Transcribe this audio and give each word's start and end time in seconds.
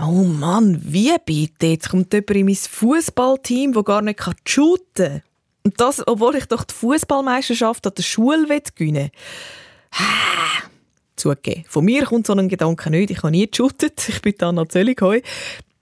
Oh 0.00 0.22
Mann, 0.22 0.80
wie 0.84 1.12
bitte? 1.24 1.66
Jetzt 1.66 1.90
kommt 1.90 2.12
jemand 2.12 2.30
in 2.30 2.46
mein 2.46 2.54
Fußballteam, 2.54 3.72
das 3.72 3.84
gar 3.84 4.00
nicht 4.00 4.22
shooten 4.46 4.82
kann. 4.94 5.22
Und 5.64 5.80
das, 5.80 6.06
obwohl 6.06 6.36
ich 6.36 6.46
doch 6.46 6.62
die 6.62 6.74
Fußballmeisterschaft 6.74 7.84
an 7.84 7.94
der 7.96 8.02
Schule 8.02 8.46
gewinnen 8.46 8.94
will. 8.96 9.10
Zugegeben. 11.16 11.64
Von 11.68 11.84
mir 11.84 12.04
kommt 12.04 12.28
so 12.28 12.32
ein 12.32 12.48
Gedanke 12.48 12.90
nicht. 12.90 13.10
Ich 13.10 13.18
habe 13.18 13.32
nie 13.32 13.50
geshootet. 13.50 14.00
Ich 14.08 14.22
bin 14.22 14.34
Anna 14.40 14.68
Zölligheu. 14.68 15.20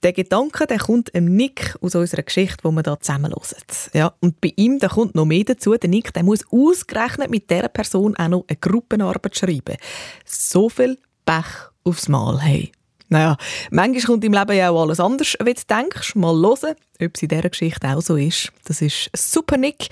Der 0.02 0.12
Gedanke 0.14 0.66
der 0.66 0.78
kommt 0.78 1.14
einem 1.14 1.36
Nick 1.36 1.76
aus 1.82 1.94
unserer 1.94 2.22
Geschichte, 2.22 2.56
die 2.64 2.70
wir 2.70 2.82
hier 2.82 3.00
zusammen 3.00 3.32
hören. 3.32 3.66
Ja, 3.92 4.14
und 4.20 4.40
bei 4.40 4.52
ihm 4.56 4.78
da 4.78 4.88
kommt 4.88 5.14
noch 5.14 5.26
mehr 5.26 5.44
dazu. 5.44 5.74
Der 5.74 5.90
Nick 5.90 6.14
der 6.14 6.22
muss 6.22 6.40
ausgerechnet 6.50 7.28
mit 7.30 7.50
dieser 7.50 7.68
Person 7.68 8.16
auch 8.16 8.28
noch 8.28 8.44
eine 8.48 8.56
Gruppenarbeit 8.56 9.36
schreiben. 9.36 9.76
So 10.24 10.70
viel 10.70 10.98
Pech 11.26 11.70
aufs 11.84 12.08
Mal. 12.08 12.40
Hey. 12.40 12.72
Naja, 13.08 13.36
manchmal 13.70 14.02
kommt 14.02 14.24
im 14.24 14.32
Leben 14.32 14.56
ja 14.56 14.70
auch 14.70 14.82
alles 14.82 14.98
anders, 15.00 15.36
wie 15.42 15.54
du 15.54 15.62
denkst. 15.68 16.16
Mal 16.16 16.34
hören, 16.34 16.74
ob 17.00 17.10
es 17.14 17.22
in 17.22 17.28
dieser 17.28 17.48
Geschichte 17.48 17.88
auch 17.88 18.00
so 18.00 18.16
ist. 18.16 18.52
Das 18.64 18.82
ist 18.82 19.10
super, 19.14 19.56
Nick. 19.56 19.88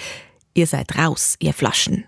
Ihr 0.55 0.67
seid 0.67 0.97
raus, 0.97 1.37
ihr 1.39 1.53
Flaschen. 1.53 2.07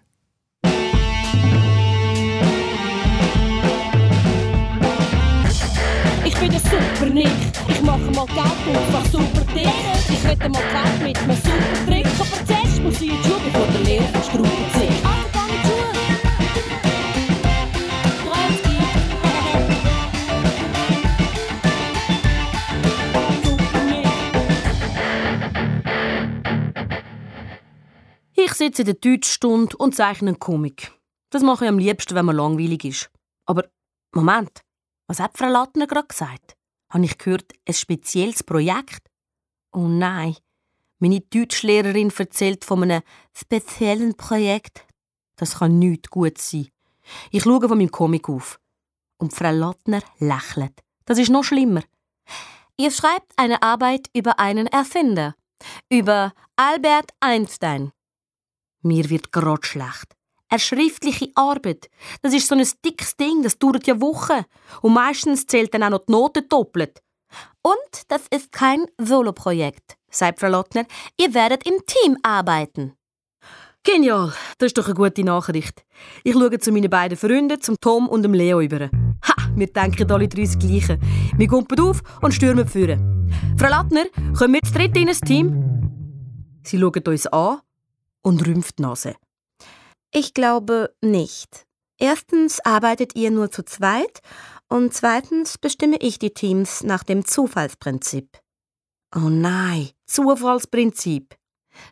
Ich 6.25 6.35
bin 6.37 6.51
der 6.51 6.61
Super 6.61 7.07
Nick. 7.13 7.29
Ich 7.69 7.83
mache 7.83 7.99
mal 8.01 8.27
Geld 8.27 8.77
und 8.77 8.93
mach 8.93 9.07
super 9.07 9.45
Dick. 9.55 9.69
Ich 10.09 10.25
wette 10.25 10.49
mal 10.49 10.63
Geld 10.73 11.02
mit 11.02 11.19
einem 11.19 11.37
super 11.37 11.87
Trick. 11.87 12.07
Aber 12.19 12.47
zuerst 12.47 12.83
muss 12.83 13.01
ich 13.01 13.09
in 13.09 13.16
die 13.16 13.29
Schule, 13.29 13.41
bevor 13.45 13.66
der 13.66 13.80
Lehrer 13.80 14.09
von 14.09 14.23
Struppen 14.23 15.05
Ich 28.49 28.55
sitze 28.55 28.83
in 28.83 28.87
der 28.87 28.95
Deutschstunde 28.95 29.77
und 29.77 29.97
zeichne 29.97 30.29
einen 30.29 30.39
Comic. 30.39 30.93
Das 31.30 31.43
mache 31.43 31.65
ich 31.65 31.69
am 31.69 31.80
liebsten, 31.80 32.15
wenn 32.15 32.27
man 32.27 32.37
langweilig 32.37 32.85
ist. 32.85 33.11
Aber 33.45 33.65
Moment, 34.15 34.61
was 35.09 35.19
hat 35.19 35.37
Frau 35.37 35.49
Lattner 35.49 35.88
gerade 35.88 36.07
gesagt? 36.07 36.57
Habe 36.88 37.05
ich 37.05 37.19
gehört, 37.19 37.53
ein 37.66 37.75
spezielles 37.75 38.45
Projekt? 38.45 39.11
Oh 39.73 39.88
nein, 39.88 40.37
meine 41.01 41.23
Deutschlehrerin 41.23 42.13
erzählt 42.16 42.65
von 42.65 42.85
einem 42.85 43.03
speziellen 43.37 44.16
Projekt. 44.16 44.87
Das 45.35 45.59
kann 45.59 45.81
nicht 45.81 46.10
gut 46.10 46.38
sein. 46.38 46.69
Ich 47.33 47.43
schaue 47.43 47.69
von 47.69 47.77
meinem 47.77 47.91
Comic 47.91 48.29
auf. 48.29 48.60
Und 49.19 49.35
Frau 49.35 49.51
Lattner 49.51 50.03
lächelt. 50.21 50.85
Das 51.05 51.19
ist 51.19 51.31
noch 51.31 51.43
schlimmer. 51.43 51.83
Ihr 52.79 52.93
schreibt 52.93 53.33
eine 53.35 53.60
Arbeit 53.65 54.09
über 54.15 54.38
einen 54.38 54.69
Erfinder. 54.69 55.35
Über 55.91 56.33
Albert 56.55 57.10
Einstein. 57.19 57.91
Mir 58.87 59.10
wird 59.10 59.32
grad 59.32 59.66
schlecht. 59.66 60.15
Eine 60.48 60.60
schriftliche 60.60 61.30
Arbeit. 61.34 61.88
Das 62.23 62.32
ist 62.32 62.46
so 62.46 62.54
ein 62.54 62.66
dickes 62.84 63.16
Ding, 63.16 63.42
das 63.42 63.59
dauert 63.59 63.87
ja 63.88 64.00
Wochen. 64.00 64.44
Und 64.81 64.94
meistens 64.94 65.44
zählt 65.47 65.75
dann 65.75 65.82
auch 65.82 65.91
noch 65.91 66.06
die 66.06 66.12
Noten 66.12 66.48
doppelt. 66.48 67.03
Und 67.62 68.03
das 68.06 68.22
ist 68.31 68.53
kein 68.53 68.87
Soloprojekt, 68.97 69.97
sagt 70.09 70.38
Frau 70.38 70.48
Lottner. 70.48 70.84
Ihr 71.20 71.34
werdet 71.34 71.66
im 71.66 71.75
Team 71.84 72.16
arbeiten. 72.22 72.92
Genial, 73.82 74.32
das 74.59 74.69
ist 74.69 74.78
doch 74.78 74.87
eine 74.87 74.94
gute 74.94 75.25
Nachricht. 75.25 75.84
Ich 76.22 76.34
schaue 76.34 76.59
zu 76.60 76.70
meinen 76.70 76.91
beiden 76.91 77.19
Freunden, 77.19 77.60
zum 77.60 77.76
Tom 77.81 78.09
und 78.09 78.22
dem 78.22 78.34
Leo 78.34 78.60
über. 78.60 78.88
Ha, 78.88 79.48
wir 79.56 79.66
denken 79.66 80.10
alle 80.12 80.28
drei 80.28 80.42
das 80.42 80.59
Gleiche. 80.59 81.00
Wir 81.37 81.48
kumpen 81.48 81.81
auf 81.81 82.03
und 82.22 82.34
stürmen 82.34 82.69
führen. 82.69 83.32
Frau 83.59 83.69
Lattner, 83.69 84.04
kommen 84.38 84.54
wir 84.54 84.62
zu 84.62 84.72
dritt 84.72 84.97
in 84.97 85.09
ein 85.09 85.20
Team? 85.20 85.91
Sie 86.62 86.78
schauen 86.78 87.03
uns 87.06 87.26
an 87.28 87.59
und 88.27 88.44
rümpft 88.44 88.81
die 88.81 88.82
Nase. 88.82 89.15
Ich 90.12 90.34
glaube 90.34 90.92
nicht. 91.00 91.64
Erstens 91.98 92.59
arbeitet 92.60 93.14
ihr 93.14 93.31
nur 93.31 93.53
zu 93.53 93.64
zweit 93.64 94.20
und 94.69 94.92
zweitens 94.92 95.59
bestimme 95.59 95.97
ich 96.00 96.19
die 96.19 96.34
Teams 96.34 96.82
nach 96.82 97.04
dem 97.04 97.25
Zufallsprinzip. 97.25 98.38
Oh 99.14 99.28
nein, 99.28 99.91
Zufallsprinzip. 100.06 101.37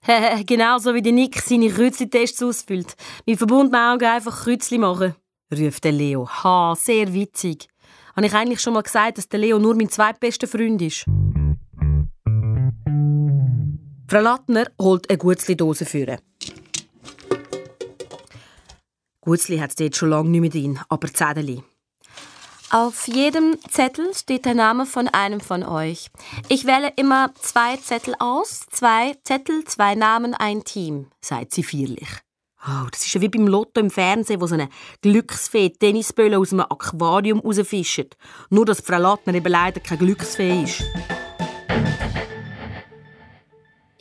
Genauso 0.46 0.92
wie 0.94 1.02
der 1.02 1.12
Nick 1.12 1.40
seine 1.40 1.70
Kreuzli-Tests 1.70 2.42
ausfüllt. 2.42 2.96
Mit 3.26 3.38
verbundenen 3.38 3.80
Augen 3.80 4.04
einfach 4.04 4.42
Kreuzli 4.42 4.78
machen, 4.78 5.14
ruft 5.56 5.84
Leo. 5.84 6.28
Ha, 6.28 6.74
sehr 6.76 7.14
witzig. 7.14 7.68
Habe 8.16 8.26
ich 8.26 8.34
eigentlich 8.34 8.60
schon 8.60 8.74
mal 8.74 8.82
gesagt, 8.82 9.18
dass 9.18 9.28
der 9.28 9.38
Leo 9.38 9.60
nur 9.60 9.76
mein 9.76 9.88
zweitbester 9.88 10.48
Freund 10.48 10.82
ist? 10.82 11.06
Frau 14.06 14.20
Lattner 14.20 14.66
holt 14.78 15.08
eine 15.08 15.18
Gutzli-Dose 15.18 15.86
führen. 15.86 16.18
Gutzli 19.20 19.58
hat 19.58 19.70
es 19.70 19.78
jetzt 19.78 19.96
schon 19.96 20.10
lange 20.10 20.28
nicht 20.28 20.40
mehr 20.42 20.50
drin, 20.50 20.80
aber 20.88 21.08
Zettel. 21.08 21.62
Auf 22.70 23.08
jedem 23.08 23.56
Zettel 23.70 24.12
steht 24.14 24.44
der 24.44 24.54
Name 24.54 24.84
von 24.84 25.08
einem 25.08 25.40
von 25.40 25.62
euch. 25.62 26.10
Ich 26.48 26.66
wähle 26.66 26.92
immer 26.96 27.32
zwei 27.40 27.76
Zettel 27.76 28.14
aus. 28.18 28.66
Zwei 28.70 29.16
Zettel, 29.24 29.64
zwei 29.64 29.94
Namen, 29.94 30.34
ein 30.34 30.64
Team, 30.64 31.06
sagt 31.20 31.54
sie 31.54 31.62
feierlich. 31.62 32.08
Oh, 32.66 32.86
das 32.90 33.06
ist 33.06 33.14
ja 33.14 33.20
wie 33.20 33.28
beim 33.28 33.46
Lotto 33.46 33.80
im 33.80 33.90
Fernsehen, 33.90 34.40
wo 34.40 34.46
so 34.46 34.54
eine 34.54 34.68
Glücksfee 35.02 35.70
Tennisbälle 35.70 36.38
aus 36.38 36.52
einem 36.52 36.62
Aquarium 36.62 37.40
rausfischt. 37.40 38.16
Nur, 38.50 38.66
dass 38.66 38.80
Frau 38.80 38.98
Lattner 38.98 39.34
eben 39.34 39.52
leider 39.52 39.80
kein 39.80 39.98
Glücksfee 39.98 40.64
ist. 40.64 40.82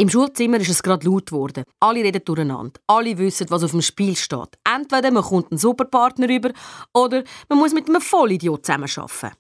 Im 0.04 0.10
Schulzimmer 0.10 0.58
ist 0.58 0.70
es 0.70 0.84
gerade 0.84 1.08
laut 1.08 1.28
geworden. 1.28 1.64
Alle 1.80 2.04
reden 2.04 2.26
durcheinander. 2.26 2.78
Alle 2.88 3.18
wissen, 3.18 3.50
was 3.50 3.64
auf 3.64 3.72
dem 3.72 3.82
Spiel 3.82 4.18
steht. 4.18 4.50
Entweder 4.66 5.12
man 5.12 5.24
kommt 5.24 5.50
einen 5.50 5.58
Superpartner 5.58 6.28
über 6.28 6.52
oder 6.94 7.24
man 7.48 7.58
muss 7.58 7.74
mit 7.74 7.88
einem 7.88 8.02
Vollidiot 8.02 8.66
zusammenarbeiten. 8.66 9.38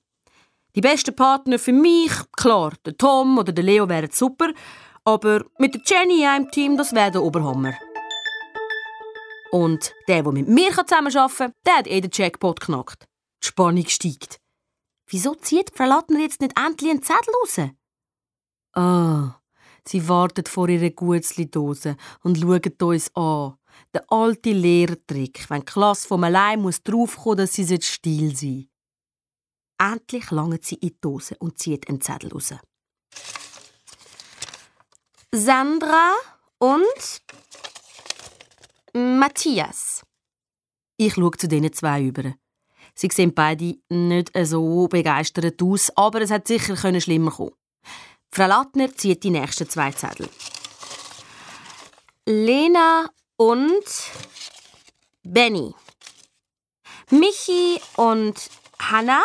Die 0.73 0.79
besten 0.79 1.13
Partner 1.17 1.59
für 1.59 1.73
mich, 1.73 2.13
klar, 2.37 2.71
der 2.85 2.95
Tom 2.95 3.37
oder 3.37 3.51
der 3.51 3.65
Leo 3.65 3.89
wären 3.89 4.09
super, 4.09 4.53
aber 5.03 5.43
mit 5.57 5.73
der 5.73 5.81
Jenny 5.85 6.21
in 6.21 6.29
einem 6.29 6.49
Team, 6.49 6.77
das 6.77 6.93
wäre 6.93 7.11
der 7.11 7.23
Oberhammer. 7.23 7.73
Und 9.51 9.91
der, 10.07 10.23
der 10.23 10.31
mit 10.31 10.47
mir 10.47 10.71
zusammenarbeiten 10.71 11.37
kann, 11.37 11.53
der 11.65 11.75
hat 11.75 11.87
eh 11.87 11.99
den 11.99 12.11
Jackpot 12.13 12.61
knackt. 12.61 13.03
Die 13.43 13.47
Spannung 13.47 13.87
steigt. 13.87 14.37
Wieso 15.07 15.35
zieht 15.35 15.71
Frau 15.75 15.87
Lattner 15.87 16.21
jetzt 16.21 16.39
nicht 16.39 16.57
endlich 16.57 16.89
einen 16.89 17.03
Zettel 17.03 17.33
raus? 17.41 17.59
Ah, 18.75 19.42
Sie 19.87 20.07
wartet 20.07 20.47
vor 20.49 20.69
ihrer 20.69 20.89
Gutzli-Dose 20.89 21.97
und 22.23 22.39
schaut 22.39 22.81
uns 22.81 23.15
an. 23.15 23.55
Der 23.93 24.03
alte 24.07 24.51
Lehrtrick, 24.51 25.49
wenn 25.49 25.61
die 25.61 25.65
Klasse 25.65 26.07
vom 26.07 26.23
allein 26.23 26.61
muss 26.61 26.83
draufkommen, 26.83 27.39
dass 27.39 27.53
sie 27.53 27.81
still 27.81 28.35
sein 28.35 28.69
Endlich 29.77 30.31
langt 30.31 30.63
sie 30.63 30.75
in 30.75 30.89
die 30.89 31.01
Dose 31.01 31.35
und 31.39 31.59
zieht 31.59 31.89
einen 31.89 31.99
Zettel 31.99 32.31
raus. 32.31 32.53
Sandra 35.31 36.13
und 36.59 37.21
Matthias. 38.93 40.03
Ich 40.97 41.15
schaue 41.15 41.31
zu 41.31 41.47
diesen 41.47 41.73
zwei 41.73 42.03
über. 42.03 42.35
Sie 42.95 43.09
sehen 43.11 43.33
beide 43.33 43.75
nicht 43.89 44.31
so 44.43 44.87
begeistert 44.87 45.61
aus, 45.61 45.91
aber 45.97 46.21
es 46.21 46.31
hat 46.31 46.47
sicher 46.47 46.77
schlimmer 46.77 47.31
kommen. 47.31 47.55
Frau 48.35 48.47
Lattner 48.47 48.91
zieht 48.95 49.23
die 49.23 49.29
nächsten 49.29 49.69
zwei 49.69 49.91
Zettel. 49.91 50.27
Lena 52.25 53.07
und 53.37 53.83
Benny. 55.21 55.75
Michi 57.11 57.79
und 57.95 58.49
Hannah. 58.79 59.21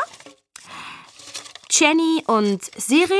Jenny 1.70 2.22
und 2.26 2.62
Cyril. 2.62 3.16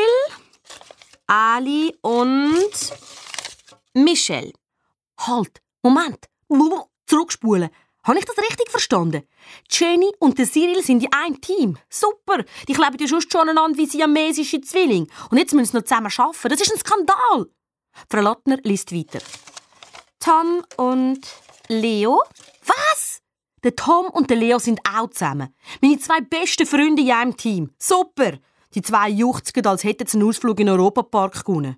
Ali 1.26 1.96
und 2.02 2.70
Michelle. 3.94 4.52
Halt, 5.18 5.62
Moment. 5.82 6.26
Zurückspulen. 7.06 7.70
Habe 8.08 8.20
ich 8.20 8.24
das 8.24 8.38
richtig 8.38 8.70
verstanden? 8.70 9.22
Jenny 9.68 10.10
und 10.18 10.38
Cyril 10.38 10.82
sind 10.82 11.04
in 11.04 11.12
einem 11.12 11.38
Team. 11.42 11.76
Super! 11.90 12.42
Die 12.66 12.72
kleben 12.72 12.96
ja 12.98 13.06
schon 13.06 13.40
aneinander 13.42 13.76
wie 13.76 13.84
siamesische 13.84 14.62
Zwillinge. 14.62 15.08
Und 15.30 15.36
jetzt 15.36 15.52
müssen 15.52 15.72
sie 15.72 15.76
noch 15.76 15.84
zusammen 15.84 16.10
arbeiten. 16.16 16.48
Das 16.48 16.60
ist 16.62 16.72
ein 16.72 16.78
Skandal! 16.78 17.50
Frau 18.08 18.20
Lottner 18.22 18.56
liest 18.62 18.94
weiter. 18.94 19.18
Tom 20.20 20.64
und 20.78 21.20
Leo? 21.68 22.22
Was? 22.64 23.20
Der 23.62 23.76
Tom 23.76 24.06
und 24.06 24.30
der 24.30 24.38
Leo 24.38 24.58
sind 24.58 24.80
auch 24.90 25.10
zusammen. 25.10 25.54
Meine 25.82 25.98
zwei 25.98 26.22
besten 26.22 26.66
Freunde 26.66 27.02
in 27.02 27.10
einem 27.10 27.36
Team. 27.36 27.74
Super! 27.78 28.38
Die 28.74 28.80
zwei 28.80 29.10
juchzen, 29.10 29.66
als 29.66 29.84
hätten 29.84 30.06
sie 30.06 30.16
einen 30.16 30.28
Ausflug 30.28 30.58
in 30.60 30.68
den 30.68 30.80
Europapark 30.80 31.44
gewonnen. 31.44 31.76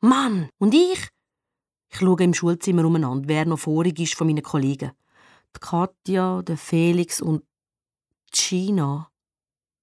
Mann, 0.00 0.48
und 0.58 0.74
ich? 0.74 1.08
Ich 1.90 1.98
schaue 1.98 2.22
im 2.22 2.34
Schulzimmer 2.34 2.84
umeinander, 2.84 3.26
wer 3.26 3.46
noch 3.46 3.58
vorig 3.58 3.98
ist 3.98 4.14
von 4.14 4.28
meinen 4.28 4.42
Kollegen 4.42 4.92
Katja, 5.60 6.42
der 6.42 6.56
Felix 6.56 7.20
und 7.20 7.44
Gina. 8.32 9.10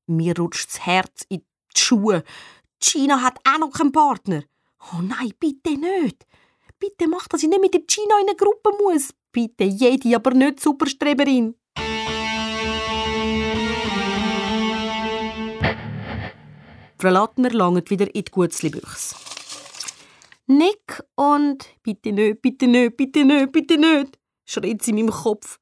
Mir 0.07 0.37
rutscht 0.37 0.69
das 0.69 0.85
Herz 0.85 1.25
in 1.29 1.39
die 1.39 1.79
Schuhe. 1.79 2.23
Gina 2.79 3.21
hat 3.21 3.39
auch 3.47 3.59
noch 3.59 3.71
keinen 3.71 3.91
Partner. 3.91 4.43
Oh 4.91 5.01
nein, 5.01 5.33
bitte 5.39 5.77
nicht. 5.77 6.25
Bitte 6.79 7.07
mach, 7.07 7.27
dass 7.27 7.43
ich 7.43 7.49
nicht 7.49 7.61
mit 7.61 7.73
der 7.73 7.81
Gina 7.81 8.15
in 8.21 8.27
eine 8.27 8.35
Gruppe 8.35 8.71
muss. 8.83 9.13
Bitte 9.31 9.63
jede, 9.63 10.15
aber 10.15 10.31
nicht 10.31 10.59
Superstreberin. 10.59 11.55
Frau 16.97 17.09
Lattner 17.09 17.49
langt 17.51 17.89
wieder 17.89 18.13
in 18.13 18.23
die 18.23 18.31
Gutzli-Büchse. 18.31 19.15
Nick 20.47 21.01
und 21.15 21.65
bitte 21.81 22.11
nicht, 22.11 22.41
bitte 22.41 22.67
nicht, 22.67 22.97
bitte 22.97 23.23
nicht, 23.23 23.51
bitte 23.51 23.77
nicht, 23.77 24.19
schreit 24.45 24.81
sie 24.81 24.91
in 24.91 24.97
meinem 24.97 25.11
Kopf. 25.11 25.60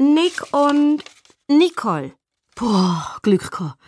Nick 0.00 0.52
und 0.52 1.02
Nicole. 1.48 2.12
Boah, 2.54 3.18
Glück 3.22 3.50
gehabt. 3.50 3.80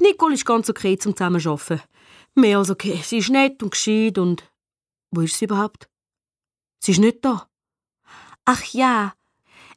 Nicole 0.00 0.34
ist 0.34 0.46
ganz 0.46 0.70
okay 0.70 0.96
zum 0.96 1.16
Zusammenarbeiten. 1.16 1.82
Mehr 2.36 2.58
als 2.58 2.70
okay. 2.70 3.00
Sie 3.02 3.18
ist 3.18 3.30
nett 3.30 3.60
und 3.62 3.70
gescheit 3.70 4.18
und... 4.18 4.44
Wo 5.10 5.22
ist 5.22 5.36
sie 5.36 5.46
überhaupt? 5.46 5.88
Sie 6.78 6.92
ist 6.92 6.98
nicht 6.98 7.24
da. 7.24 7.48
Ach 8.44 8.62
ja, 8.66 9.14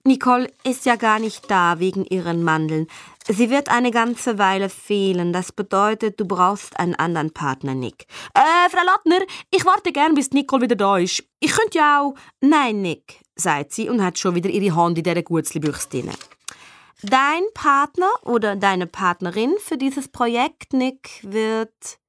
Nicole 0.04 0.52
ist 0.64 0.86
ja 0.86 0.98
gar 0.98 1.20
nicht 1.20 1.50
da 1.50 1.80
wegen 1.80 2.06
ihren 2.06 2.44
Mandeln. 2.44 2.88
Sie 3.28 3.50
wird 3.50 3.70
eine 3.70 3.92
ganze 3.92 4.38
Weile 4.38 4.70
fehlen. 4.70 5.34
Das 5.34 5.52
bedeutet, 5.52 6.20
du 6.20 6.26
brauchst 6.26 6.80
einen 6.80 6.96
anderen 6.96 7.32
Partner, 7.32 7.76
Nick. 7.76 8.06
Äh, 8.34 8.70
Frau 8.70 8.84
Lattner, 8.86 9.26
ich 9.52 9.66
warte 9.66 9.92
gern, 9.92 10.16
bis 10.16 10.32
Nicole 10.32 10.64
wieder 10.64 10.76
da 10.76 10.98
ist. 10.98 11.24
Ich 11.40 11.52
könnte 11.52 11.78
ja 11.80 12.02
auch... 12.02 12.16
Nein, 12.40 12.82
Nick, 12.82 13.22
sagt 13.42 13.74
sie 13.74 13.90
und 13.90 14.02
hat 14.02 14.18
schon 14.18 14.36
wieder 14.36 14.50
ihre 14.50 14.76
Hand 14.76 14.98
in 14.98 15.04
dieser 15.04 15.22
Gutzli-Büchse 15.22 15.90
drin. 15.90 16.12
Dein 17.04 17.44
Partner 17.54 18.12
oder 18.24 18.56
deine 18.56 18.88
Partnerin 18.88 19.56
für 19.60 19.78
dieses 19.78 20.08
Projekt, 20.08 20.74
Nick, 20.74 21.20
wird... 21.24 22.00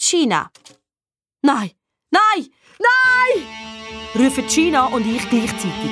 China. 0.00 0.50
Nein, 1.42 1.72
nein, 2.10 2.46
nein! 2.78 3.44
rufen 4.14 4.48
China 4.48 4.86
und 4.86 5.04
ich 5.06 5.28
gleichzeitig. 5.28 5.90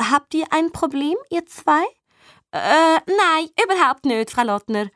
Habt 0.00 0.34
ihr 0.34 0.46
ein 0.50 0.72
Problem, 0.72 1.16
ihr 1.30 1.44
zwei? 1.46 1.84
Äh, 2.52 3.00
nein, 3.06 3.48
überhaupt 3.62 4.06
nicht, 4.06 4.30
Frau 4.30 4.44
Lottner, 4.44 4.88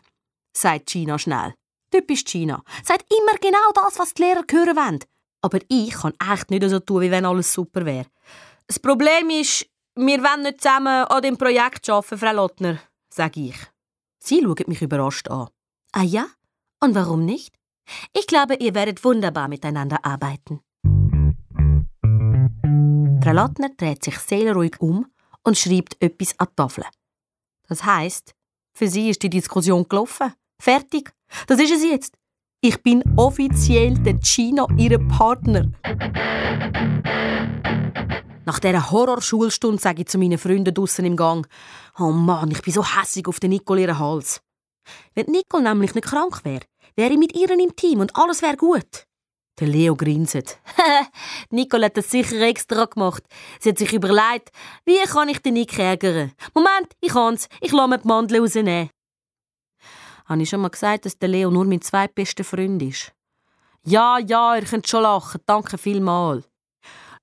sagt 0.56 0.90
China 0.90 1.18
schnell. 1.18 1.54
Typisch 1.90 2.24
China. 2.24 2.62
Sagt 2.84 3.06
immer 3.10 3.38
genau 3.40 3.72
das, 3.74 3.98
was 3.98 4.14
die 4.14 4.22
Lehrer 4.22 4.44
hören 4.50 4.76
wollen. 4.76 4.98
Aber 5.42 5.58
ich 5.68 5.90
kann 5.90 6.12
echt 6.32 6.50
nicht 6.50 6.68
so 6.68 6.80
tun, 6.80 7.02
wie 7.02 7.10
wenn 7.10 7.24
alles 7.24 7.52
super 7.52 7.84
wäre. 7.84 8.06
Das 8.66 8.78
Problem 8.78 9.30
ist, 9.30 9.66
wir 9.96 10.22
wollen 10.22 10.42
nicht 10.42 10.60
zusammen 10.60 11.04
an 11.04 11.22
dem 11.22 11.36
Projekt 11.36 11.88
arbeiten, 11.88 12.18
Frau 12.18 12.32
Lottner, 12.32 12.78
sage 13.12 13.40
ich. 13.40 13.56
Sie 14.22 14.42
schaut 14.42 14.68
mich 14.68 14.82
überrascht 14.82 15.28
an. 15.28 15.48
Ah 15.92 16.02
ja? 16.02 16.26
Und 16.80 16.94
warum 16.94 17.24
nicht? 17.24 17.54
Ich 18.12 18.26
glaube, 18.26 18.54
ihr 18.54 18.74
werdet 18.74 19.02
wunderbar 19.02 19.48
miteinander 19.48 20.04
arbeiten. 20.04 20.60
Frau 23.22 23.32
Lottner 23.32 23.70
dreht 23.76 24.04
sich 24.04 24.18
seelenruhig 24.18 24.80
um 24.80 25.06
und 25.42 25.58
schreibt 25.58 26.00
etwas 26.00 26.38
an 26.38 26.48
die 26.50 26.56
Tafel. 26.56 26.84
Das 27.68 27.84
heißt, 27.84 28.34
für 28.72 28.88
sie 28.88 29.10
ist 29.10 29.22
die 29.22 29.30
Diskussion 29.30 29.86
gelaufen. 29.88 30.32
Fertig. 30.60 31.10
Das 31.46 31.58
ist 31.58 31.72
es 31.72 31.82
jetzt. 31.82 32.14
Ich 32.60 32.82
bin 32.82 33.02
offiziell 33.16 33.94
der 33.94 34.20
China, 34.20 34.66
ihre 34.76 34.98
Partner. 34.98 35.72
Nach 38.44 38.58
dieser 38.58 38.90
Horrorschulstunde 38.90 39.80
sage 39.80 40.02
ich 40.02 40.08
zu 40.08 40.18
meinen 40.18 40.36
Freunden 40.36 40.74
draussen 40.74 41.06
im 41.06 41.16
Gang: 41.16 41.48
Oh 41.98 42.10
Mann, 42.10 42.50
ich 42.50 42.60
bin 42.60 42.74
so 42.74 42.84
hässig 42.84 43.26
auf 43.26 43.40
den 43.40 43.50
Nicole 43.50 43.80
ihren 43.80 43.98
Hals. 43.98 44.42
Wenn 45.14 45.26
Nicole 45.26 45.62
nämlich 45.62 45.94
nicht 45.94 46.06
krank 46.06 46.44
wäre, 46.44 46.64
wäre 46.94 47.12
ich 47.12 47.18
mit 47.18 47.34
ihr 47.34 47.50
im 47.50 47.74
Team 47.74 48.00
und 48.00 48.14
alles 48.16 48.42
wäre 48.42 48.56
gut. 48.56 49.06
Der 49.58 49.68
Leo 49.68 49.96
grinset. 49.96 50.58
Nicole 51.50 51.86
hat 51.86 51.96
das 51.96 52.10
sicher 52.10 52.40
extra 52.42 52.84
gemacht. 52.84 53.22
Sie 53.60 53.70
hat 53.70 53.78
sich 53.78 53.92
überlegt, 53.94 54.50
wie 54.84 54.98
kann 55.06 55.30
ich 55.30 55.38
den 55.38 55.54
Nick 55.54 55.78
ärgern? 55.78 56.32
Moment, 56.54 56.92
ich 57.00 57.12
kann's. 57.12 57.48
Ich 57.62 57.72
lasse 57.72 57.88
mir 57.88 57.98
die 57.98 58.08
Mandeln 58.08 58.42
rausnehmen. 58.42 58.90
Habe 60.30 60.42
ich 60.42 60.48
schon 60.48 60.60
mal 60.60 60.68
gesagt, 60.68 61.06
dass 61.06 61.18
der 61.18 61.28
Leo 61.28 61.50
nur 61.50 61.64
mein 61.64 61.80
zweitbester 61.80 62.44
Freund 62.44 62.80
ist? 62.82 63.12
Ja, 63.84 64.16
ja, 64.20 64.54
ihr 64.54 64.62
könnt 64.62 64.86
schon 64.86 65.02
lachen. 65.02 65.40
Danke 65.44 65.76
vielmals. 65.76 66.48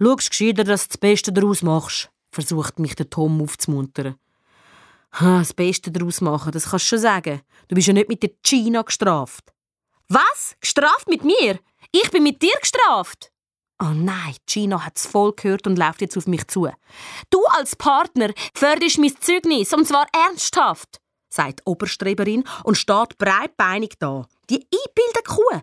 Schaust 0.02 0.30
gescheiter, 0.30 0.66
dass 0.66 0.84
du 0.84 0.88
das 0.90 0.98
Beste 0.98 1.32
daraus 1.32 1.62
machst, 1.62 2.10
versucht 2.32 2.80
mich 2.80 2.96
der 2.96 3.10
Tom 3.10 3.42
aufzumuntern. 3.42 4.16
Das 5.18 5.54
Beste 5.54 5.90
daraus 5.90 6.20
machen, 6.20 6.52
das 6.52 6.70
kannst 6.70 6.86
du 6.86 6.90
schon 6.90 7.00
sagen. 7.00 7.42
Du 7.70 7.76
bist 7.76 7.88
ja 7.88 7.94
nicht 7.94 8.10
mit 8.10 8.24
der 8.24 8.32
Gina 8.44 8.82
gestraft. 8.82 9.54
Was? 10.10 10.58
Gestraft 10.60 11.08
mit 11.08 11.24
mir? 11.24 11.60
Ich 11.94 12.12
bin 12.12 12.24
mit 12.24 12.42
dir 12.42 12.56
gestraft. 12.60 13.32
Oh 13.82 13.94
nein, 13.94 14.36
Gina 14.46 14.86
es 14.94 15.06
voll 15.06 15.32
gehört 15.32 15.66
und 15.66 15.80
läuft 15.80 16.02
jetzt 16.02 16.18
auf 16.18 16.28
mich 16.28 16.46
zu. 16.48 16.68
Du 17.30 17.46
als 17.58 17.78
Partner 17.78 18.34
förderst 18.54 18.98
mein 18.98 19.16
Zeugnis, 19.22 19.74
und 19.74 19.88
zwar 19.88 20.08
ernsthaft, 20.12 21.00
sagt 21.38 21.60
die 21.60 21.64
Oberstreberin 21.66 22.44
und 22.64 22.76
steht 22.76 23.18
breitbeinig 23.18 23.94
da. 24.00 24.28
Die 24.50 24.56
einbildete 24.66 25.24
Kuh. 25.26 25.62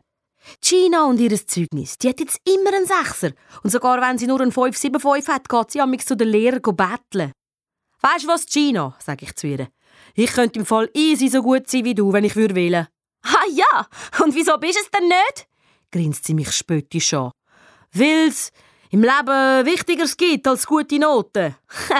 Gina 0.60 1.06
und 1.06 1.20
ihr 1.20 1.46
Zeugnis, 1.46 1.96
die 1.98 2.08
hat 2.08 2.20
jetzt 2.20 2.40
immer 2.44 2.74
einen 2.74 2.86
Sechser. 2.86 3.32
Und 3.62 3.70
sogar 3.70 4.00
wenn 4.00 4.18
sie 4.18 4.26
nur 4.26 4.40
einen 4.40 4.52
575 4.52 5.34
hat, 5.34 5.48
geht 5.48 5.70
sie 5.70 5.80
amix 5.80 6.06
zu 6.06 6.16
der 6.16 6.26
Lehrer 6.26 6.60
betteln. 6.60 7.32
Weißt 8.00 8.24
du 8.24 8.28
was, 8.28 8.46
Gina, 8.46 8.94
sage 8.98 9.24
ich 9.24 9.34
zu 9.34 9.46
ihr. 9.46 9.68
Ich 10.14 10.32
könnte 10.32 10.58
im 10.58 10.66
Fall 10.66 10.90
easy 10.94 11.28
so 11.28 11.42
gut 11.42 11.68
sein 11.68 11.84
wie 11.84 11.94
du, 11.94 12.12
wenn 12.12 12.24
ich 12.24 12.36
würde 12.36 12.54
wählen. 12.54 12.88
Ah 13.22 13.46
ja, 13.50 13.86
und 14.22 14.34
wieso 14.34 14.58
bist 14.58 14.78
es 14.78 14.90
denn 14.90 15.08
nicht? 15.08 15.48
grinst 15.90 16.26
sie 16.26 16.34
mich 16.34 16.52
spöttisch 16.52 17.14
an. 17.14 17.30
Weil's 17.92 18.50
im 18.94 19.02
Leben 19.02 19.66
Wichtigeres 19.66 20.16
gibt 20.16 20.46
als 20.46 20.66
gute 20.66 21.00
Noten. 21.00 21.56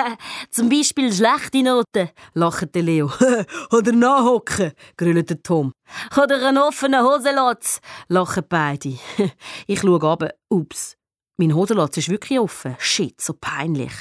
Zum 0.50 0.68
Beispiel 0.68 1.12
schlechte 1.12 1.60
Noten, 1.60 2.10
lacht 2.34 2.76
Leo. 2.76 3.10
Oder 3.72 3.90
nachhocken, 3.90 4.70
grüllt 4.96 5.42
Tom. 5.42 5.72
Oder 6.16 6.46
einen 6.46 6.58
offenen 6.58 7.02
Hosenlatz, 7.04 7.80
lachen 8.06 8.44
beide. 8.48 8.96
ich 9.66 9.80
schaue 9.80 10.04
aber, 10.04 10.34
ups, 10.48 10.96
mein 11.36 11.52
Hosenlatz 11.56 11.96
ist 11.96 12.10
wirklich 12.10 12.38
offen. 12.38 12.76
Shit, 12.78 13.20
so 13.20 13.34
peinlich. 13.40 13.92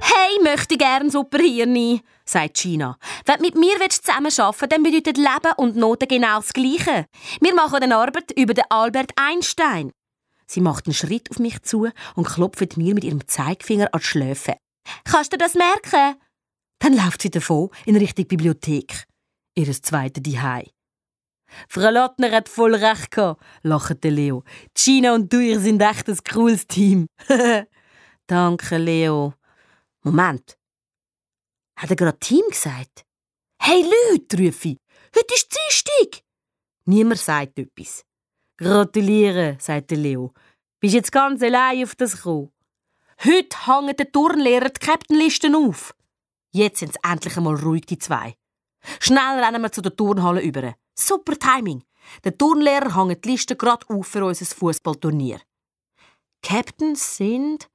Hey, 0.00 0.42
möchte 0.42 0.76
gern 0.76 1.08
Superhirni, 1.08 2.02
sagt 2.24 2.56
Gina. 2.56 2.98
Wenn 3.26 3.36
du 3.36 3.42
mit 3.42 3.54
mir 3.54 3.76
zusammenarbeiten 3.90 4.60
willst, 4.60 4.72
dann 4.72 4.82
bedeutet 4.82 5.18
Leben 5.18 5.52
und 5.56 5.76
Noten 5.76 6.08
genau 6.08 6.38
das 6.38 6.52
Gleiche. 6.52 7.06
Wir 7.40 7.54
machen 7.54 7.80
eine 7.80 7.96
Arbeit 7.96 8.32
über 8.36 8.54
den 8.54 8.64
Albert 8.70 9.12
Einstein. 9.14 9.92
Sie 10.50 10.60
macht 10.60 10.86
einen 10.86 10.94
Schritt 10.94 11.30
auf 11.30 11.38
mich 11.38 11.62
zu 11.62 11.88
und 12.14 12.26
klopft 12.26 12.76
mir 12.76 12.94
mit 12.94 13.04
ihrem 13.04 13.26
Zeigefinger 13.26 13.92
an 13.92 14.00
die 14.00 14.06
Schläfe. 14.06 14.56
Kannst 15.04 15.32
du 15.32 15.36
das 15.36 15.54
merken? 15.54 16.16
Dann 16.78 16.94
läuft 16.94 17.22
sie 17.22 17.30
davon 17.30 17.70
in 17.84 17.96
Richtung 17.96 18.26
Bibliothek. 18.26 19.04
Ihres 19.54 19.82
zweiten 19.82 20.22
Dihei. 20.22 20.70
Frau 21.68 21.90
Lottner 21.90 22.30
hat 22.30 22.48
voll 22.48 22.74
recht 22.74 23.10
gehabt, 23.10 23.42
lacht 23.62 24.04
Leo. 24.04 24.44
Gina 24.74 25.14
und 25.14 25.32
du, 25.32 25.40
ihr 25.40 25.60
sind 25.60 25.80
echt 25.80 26.08
ein 26.08 26.18
cooles 26.30 26.66
Team. 26.66 27.06
Danke, 28.26 28.76
Leo. 28.76 29.34
Moment. 30.02 30.58
Hat 31.78 31.90
er 31.90 31.96
gerade 31.96 32.18
Team 32.18 32.44
gesagt? 32.48 33.04
Hey 33.60 33.82
Leute, 33.82 34.38
rufe 34.38 34.68
ich. 34.68 34.78
Heute 35.16 35.34
ist 35.34 35.48
Dienstag. 35.54 36.22
Niemand 36.84 37.20
sagt 37.20 37.58
etwas. 37.58 38.04
Gratuliere, 38.58 39.56
sagt 39.60 39.92
Leo. 39.92 40.32
Bist 40.80 40.94
jetzt 40.94 41.12
ganz 41.12 41.42
allein 41.42 41.84
auf 41.84 41.94
das 41.94 42.16
gekommen. 42.16 42.50
Heute 43.24 43.66
hängen 43.66 43.96
der 43.96 44.10
Turnlehrer 44.10 44.68
die 44.68 44.80
Captainlisten 44.80 45.54
auf. 45.54 45.94
Jetzt 46.50 46.80
sind 46.80 46.90
es 46.90 47.10
endlich 47.10 47.36
einmal 47.36 47.54
ruhig, 47.54 47.86
die 47.86 47.98
zwei. 47.98 48.34
Schnell 48.98 49.42
rennen 49.42 49.62
wir 49.62 49.70
zu 49.70 49.80
der 49.80 49.94
Turnhalle 49.94 50.40
über. 50.40 50.74
Super 50.96 51.38
Timing. 51.38 51.84
Der 52.24 52.36
Turnlehrer 52.36 52.96
hängt 52.96 53.24
die 53.24 53.30
Liste 53.30 53.54
gerade 53.54 53.86
auf 53.88 54.08
für 54.08 54.24
unser 54.24 54.44
Fußballturnier. 54.44 55.40
Captains 56.42 57.16
sind 57.16 57.68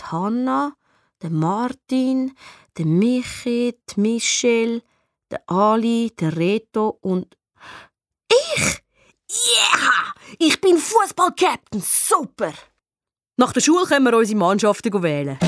die 0.00 0.04
Hanna, 0.06 0.74
der 1.22 1.30
Martin, 1.30 2.34
der 2.76 2.86
Michi, 2.86 3.78
die 3.90 4.00
Michelle, 4.00 4.82
der 5.30 5.48
Ali, 5.48 6.12
der 6.18 6.36
Reto 6.36 6.98
und 7.00 7.36
ich! 8.28 8.85
Yeah! 9.28 10.12
Ich 10.38 10.60
bin 10.60 10.78
Fußballcaptain! 10.78 11.82
Super! 11.82 12.52
Nach 13.36 13.52
der 13.52 13.60
Schule 13.60 13.84
können 13.86 14.04
wir 14.06 14.16
unsere 14.16 14.38
Mannschaften 14.38 15.02
wählen. 15.02 15.38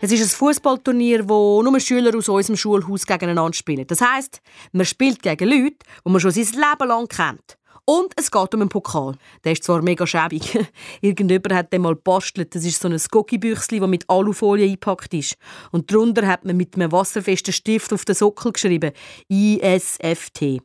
Es 0.00 0.10
ist 0.10 0.22
ein 0.22 0.28
Fußballturnier, 0.28 1.28
wo 1.28 1.62
nur 1.62 1.78
Schüler 1.80 2.16
aus 2.16 2.28
unserem 2.28 2.56
Schulhaus 2.56 3.06
gegeneinander 3.06 3.52
spielen. 3.52 3.86
Das 3.86 4.00
heisst, 4.00 4.40
man 4.72 4.86
spielt 4.86 5.22
gegen 5.22 5.48
Leute, 5.48 5.76
die 6.04 6.10
man 6.10 6.20
schon 6.20 6.30
sein 6.30 6.44
Leben 6.44 6.88
lang 6.88 7.06
kennt. 7.08 7.58
Und 7.84 8.12
es 8.16 8.30
geht 8.30 8.54
um 8.54 8.60
einen 8.60 8.68
Pokal. 8.68 9.16
Der 9.42 9.52
ist 9.52 9.64
zwar 9.64 9.82
mega 9.82 10.06
schäbig. 10.06 10.56
Irgendjemand 11.00 11.52
hat 11.52 11.72
den 11.72 11.82
mal 11.82 11.96
gebastelt. 11.96 12.54
Das 12.54 12.64
ist 12.64 12.80
so 12.80 12.88
ein 12.88 12.96
Goggi-Büchsli, 12.96 13.80
das 13.80 13.88
mit 13.88 14.08
Alufolie 14.08 14.66
eingepackt 14.66 15.12
ist. 15.14 15.36
Und 15.72 15.90
darunter 15.90 16.26
hat 16.26 16.44
man 16.44 16.56
mit 16.56 16.76
einem 16.76 16.92
wasserfesten 16.92 17.52
Stift 17.52 17.92
auf 17.92 18.04
den 18.04 18.14
Sockel 18.14 18.52
geschrieben 18.52 18.92
ISFT. 19.28 20.62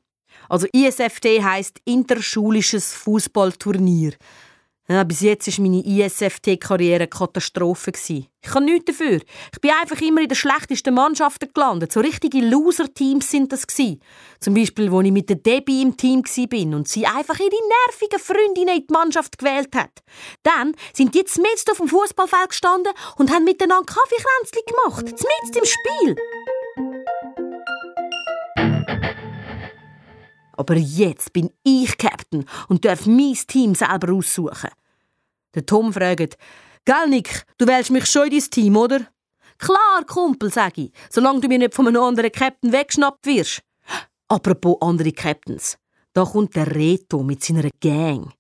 Also 0.48 0.68
ISFT 0.72 1.44
heisst 1.44 1.82
Interschulisches 1.86 2.94
Fußballturnier. 2.94 4.14
Ja, 4.90 5.04
bis 5.04 5.20
jetzt 5.20 5.48
war 5.48 5.64
meine 5.66 5.86
ISFT-Karriere 5.86 6.96
eine 6.96 7.08
Katastrophe. 7.08 7.92
Ich 8.08 8.30
kann 8.42 8.64
nichts 8.64 8.86
dafür. 8.86 9.20
Ich 9.52 9.60
bin 9.60 9.72
einfach 9.82 10.00
immer 10.00 10.22
in 10.22 10.30
den 10.30 10.36
schlechtesten 10.36 10.94
Mannschaften 10.94 11.50
gelandet. 11.54 11.92
So 11.92 12.00
richtige 12.00 12.40
Loser-Teams 12.40 13.30
sind 13.30 13.52
das. 13.52 13.68
Zum 13.68 14.54
Beispiel, 14.54 14.90
als 14.90 15.06
ich 15.06 15.12
mit 15.12 15.28
der 15.28 15.36
Debbie 15.36 15.82
im 15.82 15.98
Team 15.98 16.24
war 16.24 16.78
und 16.78 16.88
sie 16.88 17.06
einfach 17.06 17.38
ihre 17.38 17.50
nervigen 17.50 18.20
Freundinnen 18.20 18.78
in 18.78 18.88
die 18.88 18.94
Mannschaft 18.94 19.38
gewählt 19.38 19.76
hat. 19.76 19.92
Dann 20.44 20.74
sind 20.94 21.14
die 21.14 21.20
jetzt 21.20 21.38
auf 21.70 21.78
dem 21.80 21.90
Fußballfeld 21.90 22.50
gestanden 22.50 22.94
und 23.18 23.30
haben 23.30 23.44
miteinander 23.44 23.94
Kaffeekränzchen 23.94 24.62
gemacht. 24.68 25.06
Mitten 25.06 25.58
im 25.58 25.66
Spiel. 25.66 26.16
Aber 30.58 30.76
jetzt 30.76 31.32
bin 31.32 31.52
ich 31.64 31.98
Captain 31.98 32.46
und 32.68 32.84
darf 32.84 33.06
mein 33.06 33.34
Team 33.48 33.76
selber 33.76 34.12
aussuchen. 34.14 34.72
Der 35.56 35.66
Tom 35.66 35.94
fragt, 35.94 36.38
Gell, 36.86 37.10
Nick, 37.10 37.46
du 37.58 37.68
wählst 37.68 37.92
mich 37.92 38.06
schon 38.06 38.28
in 38.28 38.32
dein 38.32 38.50
Team, 38.50 38.78
oder? 38.78 39.08
Klar, 39.58 40.06
Kumpel, 40.06 40.52
sag 40.52 40.78
ich, 40.78 40.92
solange 41.10 41.42
du 41.42 41.48
mir 41.48 41.58
nicht 41.58 41.74
von 41.74 41.88
einem 41.88 42.02
anderen 42.02 42.32
Captain 42.32 42.72
weggeschnappt 42.72 43.26
wirst. 43.26 43.62
Apropos 44.28 44.78
andere 44.82 45.12
Captains. 45.12 45.78
Da 46.14 46.26
kommt 46.26 46.56
der 46.56 46.74
Reto 46.76 47.24
mit 47.24 47.44
seiner 47.44 47.70
Gang. 47.80 48.32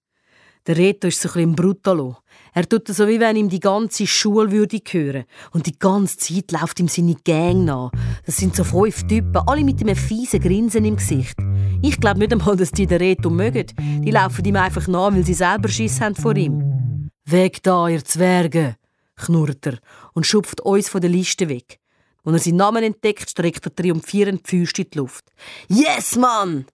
Der 0.67 0.75
Reto 0.75 1.07
ist 1.07 1.21
so 1.21 1.29
ein 1.29 1.33
bisschen 1.33 1.55
Brutalo. 1.55 2.17
Er 2.53 2.67
tut 2.67 2.89
so, 2.89 3.07
wie 3.07 3.21
wenn 3.21 3.37
ihm 3.37 3.47
die 3.47 3.61
ganze 3.61 4.05
Schule 4.05 4.51
würde 4.51 4.81
gehören. 4.81 5.23
Und 5.51 5.65
die 5.65 5.79
ganze 5.79 6.17
Zeit 6.17 6.51
läuft 6.51 6.81
ihm 6.81 6.89
seine 6.89 7.15
Gang 7.15 7.63
nach. 7.63 7.91
Das 8.25 8.35
sind 8.35 8.53
so 8.53 8.65
fünf 8.65 9.07
Typen, 9.07 9.37
alle 9.47 9.63
mit 9.63 9.79
einem 9.79 9.95
fiesen 9.95 10.41
Grinsen 10.41 10.83
im 10.83 10.97
Gesicht. 10.97 11.37
Ich 11.81 11.97
glaube 12.01 12.19
nicht 12.19 12.33
einmal, 12.33 12.57
dass 12.57 12.71
die 12.71 12.85
den 12.85 12.97
Reto 12.97 13.29
mögen. 13.29 13.67
Die 13.77 14.11
laufen 14.11 14.43
ihm 14.43 14.57
einfach 14.57 14.87
nach, 14.89 15.13
weil 15.13 15.25
sie 15.25 15.35
selber 15.35 15.69
Schiss 15.69 16.01
haben 16.01 16.15
vor 16.15 16.35
ihm. 16.35 17.09
Weg 17.23 17.63
da, 17.63 17.87
ihr 17.87 18.03
Zwerge, 18.03 18.75
knurrt 19.15 19.67
er 19.67 19.77
und 20.13 20.25
schupft 20.25 20.59
uns 20.61 20.89
von 20.89 20.99
der 20.99 21.09
Liste 21.09 21.47
weg. 21.47 21.79
Als 22.25 22.35
er 22.35 22.39
seinen 22.39 22.57
Namen 22.57 22.83
entdeckt, 22.83 23.29
streckt 23.29 23.65
er 23.65 23.73
triumphierend 23.73 24.51
die 24.51 24.57
Füße 24.57 24.81
in 24.81 24.89
die 24.89 24.97
Luft. 24.97 25.31
Yes, 25.69 26.17
Mann! 26.17 26.65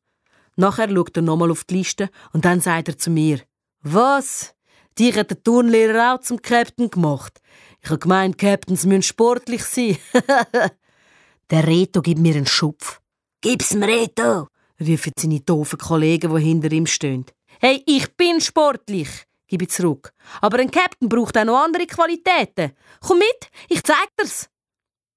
Nachher 0.56 0.90
schaut 0.90 1.16
er 1.18 1.22
nochmal 1.22 1.52
auf 1.52 1.64
die 1.64 1.76
Liste 1.76 2.10
und 2.32 2.46
dann 2.46 2.60
sagt 2.60 2.88
er 2.88 2.98
zu 2.98 3.12
mir, 3.12 3.40
was? 3.84 4.56
Dich 4.98 5.16
hat 5.16 5.30
der 5.30 5.44
Turnlehrer 5.44 6.16
auch 6.16 6.22
zum 6.22 6.42
Captain 6.42 6.90
gemacht. 6.90 7.40
Ich 7.82 7.90
habe 7.90 8.00
gemeint, 8.00 8.38
Captains 8.38 8.86
müssen 8.86 9.02
sportlich 9.02 9.64
sein. 9.64 9.98
der 11.50 11.68
Reto 11.68 12.02
gibt 12.02 12.20
mir 12.20 12.36
einen 12.36 12.46
Schupf. 12.46 13.02
Gib's 13.42 13.74
mir, 13.74 13.88
Reto! 13.88 14.48
rufen 14.80 15.14
seine 15.18 15.40
doofen 15.40 15.80
Kollegen, 15.80 16.36
die 16.36 16.42
hinter 16.42 16.72
ihm 16.72 16.86
stehen. 16.86 17.26
Hey, 17.60 17.84
ich 17.86 18.16
bin 18.16 18.42
sportlich, 18.42 19.10
gebe 19.48 19.66
ich 19.66 19.72
zurück. 19.72 20.14
Aber 20.42 20.60
ein 20.60 20.72
Captain 20.72 21.10
braucht 21.10 21.38
auch 21.38 21.46
noch 21.46 21.64
andere 21.64 21.86
Qualitäten. 21.86 22.72
Komm 23.00 23.20
mit, 23.20 23.50
ich 23.70 23.84
zeig 23.84 24.08
dir's. 24.20 24.50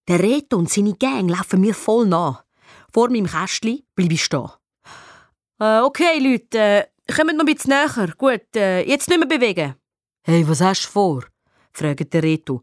Der 0.08 0.20
Reto 0.20 0.56
und 0.56 0.70
seine 0.70 0.94
Gang 0.94 1.30
laufen 1.30 1.60
mir 1.60 1.74
voll 1.74 2.06
nach. 2.06 2.44
Vor 2.92 3.10
meinem 3.10 3.26
Kästchen 3.26 3.82
bleibe 3.94 4.14
ich 4.14 4.24
stehen. 4.24 4.50
Äh, 5.58 5.80
okay, 5.80 6.18
Leute, 6.18 6.58
äh, 6.58 6.84
Kommt 7.14 7.36
noch 7.36 7.46
ein 7.46 7.54
bisschen 7.54 7.70
näher. 7.70 8.12
Gut, 8.18 8.56
äh, 8.56 8.82
jetzt 8.82 9.08
nicht 9.08 9.18
mehr 9.18 9.28
bewegen. 9.28 9.74
Hey, 10.24 10.46
was 10.48 10.60
hast 10.60 10.86
du 10.86 10.90
vor? 10.90 11.24
fragt 11.72 12.12
der 12.12 12.22
Reto. 12.22 12.62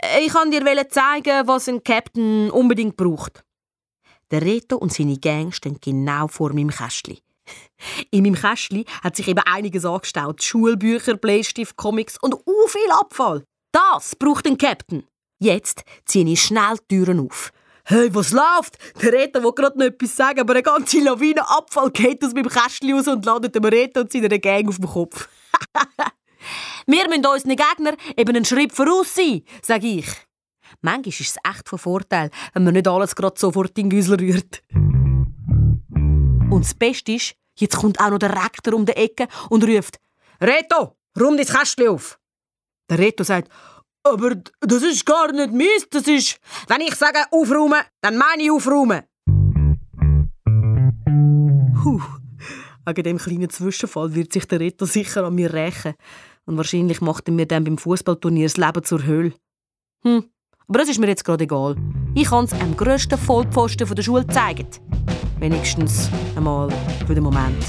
Äh, 0.00 0.24
ich 0.24 0.32
kann 0.32 0.50
dir 0.50 0.88
zeigen, 0.88 1.46
was 1.46 1.68
ein 1.68 1.82
Captain 1.82 2.50
unbedingt 2.50 2.96
braucht. 2.96 3.42
Der 4.30 4.42
Reto 4.42 4.76
und 4.76 4.92
seine 4.92 5.18
Gang 5.18 5.52
stehen 5.52 5.78
genau 5.80 6.28
vor 6.28 6.52
meinem 6.52 6.70
Kästchen. 6.70 7.18
In 8.10 8.22
meinem 8.22 8.36
Kästchen 8.36 8.84
hat 9.02 9.16
sich 9.16 9.26
eben 9.26 9.42
einiges 9.44 9.84
angestaut. 9.84 10.42
Schulbücher, 10.42 11.16
Bleistift, 11.16 11.76
Comics 11.76 12.16
und 12.18 12.34
u 12.34 12.66
viel 12.68 12.90
Abfall. 12.92 13.42
Das 13.72 14.14
braucht 14.14 14.46
ein 14.46 14.58
Captain. 14.58 15.04
Jetzt 15.40 15.82
ziehe 16.04 16.30
ich 16.30 16.42
schnell 16.42 16.76
die 16.90 16.96
Türen 16.96 17.20
auf. 17.20 17.50
Hey, 17.90 18.08
was 18.14 18.30
läuft? 18.30 18.78
Der 19.02 19.12
Reto 19.12 19.42
will 19.42 19.50
gerade 19.50 19.76
noch 19.76 19.86
etwas 19.86 20.14
sagen, 20.14 20.38
aber 20.38 20.52
eine 20.52 20.62
ganze 20.62 21.00
Lawine 21.00 21.42
Abfall 21.50 21.90
geht 21.90 22.24
aus 22.24 22.32
meinem 22.34 22.48
Kästchen 22.48 22.94
raus 22.94 23.08
und 23.08 23.26
landet 23.26 23.56
dem 23.56 23.64
Reto 23.64 24.02
und 24.02 24.12
seiner 24.12 24.28
Gang 24.38 24.68
auf 24.68 24.76
dem 24.76 24.86
Kopf. 24.86 25.28
Wir 26.86 27.08
müssen 27.08 27.26
unseren 27.26 27.56
Gegner 27.56 27.96
eben 28.16 28.36
einen 28.36 28.44
Schritt 28.44 28.72
voraus 28.72 29.12
sein, 29.12 29.42
sage 29.60 29.88
ich. 29.88 30.06
Manchmal 30.82 31.08
ist 31.08 31.20
es 31.20 31.36
echt 31.42 31.68
von 31.68 31.80
Vorteil, 31.80 32.30
wenn 32.54 32.62
man 32.62 32.74
nicht 32.74 32.86
alles 32.86 33.16
gerade 33.16 33.40
sofort 33.40 33.76
in 33.76 33.90
Güsel 33.90 34.20
rührt. 34.20 34.62
Und 34.70 36.60
das 36.60 36.74
Beste 36.74 37.10
ist, 37.10 37.34
jetzt 37.58 37.76
kommt 37.76 37.98
auch 37.98 38.10
noch 38.10 38.18
der 38.18 38.40
Rektor 38.40 38.74
um 38.74 38.86
die 38.86 38.92
Ecke 38.92 39.26
und 39.48 39.64
ruft 39.64 39.98
«Reto, 40.40 40.96
räum 41.18 41.36
dein 41.36 41.44
Kästchen 41.44 41.88
auf!» 41.88 42.20
Der 42.88 43.00
Reto 43.00 43.24
sagt 43.24 43.50
aber 44.02 44.36
das 44.60 44.82
ist 44.82 45.06
gar 45.06 45.32
nicht 45.32 45.52
meins, 45.52 45.86
das 45.90 46.06
ist... 46.06 46.38
Wenn 46.68 46.80
ich 46.80 46.94
sage 46.94 47.18
aufräumen, 47.30 47.80
dann 48.00 48.16
meine 48.16 48.42
ich 48.42 48.50
aufräumen. 48.50 49.02
Huh. 51.84 52.00
Wegen 52.86 53.02
dem 53.02 53.18
kleinen 53.18 53.50
Zwischenfall 53.50 54.14
wird 54.14 54.32
sich 54.32 54.46
der 54.46 54.60
Reto 54.60 54.84
sicher 54.84 55.24
an 55.24 55.34
mir 55.34 55.52
rächen. 55.52 55.94
Und 56.46 56.56
wahrscheinlich 56.56 57.00
macht 57.00 57.28
er 57.28 57.34
mir 57.34 57.46
dann 57.46 57.64
beim 57.64 57.78
Fußballturnier 57.78 58.46
das 58.46 58.56
Leben 58.56 58.82
zur 58.82 59.06
Hölle. 59.06 59.32
Hm, 60.02 60.24
aber 60.66 60.78
das 60.78 60.88
ist 60.88 60.98
mir 60.98 61.08
jetzt 61.08 61.24
gerade 61.24 61.44
egal. 61.44 61.76
Ich 62.14 62.28
kann 62.28 62.44
es 62.44 62.52
am 62.52 62.76
grössten 62.76 63.18
Vollpfosten 63.18 63.94
der 63.94 64.02
Schule 64.02 64.26
zeigen. 64.26 64.66
Wenigstens 65.38 66.10
einmal 66.36 66.70
für 67.06 67.14
den 67.14 67.24
Moment. 67.24 67.64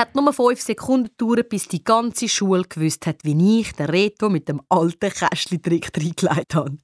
Hat 0.00 0.14
nur 0.14 0.32
fünf 0.32 0.60
Sekunden 0.62 1.10
gedauert, 1.16 1.50
bis 1.50 1.68
die 1.68 1.84
ganze 1.84 2.28
Schule 2.28 2.64
gewusst 2.64 3.06
hat, 3.06 3.22
wie 3.22 3.60
ich 3.60 3.72
den 3.72 3.86
Reto 3.86 4.30
mit 4.30 4.48
dem 4.48 4.62
alten 4.70 5.10
Kästchen-Trick 5.10 5.90
reingelegt 5.94 6.54
habe. 6.54 6.78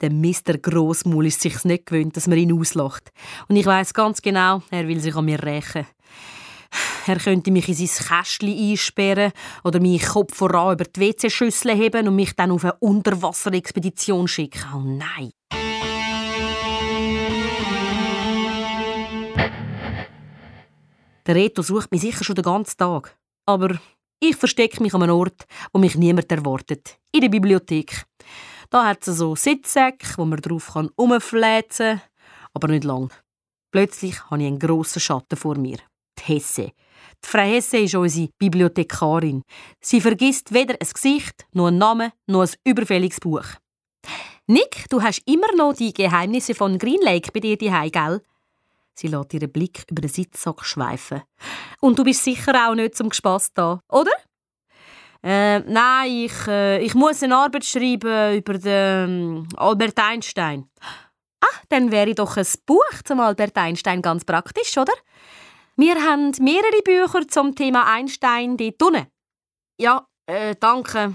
Der 0.00 0.10
Mr. 0.10 0.58
Grossmaul 0.60 1.26
ist 1.26 1.40
sich 1.40 1.64
nicht 1.64 1.86
gewöhnt, 1.86 2.16
dass 2.16 2.26
man 2.26 2.36
ihn 2.36 2.52
auslacht. 2.52 3.12
Und 3.48 3.56
ich 3.56 3.64
weiß 3.64 3.94
ganz 3.94 4.20
genau, 4.20 4.62
er 4.70 4.86
will 4.86 5.00
sich 5.00 5.16
an 5.16 5.24
mir 5.24 5.42
rächen. 5.42 5.86
Er 7.06 7.16
könnte 7.16 7.50
mich 7.50 7.68
in 7.68 7.74
sein 7.74 8.06
Kästchen 8.08 8.48
einsperren 8.48 9.32
oder 9.62 9.80
meinen 9.80 10.00
Kopf 10.00 10.36
voran 10.36 10.74
über 10.74 10.84
die 10.84 11.00
WC-Schüssel 11.00 11.74
heben 11.74 12.08
und 12.08 12.16
mich 12.16 12.34
dann 12.34 12.50
auf 12.50 12.64
eine 12.64 12.74
Unterwasserexpedition 12.80 14.28
schicken. 14.28 14.64
Oh 14.74 14.80
nein! 14.80 15.30
Der 21.26 21.34
Reto 21.34 21.62
sucht 21.62 21.90
mich 21.90 22.02
sicher 22.02 22.24
schon 22.24 22.36
den 22.36 22.44
ganzen 22.44 22.76
Tag. 22.76 23.16
Aber 23.46 23.78
ich 24.20 24.36
verstecke 24.36 24.82
mich 24.82 24.94
an 24.94 25.02
einem 25.02 25.16
Ort, 25.16 25.46
wo 25.72 25.78
mich 25.78 25.96
niemand 25.96 26.30
erwartet. 26.30 26.98
In 27.12 27.22
der 27.22 27.28
Bibliothek. 27.28 28.04
Da 28.70 28.86
hat 28.86 29.06
es 29.06 29.18
so 29.18 29.36
Sitzsäcke, 29.36 30.06
wo 30.16 30.24
man 30.24 30.40
drauf 30.40 30.74
herumfläzen 30.74 31.98
kann, 31.98 32.02
aber 32.54 32.68
nicht 32.68 32.84
lang. 32.84 33.12
Plötzlich 33.70 34.22
habe 34.30 34.42
ich 34.42 34.48
einen 34.48 34.58
grossen 34.58 35.00
Schatten 35.00 35.36
vor 35.36 35.56
mir. 35.56 35.78
Die 36.18 36.34
Hesse. 36.34 36.72
Die 37.24 37.28
Frau 37.28 37.42
Hesse 37.42 37.78
ist 37.78 37.94
unsere 37.94 38.28
Bibliothekarin. 38.38 39.42
Sie 39.80 40.00
vergisst 40.00 40.52
weder 40.52 40.74
ein 40.74 40.88
Gesicht, 40.92 41.46
noch 41.52 41.68
einen 41.68 41.78
Namen, 41.78 42.12
noch 42.26 42.42
ein 42.42 42.50
überfälliges 42.64 43.20
Buch. 43.20 43.44
Nick, 44.46 44.88
du 44.90 45.02
hast 45.02 45.22
immer 45.26 45.54
noch 45.56 45.74
die 45.74 45.92
Geheimnisse 45.92 46.54
von 46.54 46.78
Green 46.78 47.00
Lake 47.02 47.30
bei 47.32 47.40
dir 47.40 47.56
daheim, 47.56 47.90
gell? 47.90 48.22
Sie 48.94 49.08
lässt 49.08 49.34
ihren 49.34 49.50
Blick 49.50 49.84
über 49.90 50.00
den 50.00 50.10
Sitzsack 50.10 50.64
schweifen. 50.64 51.22
Und 51.80 51.98
du 51.98 52.04
bist 52.04 52.22
sicher 52.22 52.68
auch 52.68 52.74
nicht 52.74 52.96
zum 52.96 53.08
Gespass 53.08 53.52
da, 53.52 53.80
oder? 53.90 54.12
Äh, 55.22 55.60
nein, 55.60 56.10
ich, 56.10 56.46
äh, 56.46 56.82
ich 56.82 56.94
muss 56.94 57.22
eine 57.22 57.36
Arbeit 57.36 57.64
schreiben 57.64 58.36
über 58.36 58.58
den 58.58 59.46
ähm, 59.46 59.48
Albert 59.56 59.98
Einstein. 59.98 60.68
Ah, 61.40 61.60
dann 61.70 61.90
wäre 61.90 62.14
doch 62.14 62.36
ein 62.36 62.46
Buch 62.66 63.02
zum 63.04 63.20
Albert 63.20 63.56
Einstein 63.56 64.02
ganz 64.02 64.24
praktisch, 64.24 64.76
oder? 64.76 64.92
Wir 65.76 65.94
haben 65.96 66.32
mehrere 66.40 66.82
Bücher 66.84 67.26
zum 67.26 67.54
Thema 67.54 67.90
Einstein 67.90 68.56
dort 68.56 68.82
unten. 68.82 69.06
Ja, 69.80 70.06
äh, 70.26 70.54
danke. 70.60 71.14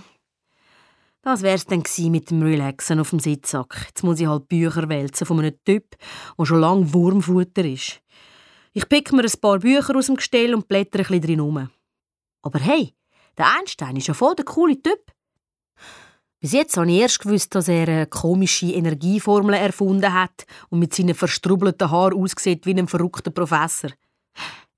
Das 1.21 1.41
wär's 1.41 1.65
dann 1.65 1.83
mit 2.11 2.31
dem 2.31 2.41
Relaxen 2.41 2.99
auf 2.99 3.09
dem 3.09 3.19
Sitzsack. 3.19 3.85
Jetzt 3.87 4.03
muss 4.03 4.19
ich 4.19 4.27
halt 4.27 4.47
Bücher 4.47 4.87
wälzen 4.87 5.27
von 5.27 5.39
einem 5.39 5.55
Typ, 5.65 5.97
der 6.37 6.45
schon 6.45 6.61
lange 6.61 6.93
Wurmfutter 6.93 7.65
ist. 7.65 8.01
Ich 8.71 8.87
pick 8.87 9.11
mir 9.11 9.23
ein 9.23 9.41
paar 9.41 9.59
Bücher 9.59 9.95
aus 9.97 10.05
dem 10.05 10.15
Gestell 10.15 10.55
und 10.55 10.67
blätter 10.67 10.99
ein 10.99 11.05
bisschen 11.05 11.21
drin 11.21 11.39
rum. 11.41 11.69
Aber 12.41 12.59
hey, 12.59 12.95
der 13.37 13.53
Einstein 13.59 13.97
ist 13.97 14.07
ja 14.07 14.13
voll 14.13 14.35
der 14.35 14.45
coole 14.45 14.81
Typ. 14.81 15.11
Bis 16.39 16.53
jetzt 16.53 16.77
habe 16.77 16.89
ich 16.89 16.99
erst 16.99 17.19
gewusst, 17.19 17.53
dass 17.53 17.67
er 17.67 17.87
eine 17.87 18.07
komische 18.07 18.67
Energieformel 18.67 19.55
erfunden 19.55 20.13
hat 20.13 20.45
und 20.69 20.79
mit 20.79 20.93
seinen 20.93 21.15
verstrubbelten 21.15 21.91
Haaren 21.91 22.17
aussieht 22.17 22.65
wie 22.65 22.79
ein 22.79 22.87
verrückter 22.87 23.31
Professor. 23.31 23.91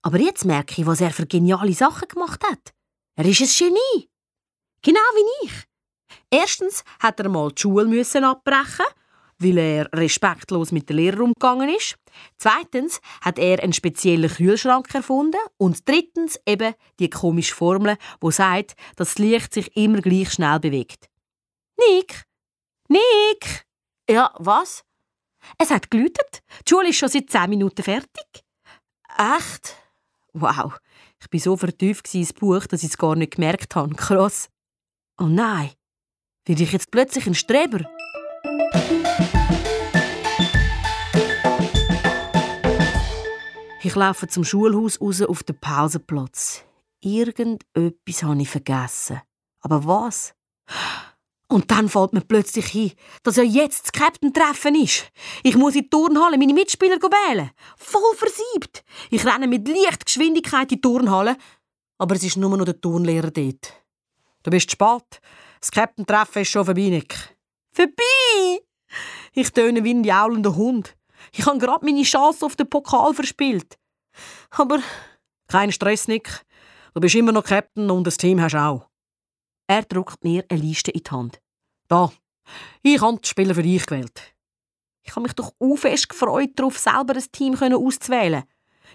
Aber 0.01 0.19
jetzt 0.19 0.45
merke 0.45 0.81
ich, 0.81 0.87
was 0.87 1.01
er 1.01 1.11
für 1.11 1.27
geniale 1.27 1.73
Sachen 1.73 2.07
gemacht 2.07 2.43
hat. 2.43 2.73
Er 3.15 3.25
ist 3.25 3.41
ein 3.41 3.47
Genie. 3.47 4.09
Genau 4.81 4.99
wie 5.13 5.45
ich. 5.45 5.70
Erstens 6.29 6.83
hat 6.99 7.19
er 7.19 7.29
mal 7.29 7.51
die 7.51 7.61
Schule 7.61 7.85
müssen 7.85 8.23
abbrechen, 8.23 8.85
weil 9.39 9.57
er 9.57 9.89
respektlos 9.93 10.71
mit 10.71 10.89
den 10.89 10.97
Lehrern 10.97 11.21
umgegangen 11.21 11.69
ist. 11.69 11.95
Zweitens 12.37 13.01
hat 13.21 13.39
er 13.39 13.61
einen 13.61 13.73
speziellen 13.73 14.29
Kühlschrank 14.29 14.93
erfunden. 14.93 15.39
Und 15.57 15.87
drittens 15.87 16.39
eben 16.45 16.73
die 16.99 17.09
komische 17.09 17.55
Formel, 17.55 17.97
wo 18.19 18.31
sagt, 18.31 18.75
dass 18.95 19.09
das 19.09 19.17
Licht 19.19 19.53
sich 19.53 19.75
immer 19.75 20.01
gleich 20.01 20.31
schnell 20.31 20.59
bewegt. 20.59 21.09
Nick! 21.77 22.23
Nick! 22.87 23.65
Ja, 24.09 24.33
was? 24.37 24.83
Es 25.57 25.71
hat 25.71 25.89
geläutet. 25.89 26.43
Die 26.67 26.69
Schule 26.69 26.89
ist 26.89 26.97
schon 26.97 27.09
seit 27.09 27.29
zehn 27.29 27.49
Minuten 27.49 27.81
fertig. 27.83 28.43
Echt? 29.17 29.75
Wow. 30.33 30.77
Ich 31.19 31.29
bin 31.29 31.39
so 31.39 31.57
vertieft 31.57 32.13
ins 32.13 32.33
Buch, 32.33 32.65
dass 32.67 32.83
ich 32.83 32.89
es 32.89 32.97
gar 32.97 33.15
nicht 33.15 33.35
gemerkt 33.35 33.75
habe. 33.75 33.95
Krass. 33.95 34.49
Oh 35.19 35.25
nein. 35.25 35.71
Werde 36.45 36.63
ich 36.63 36.71
jetzt 36.71 36.89
plötzlich 36.89 37.27
ein 37.27 37.35
Streber? 37.35 37.85
Ich 43.83 43.95
laufe 43.95 44.27
zum 44.27 44.43
Schulhaus 44.43 44.99
raus 44.99 45.21
auf 45.21 45.43
den 45.43 45.59
Pausenplatz. 45.59 46.63
Irgendetwas 47.01 48.23
habe 48.23 48.41
ich 48.41 48.49
vergessen. 48.49 49.21
Aber 49.61 49.85
was? 49.85 50.33
Und 51.47 51.69
dann 51.69 51.89
fällt 51.89 52.13
mir 52.13 52.21
plötzlich 52.21 52.73
ein, 52.73 52.91
dass 53.21 53.35
ja 53.35 53.43
jetzt 53.43 53.85
das 53.85 53.91
Captain-Treffen 53.91 54.73
ist. 54.75 55.11
Ich 55.43 55.55
muss 55.55 55.75
in 55.75 55.83
die 55.83 55.89
Turnhalle 55.89 56.39
meine 56.39 56.53
Mitspieler 56.53 56.97
wählen. 56.97 57.51
Voll 57.77 58.15
versiebt. 58.15 58.83
Ich 59.11 59.25
renne 59.25 59.47
mit 59.47 59.67
Lichtgeschwindigkeit 59.67 60.71
in 60.71 60.77
die 60.77 60.81
Turnhalle, 60.81 61.37
aber 61.99 62.15
es 62.15 62.23
ist 62.23 62.37
nur 62.37 62.57
noch 62.57 62.65
der 62.65 62.79
Turnlehrer 62.81 63.29
dort. 63.29 63.73
Du 64.41 64.49
bist 64.49 64.71
spät. 64.71 65.21
Das 65.61 65.71
Captain-Treffen 65.71 66.41
ist 66.41 66.49
schon 66.49 66.65
vorbei, 66.65 66.89
Nick. 66.89 67.37
Vorbei? 67.71 68.61
Ich 69.33 69.51
töne 69.51 69.83
wie 69.83 69.93
ein 69.93 70.03
jaulender 70.03 70.55
Hund. 70.55 70.97
Ich 71.31 71.45
habe 71.45 71.59
gerade 71.59 71.85
meine 71.85 72.03
Chance 72.03 72.45
auf 72.45 72.55
den 72.55 72.69
Pokal 72.69 73.13
verspielt. 73.13 73.77
Aber 74.49 74.79
kein 75.47 75.71
Stress, 75.71 76.07
Nick. 76.07 76.43
Du 76.93 76.99
bist 76.99 77.15
immer 77.15 77.31
noch 77.31 77.45
Captain 77.45 77.89
und 77.89 78.05
das 78.05 78.17
Team 78.17 78.41
hast 78.41 78.55
auch. 78.55 78.89
Er 79.67 79.83
drückt 79.83 80.23
mir 80.23 80.43
eine 80.49 80.61
Liste 80.61 80.91
in 80.91 81.03
die 81.03 81.11
Hand. 81.11 81.41
Da, 81.87 82.11
ich 82.81 82.99
habe 82.99 83.19
die 83.21 83.29
Spieler 83.29 83.55
für 83.55 83.63
dich 83.63 83.85
gewählt. 83.85 84.33
Ich 85.03 85.11
habe 85.11 85.21
mich 85.21 85.33
doch 85.33 85.53
fest 85.77 86.09
gefreut, 86.09 86.51
darauf 86.55 86.77
selber 86.77 87.15
ein 87.15 87.31
Team 87.31 87.55
auszuwählen. 87.55 88.43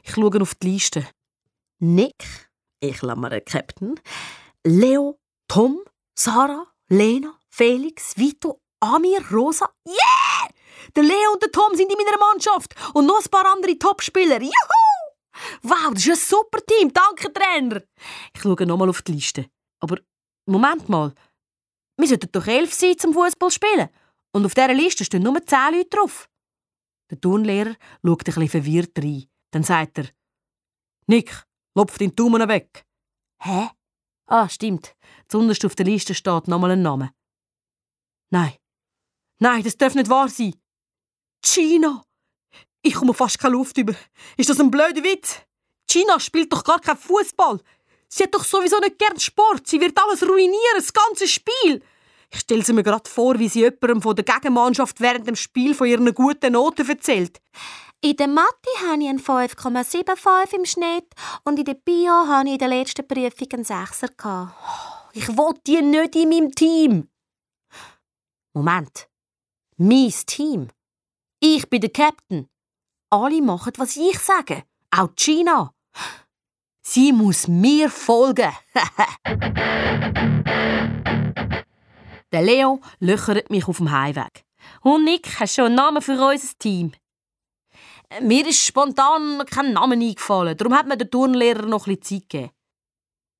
Ich 0.02 0.12
schaue 0.14 0.40
auf 0.42 0.54
die 0.56 0.72
Liste. 0.72 1.06
Nick, 1.78 2.50
ich 2.80 2.98
klammere 2.98 3.40
Captain, 3.40 3.98
Leo, 4.64 5.18
Tom, 5.48 5.80
Sarah, 6.18 6.66
Lena, 6.88 7.38
Felix, 7.50 8.16
Vito, 8.16 8.62
Amir, 8.80 9.20
Rosa. 9.30 9.68
Yeah! 9.86 10.48
Der 10.94 11.02
Leo 11.02 11.32
und 11.32 11.42
der 11.42 11.52
Tom 11.52 11.74
sind 11.74 11.92
in 11.92 11.98
meiner 11.98 12.18
Mannschaft 12.18 12.74
und 12.94 13.06
noch 13.06 13.22
ein 13.22 13.30
paar 13.30 13.52
andere 13.52 13.78
Topspieler. 13.78 14.40
Juhu! 14.40 14.52
Wow, 15.62 15.92
das 15.92 16.06
ist 16.06 16.10
ein 16.10 16.16
super 16.16 16.64
Team. 16.64 16.92
Danke, 16.92 17.32
Trainer. 17.32 17.82
Ich 18.34 18.40
schaue 18.40 18.66
nochmal 18.66 18.88
auf 18.88 19.02
die 19.02 19.12
Liste. 19.12 19.50
Aber 19.80 19.98
Moment 20.46 20.88
mal, 20.88 21.12
wir 21.98 22.08
sollten 22.08 22.32
doch 22.32 22.46
elf 22.46 22.72
sein 22.72 22.96
zum 22.98 23.12
Fußball 23.12 23.50
spielen. 23.50 23.88
Und 24.32 24.46
auf 24.46 24.54
dieser 24.54 24.72
Liste 24.72 25.04
stehen 25.04 25.22
nur 25.22 25.44
zehn 25.44 25.74
Leute 25.74 25.90
drauf. 25.90 26.28
Der 27.10 27.20
Turnlehrer 27.20 27.74
schaut 28.02 28.20
ein 28.20 28.24
bisschen 28.24 28.48
verwirrt 28.48 28.98
rein. 28.98 29.26
Dann 29.50 29.64
sagt 29.64 29.98
er, 29.98 30.06
Nick, 31.06 31.44
lopf 31.74 31.98
den 31.98 32.14
Daumen 32.14 32.48
weg. 32.48 32.84
Hä? 33.42 33.70
Ah, 34.26 34.48
stimmt. 34.48 34.94
Zunderst 35.28 35.64
auf 35.64 35.74
der 35.74 35.86
Liste 35.86 36.14
steht 36.14 36.48
nochmal 36.48 36.72
ein 36.72 36.82
Name. 36.82 37.12
Nein. 38.30 38.54
Nein, 39.38 39.62
das 39.62 39.76
darf 39.76 39.94
nicht 39.94 40.10
wahr 40.10 40.28
sein. 40.28 40.54
China! 41.44 42.04
Ich 42.82 42.94
komme 42.94 43.14
fast 43.14 43.38
keine 43.38 43.52
Luft 43.52 43.78
über. 43.78 43.94
Ist 44.36 44.48
das 44.50 44.60
ein 44.60 44.70
blöder 44.70 45.02
Witz? 45.02 45.40
China 45.88 46.18
spielt 46.20 46.52
doch 46.52 46.64
gar 46.64 46.80
keinen 46.80 46.98
Fußball. 46.98 47.60
Sie 48.08 48.24
hat 48.24 48.34
doch 48.34 48.44
sowieso 48.44 48.78
nicht 48.78 48.98
gern 48.98 49.18
Sport. 49.18 49.66
Sie 49.66 49.80
wird 49.80 49.98
alles 50.00 50.22
ruinieren, 50.22 50.76
das 50.76 50.92
ganze 50.92 51.28
Spiel. 51.28 51.82
Ich 52.30 52.40
stelle 52.40 52.72
mir 52.72 52.82
gerade 52.82 53.08
vor, 53.08 53.38
wie 53.38 53.48
sie 53.48 53.60
jemandem 53.60 54.02
von 54.02 54.16
der 54.16 54.24
Gegenmannschaft 54.24 55.00
während 55.00 55.26
dem 55.26 55.36
Spiel 55.36 55.74
von 55.74 55.86
ihren 55.86 56.12
guten 56.14 56.52
Noten 56.52 56.88
erzählt. 56.88 57.40
In 58.02 58.16
der 58.16 58.28
Mathe 58.28 58.70
habe 58.86 59.02
ich 59.02 59.08
einen 59.08 59.18
5,75 59.18 60.54
im 60.54 60.64
Schnitt 60.64 61.06
und 61.44 61.58
in 61.58 61.64
der 61.64 61.74
Bio 61.74 62.12
habe 62.28 62.48
ich 62.48 62.52
in 62.54 62.58
der 62.58 62.68
letzten 62.68 63.06
Prüfung 63.06 63.48
einen 63.52 63.64
6er. 63.64 64.50
Ich 65.12 65.28
will 65.28 65.54
die 65.66 65.82
nicht 65.82 66.14
in 66.14 66.28
meinem 66.28 66.52
Team. 66.54 67.08
Moment. 68.52 69.08
Mein 69.76 70.12
Team. 70.26 70.68
Ich 71.40 71.68
bin 71.68 71.80
der 71.80 71.90
Captain. 71.90 72.48
Alle 73.10 73.42
machen, 73.42 73.72
was 73.76 73.96
ich 73.96 74.18
sage. 74.18 74.64
Auch 74.90 75.14
Gina. 75.16 75.72
Sie 76.82 77.12
muss 77.12 77.48
mir 77.48 77.90
folgen. 77.90 78.52
Der 82.36 82.44
Leo 82.44 82.82
löchert 83.00 83.48
mich 83.48 83.66
auf 83.66 83.78
dem 83.78 83.90
Heimweg. 83.90 84.44
Und 84.82 85.04
Nick, 85.04 85.40
hast 85.40 85.56
du 85.56 85.62
schon 85.62 85.66
einen 85.68 85.76
Namen 85.76 86.02
für 86.02 86.22
unser 86.22 86.58
Team? 86.58 86.92
Mir 88.20 88.46
ist 88.46 88.62
spontan 88.62 89.42
kein 89.46 89.72
Name 89.72 89.94
eingefallen. 89.94 90.54
Darum 90.54 90.74
hat 90.74 90.86
mir 90.86 90.98
der 90.98 91.08
Turnlehrer 91.08 91.64
noch 91.64 91.86
bisschen 91.86 92.02
Zeit 92.02 92.28
gegeben. 92.28 92.50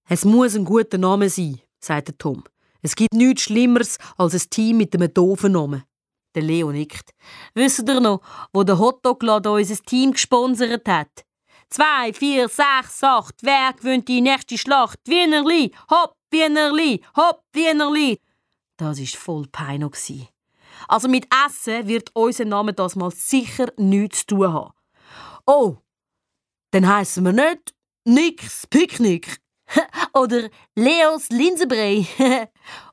Es 0.09 0.25
muss 0.25 0.57
ein 0.57 0.65
guter 0.65 0.97
Name 0.97 1.29
sein, 1.29 1.61
sagt 1.79 2.19
Tom. 2.19 2.43
Es 2.81 2.97
gibt 2.97 3.13
nichts 3.13 3.43
Schlimmeres 3.43 3.99
als 4.17 4.33
ein 4.33 4.49
Team 4.49 4.79
mit 4.79 4.95
einem 4.95 5.13
doofen 5.13 5.53
Namen. 5.53 5.85
Der 6.35 6.45
Leo 6.45 6.73
nickt. 6.73 7.11
Wisst 7.53 7.87
ihr 7.87 8.01
noch, 8.01 8.23
wo 8.55 8.65
der 8.65 8.79
Hotdog-Laden 8.79 9.53
unser 9.53 9.77
Team 9.83 10.13
gesponsert 10.13 10.89
hat? 10.89 11.27
Zwei, 11.69 12.15
vier, 12.15 12.49
sechs, 12.49 13.05
acht. 13.05 13.35
Wer 13.43 13.75
gewinnt 13.75 14.09
die 14.09 14.23
nächste 14.23 14.57
Schlacht? 14.57 15.01
Wienerli, 15.05 15.71
hopp, 15.91 16.15
Wienerli, 16.31 17.03
hopp, 17.15 17.43
Wienerli. 17.53 18.19
Das 18.77 18.99
war 18.99 19.21
voll 19.21 19.47
Peino. 19.49 19.91
Also 20.89 21.09
mit 21.09 21.27
Essen 21.47 21.87
wird 21.87 22.11
unser 22.15 22.45
Name 22.45 22.73
das 22.73 22.97
mal 22.97 23.11
sicher 23.11 23.73
nichts 23.77 24.21
zu 24.21 24.37
tun 24.37 24.53
haben. 24.53 24.73
Oh, 25.47 25.77
dann 26.73 26.87
heißen 26.87 27.25
wir 27.25 27.33
nicht 27.33 27.75
Nicks 28.05 28.67
Picknick. 28.67 29.41
Oder 30.15 30.49
Leos 30.75 31.29
Linsenbrei. 31.31 32.07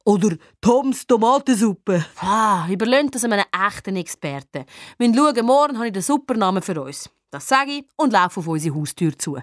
Oder 0.05 0.37
Toms 0.61 1.05
Tomatensuppe. 1.05 2.05
Ah, 2.19 2.67
überlöhnt 2.69 3.13
das 3.13 3.23
einem 3.23 3.43
echten 3.51 3.95
Experten. 3.95 4.65
Wir 4.97 5.13
schauen, 5.13 5.45
morgen 5.45 5.77
habe 5.77 5.87
ich 5.87 5.93
den 5.93 6.01
super 6.01 6.33
Namen 6.35 6.63
für 6.63 6.81
uns. 6.81 7.09
Das 7.29 7.47
sage 7.47 7.71
ich 7.71 7.85
und 7.95 8.13
laufe 8.13 8.39
auf 8.39 8.47
unsere 8.47 8.75
Haustür 8.75 9.17
zu. 9.17 9.37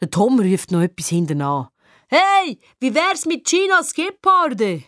Der 0.00 0.10
Tom 0.10 0.38
ruft 0.40 0.70
noch 0.70 0.82
etwas 0.82 1.08
hinten 1.08 1.42
an. 1.42 1.68
Hey, 2.08 2.58
wie 2.78 2.94
wär's 2.94 3.26
mit 3.26 3.44
Chinas 3.46 3.92
Geparde? 3.92 4.84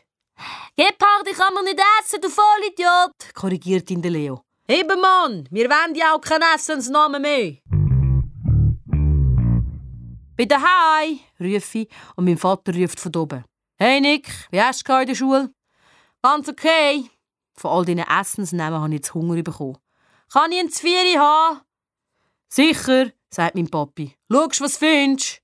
Geparde 0.76 1.32
kann 1.36 1.54
man 1.54 1.64
nicht 1.64 1.80
essen, 2.00 2.20
du 2.20 2.28
Vollidiot, 2.28 3.34
korrigiert 3.34 3.90
ihn 3.90 4.02
der 4.02 4.10
Leo. 4.10 4.42
Eben, 4.68 5.00
Mann, 5.00 5.48
wir 5.50 5.68
wollen 5.68 5.94
ja 5.94 6.14
auch 6.14 6.20
keinen 6.20 6.44
Essensnamen 6.54 7.22
mehr. 7.22 7.56
Bin 10.36 10.48
daheim, 10.48 11.18
rufe 11.40 11.78
ich 11.78 11.88
und 12.14 12.24
mein 12.24 12.38
Vater 12.38 12.72
ruft 12.72 13.00
von 13.00 13.16
oben. 13.16 13.44
Hey 13.76 14.00
Nick, 14.00 14.28
wie 14.50 14.62
hast 14.62 14.88
du 14.88 14.92
in 15.00 15.06
der 15.06 15.14
Schule? 15.14 15.50
Ganz 16.22 16.48
okay. 16.48 17.10
Von 17.54 17.70
all 17.70 17.84
diesen 17.84 18.00
Essensnamen 18.00 18.80
habe 18.80 18.94
ich 18.94 19.00
jetzt 19.00 19.14
Hunger 19.14 19.42
bekommen. 19.42 19.78
Kann 20.32 20.52
ich 20.52 20.60
ein 20.60 20.70
Zvieri 20.70 21.14
haben? 21.14 21.60
Sicher, 22.48 23.10
sagt 23.30 23.54
mein 23.56 23.68
Papi. 23.68 24.14
Schaust, 24.30 24.60
was 24.60 24.76
findest? 24.76 25.42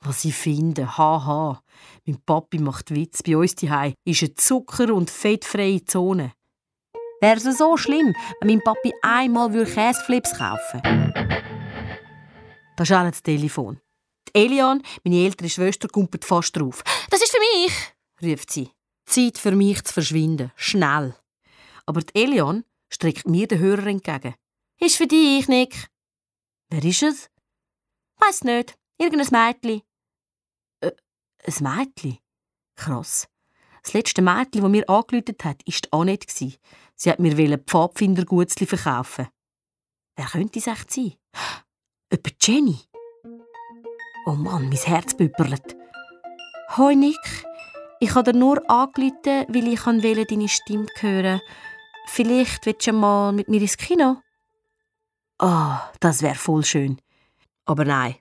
Was 0.00 0.24
ich 0.24 0.34
finde, 0.34 0.98
haha. 0.98 1.62
Mein 2.06 2.20
Papi 2.24 2.58
macht 2.58 2.94
Witz. 2.94 3.22
Bei 3.22 3.36
uns 3.36 3.54
daheim 3.54 3.94
ist 4.04 4.22
eine 4.22 4.34
Zucker- 4.34 4.92
und 4.92 5.10
fettfreie 5.10 5.84
Zone. 5.84 6.32
Wäre 7.20 7.36
es 7.36 7.58
so 7.58 7.76
schlimm, 7.76 8.14
wenn 8.40 8.48
mein 8.48 8.60
Papi 8.60 8.92
einmal 9.02 9.50
Käseflips 9.50 10.36
kaufen 10.36 10.82
würde? 10.82 11.42
Da 12.76 12.82
ist 12.82 12.90
das 12.90 13.22
Telefon. 13.22 13.80
Die 14.28 14.40
Elian, 14.40 14.82
meine 15.04 15.24
ältere 15.24 15.48
Schwester, 15.48 15.88
kommt 15.88 16.24
fast 16.24 16.56
drauf. 16.56 16.82
«Das 17.10 17.22
ist 17.22 17.30
für 17.30 17.38
mich!» 17.38 17.92
ruft 18.22 18.50
sie. 18.50 18.70
Zeit 19.06 19.38
für 19.38 19.52
mich 19.52 19.82
zu 19.84 19.92
verschwinden. 19.92 20.52
Schnell. 20.56 21.14
Aber 21.86 22.00
die 22.00 22.22
Elian 22.22 22.64
streckt 22.92 23.28
mir 23.28 23.46
den 23.46 23.58
Hörer 23.58 23.86
entgegen. 23.86 24.34
Ist 24.80 24.96
für 24.96 25.06
dich, 25.06 25.48
Nick. 25.48 25.88
Wer 26.70 26.84
ist 26.84 27.02
es? 27.02 27.30
Weiß 28.18 28.44
nicht. 28.44 28.74
Irgendein 28.98 29.46
Mädchen. 29.62 29.82
Ein 31.44 31.54
Mädchen? 31.60 32.18
Krass. 32.76 33.28
Das 33.82 33.94
letzte 33.94 34.22
Mädchen, 34.22 34.62
das 34.62 34.70
mir 34.70 34.88
angelötet 34.88 35.44
hat, 35.44 35.62
war 35.66 35.74
die 35.74 35.92
Annette. 35.92 36.58
Sie 36.94 37.10
hat 37.10 37.18
mir 37.18 37.58
Pfadfindergutzli 37.58 38.66
verkaufen. 38.66 39.28
Wer 40.16 40.26
könnte 40.26 40.58
es 40.58 40.66
echt 40.66 40.92
sein? 40.92 41.14
Etwa 42.10 42.30
Jenny? 42.40 42.78
Oh 44.26 44.34
Mann, 44.34 44.68
mein 44.68 44.78
Herz 44.78 45.14
büpperlet. 45.16 45.76
Hoi 46.76 46.94
Nick, 46.94 47.44
ich 47.98 48.14
habe 48.14 48.32
dir 48.32 48.38
nur 48.38 48.70
angerufen, 48.70 49.46
weil 49.48 49.68
ich 49.68 49.84
wollte 49.84 50.26
deine 50.26 50.48
Stimme 50.48 50.86
hören. 51.00 51.40
Vielleicht 52.06 52.66
willst 52.66 52.86
du 52.86 52.92
mal 52.92 53.32
mit 53.32 53.48
mir 53.48 53.60
ins 53.60 53.76
Kino? 53.76 54.22
Oh, 55.40 55.74
das 55.98 56.22
wäre 56.22 56.36
voll 56.36 56.64
schön. 56.64 57.00
Aber 57.64 57.84
nein. 57.84 58.14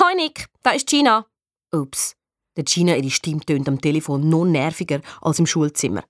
Hoi 0.00 0.14
Nick, 0.14 0.46
da 0.62 0.70
ist 0.70 0.88
Gina. 0.88 1.26
Ups. 1.74 2.16
Der 2.56 2.64
Gina, 2.64 2.96
ihre 2.96 3.10
Stimme 3.10 3.40
tönt 3.40 3.68
am 3.68 3.80
Telefon 3.80 4.28
noch 4.28 4.44
nerviger 4.44 5.00
als 5.20 5.38
im 5.38 5.46
Schulzimmer. 5.46 6.04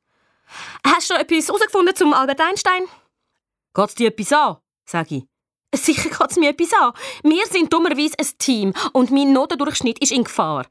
Hast 0.86 1.10
du 1.10 1.14
etwas 1.14 1.48
herausgefunden 1.48 1.96
zum 1.96 2.12
Albert 2.12 2.40
Einstein? 2.40 2.82
Geht's 3.74 3.94
dir 3.94 4.08
etwas 4.08 4.32
an? 4.32 4.56
sag 4.84 5.10
ich. 5.10 5.24
Sicher 5.74 6.10
geht's 6.10 6.36
mir 6.36 6.50
etwas 6.50 6.72
an. 6.74 6.92
Wir 7.22 7.46
sind 7.46 7.72
dummerweise 7.72 8.14
ein 8.18 8.38
Team 8.38 8.72
und 8.92 9.10
mein 9.10 9.32
Notendurchschnitt 9.32 9.98
ist 10.00 10.12
in 10.12 10.24
Gefahr. 10.24 10.66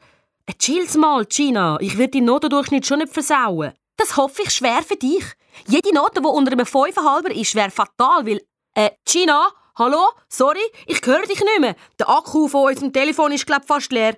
Äh, 0.45 0.53
chill's 0.53 0.95
mal, 0.95 1.25
Gina. 1.25 1.77
Ich 1.81 1.97
werde 1.97 2.11
deinen 2.11 2.25
Notendurchschnitt 2.25 2.85
schon 2.85 2.99
nicht 2.99 3.13
versauen. 3.13 3.73
Das 3.97 4.15
hoffe 4.17 4.43
ich 4.43 4.51
schwer 4.51 4.81
für 4.83 4.95
dich. 4.95 5.23
Jede 5.67 5.93
Note, 5.93 6.21
die 6.21 6.27
unter 6.27 6.51
einem 6.51 6.65
5,5 6.65 7.29
ist, 7.29 7.55
wäre 7.55 7.71
fatal, 7.71 8.25
weil... 8.25 8.41
Äh, 8.75 8.91
Gina, 9.05 9.49
hallo? 9.77 10.03
Sorry, 10.29 10.63
ich 10.87 11.01
höre 11.05 11.21
dich 11.23 11.39
nicht 11.39 11.59
mehr. 11.59 11.75
Der 11.99 12.09
Akku 12.09 12.47
von 12.47 12.69
unserem 12.69 12.91
Telefon 12.91 13.31
ist, 13.31 13.45
glaub 13.45 13.65
fast 13.65 13.91
leer. 13.91 14.17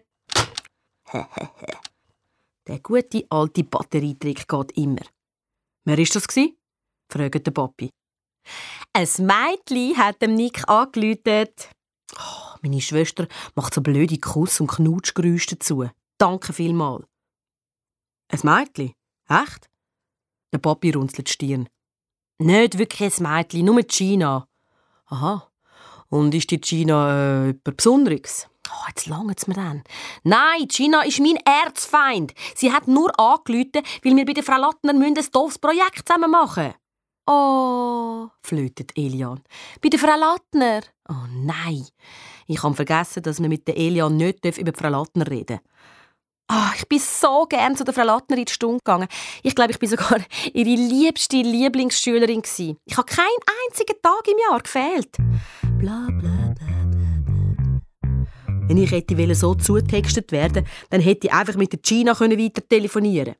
der 2.67 2.79
gute 2.79 3.25
alte 3.29 3.63
Batterietrick 3.63 4.47
geht 4.47 4.71
immer. 4.77 5.01
Wer 5.83 5.97
war 5.97 6.05
das? 6.05 6.27
fragt 7.11 7.47
der 7.47 7.51
Papi. 7.51 7.91
Ein 8.93 9.07
Mädchen 9.19 9.97
hat 9.97 10.21
dem 10.21 10.35
Nick 10.35 10.67
angelütet. 10.67 11.69
Oh, 12.17 12.57
meine 12.61 12.81
Schwester 12.81 13.27
macht 13.55 13.73
so 13.73 13.81
blöde 13.81 14.17
Kuss- 14.17 14.59
und 14.59 14.67
Knutschgeräusche 14.67 15.55
dazu. 15.55 15.89
Danke 16.17 16.53
vielmal. 16.53 17.05
Ein 18.29 18.39
Mädchen? 18.43 18.93
Echt? 19.27 19.69
Der 20.53 20.59
Papi 20.59 20.91
runzelt 20.91 21.27
die 21.27 21.31
Stirn. 21.31 21.69
Nicht 22.37 22.77
wirklich 22.77 23.19
ein 23.19 23.23
Mädchen, 23.23 23.65
nur 23.65 23.81
Gina. 23.83 24.47
Aha. 25.05 25.51
Und 26.09 26.33
ist 26.33 26.51
die 26.51 26.61
Gina 26.61 27.45
äh, 27.45 27.49
etwas 27.49 27.75
Besonderes? 27.75 28.47
Oh, 28.69 28.85
jetzt 28.87 29.05
langt 29.05 29.37
es 29.37 29.47
mir 29.47 29.53
dann. 29.53 29.83
Nein, 30.23 30.67
Gina 30.67 31.01
ist 31.03 31.19
mein 31.19 31.37
Erzfeind. 31.37 32.33
Sie 32.55 32.71
hat 32.71 32.87
nur 32.87 33.17
angerufen, 33.19 33.83
weil 34.03 34.15
wir 34.15 34.25
bei 34.25 34.33
der 34.33 34.43
Frau 34.43 34.57
Lattner 34.57 34.93
ein 34.93 35.13
doofes 35.13 35.59
Projekt 35.59 36.07
zusammen 36.07 36.31
machen 36.31 36.73
Oh, 37.27 38.27
flötet 38.43 38.91
Elian. 38.95 39.41
Bei 39.81 39.89
der 39.89 39.99
Frau 39.99 40.15
Lattner? 40.17 40.81
Oh 41.09 41.27
nein. 41.31 41.85
Ich 42.47 42.61
habe 42.61 42.75
vergessen, 42.75 43.23
dass 43.23 43.41
wir 43.41 43.49
mit 43.49 43.67
der 43.67 43.77
Elian 43.77 44.15
nicht 44.15 44.45
über 44.45 44.71
die 44.71 44.79
Frau 44.79 44.89
Lattner 44.89 45.27
reden 45.27 45.59
Oh, 46.51 46.69
ich 46.77 46.87
bin 46.87 46.99
so 46.99 47.47
gern 47.47 47.75
zu 47.75 47.83
der 47.83 47.93
Frau 47.95 48.03
Lattner 48.03 48.37
in 48.37 48.45
die 48.45 48.51
Stunde 48.53 48.77
gegangen. 48.77 49.07
Ich 49.41 49.55
glaube, 49.55 49.71
ich 49.71 49.79
bin 49.79 49.89
sogar 49.89 50.19
ihre 50.53 50.69
liebste 50.75 51.37
Lieblingsschülerin 51.37 52.43
gewesen. 52.43 52.77
Ich 52.85 52.97
habe 52.97 53.07
keinen 53.07 53.25
einzigen 53.65 53.99
Tag 54.03 54.27
im 54.27 54.37
Jahr 54.47 54.61
gefehlt. 54.61 55.17
Bla 55.79 56.07
bla. 56.11 56.34
Wenn 58.67 58.77
ich 58.77 58.89
hätte 58.89 59.35
so 59.35 59.53
zutextet 59.53 60.31
werden, 60.31 60.65
dann 60.89 60.99
hätte 60.99 61.27
ich 61.27 61.33
einfach 61.33 61.55
mit 61.55 61.71
der 61.71 61.79
Gina 61.79 62.19
weiter 62.19 62.67
telefonieren. 62.67 63.35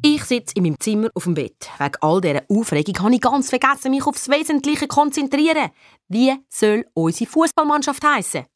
Ich 0.00 0.24
sitze 0.24 0.54
in 0.54 0.62
meinem 0.62 0.80
Zimmer 0.80 1.10
auf 1.14 1.24
dem 1.24 1.34
Bett. 1.34 1.68
Wegen 1.78 1.96
all 2.00 2.20
dieser 2.22 2.44
Aufregung 2.48 2.98
habe 3.00 3.14
ich 3.14 3.20
ganz 3.20 3.50
vergessen, 3.50 3.90
mich 3.90 4.06
aufs 4.06 4.30
Wesentliche 4.30 4.82
zu 4.82 4.88
konzentrieren. 4.88 5.70
Wie 6.08 6.34
soll 6.48 6.86
unsere 6.94 7.30
Fußballmannschaft 7.30 8.02
heißen? 8.02 8.46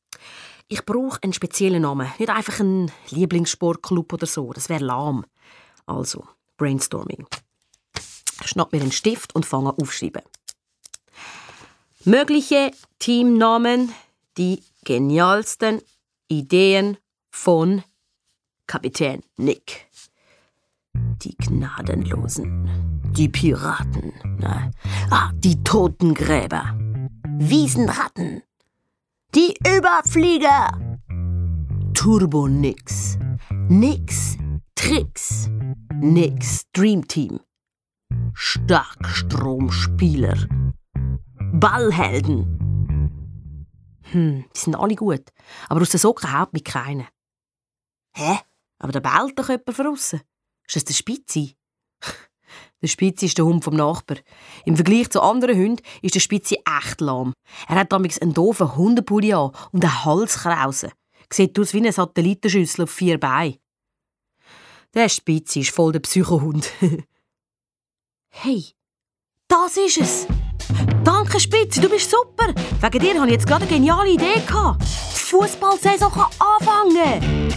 Ich 0.68 0.86
brauche 0.86 1.18
einen 1.22 1.34
speziellen 1.34 1.82
Namen, 1.82 2.10
nicht 2.18 2.30
einfach 2.30 2.60
einen 2.60 2.90
Lieblingssportclub 3.10 4.14
oder 4.14 4.26
so. 4.26 4.50
Das 4.54 4.70
wäre 4.70 4.82
lahm. 4.82 5.26
Also, 5.84 6.24
Brainstorming. 6.56 7.26
Ich 8.40 8.48
schnapp 8.48 8.72
mir 8.72 8.80
einen 8.80 8.92
Stift 8.92 9.34
und 9.34 9.44
fange 9.44 9.70
an 9.70 9.76
aufschreiben. 9.78 10.22
Mögliche 12.04 12.72
Teamnamen, 13.02 13.90
die 14.38 14.62
genialsten 14.84 15.80
Ideen 16.28 16.96
von 17.32 17.82
Kapitän 18.68 19.24
Nick. 19.36 19.88
Die 20.94 21.36
Gnadenlosen, 21.36 22.70
die 23.16 23.28
Piraten, 23.28 24.12
ne? 24.38 24.70
ah, 25.10 25.32
die 25.34 25.60
Totengräber, 25.64 26.78
Wiesenratten, 27.38 28.44
die 29.34 29.52
Überflieger. 29.66 30.70
Turbo 31.94 32.46
Nix. 32.46 33.18
Nix. 33.68 34.36
Tricks. 34.76 35.50
Nix 35.94 36.66
Dream 36.72 37.08
Team. 37.08 37.40
Starkstromspieler. 38.32 40.46
Ballhelden. 41.52 42.61
Hm, 44.10 44.44
die 44.54 44.58
sind 44.58 44.74
alle 44.74 44.96
gut. 44.96 45.24
Aber 45.68 45.80
aus 45.80 45.90
der 45.90 46.00
Socken 46.00 46.32
haut 46.32 46.52
mich 46.52 46.64
keiner. 46.64 47.06
Hä? 48.14 48.38
Aber 48.78 48.92
da 48.92 49.00
bellt 49.00 49.38
doch 49.38 49.48
jemand 49.48 49.74
von 49.74 49.94
Ist 49.94 50.24
das 50.74 50.84
der 50.84 50.94
Spitzi? 50.94 51.56
Der 52.82 52.88
Spitzi 52.88 53.26
ist 53.26 53.38
der 53.38 53.44
Hund 53.44 53.62
vom 53.62 53.76
Nachbar. 53.76 54.16
Im 54.64 54.74
Vergleich 54.74 55.08
zu 55.08 55.22
anderen 55.22 55.56
Hunden 55.56 55.82
ist 56.02 56.16
der 56.16 56.20
Spitzi 56.20 56.58
echt 56.80 57.00
lahm. 57.00 57.32
Er 57.68 57.76
hat 57.76 57.92
damals 57.92 58.20
einen 58.20 58.34
doofen 58.34 58.74
Hundepulli 58.74 59.32
an 59.34 59.52
und 59.70 59.84
eine 59.84 60.04
Halskrause. 60.04 60.90
Sieht 61.32 61.56
aus 61.60 61.74
wie 61.74 61.78
eine 61.78 61.92
Satellitenschüssel 61.92 62.82
auf 62.82 62.90
vier 62.90 63.20
Beinen. 63.20 63.58
Der 64.94 65.08
Spitzi 65.08 65.60
ist 65.60 65.70
voll 65.70 65.92
der 65.92 66.00
Psychohund. 66.00 66.72
hey, 68.30 68.74
das 69.52 69.76
ist 69.76 69.98
es! 69.98 70.26
Danke, 71.04 71.38
Spitzi, 71.38 71.80
du 71.80 71.88
bist 71.90 72.10
super! 72.10 72.54
Wegen 72.80 72.98
dir 72.98 73.20
hatte 73.20 73.26
ich 73.26 73.32
jetzt 73.34 73.46
gerade 73.46 73.66
eine 73.66 73.74
geniale 73.74 74.10
Idee. 74.10 74.40
Die 74.40 75.18
Fußballsaison 75.18 76.10
kann 76.10 76.26
anfangen! 76.38 77.52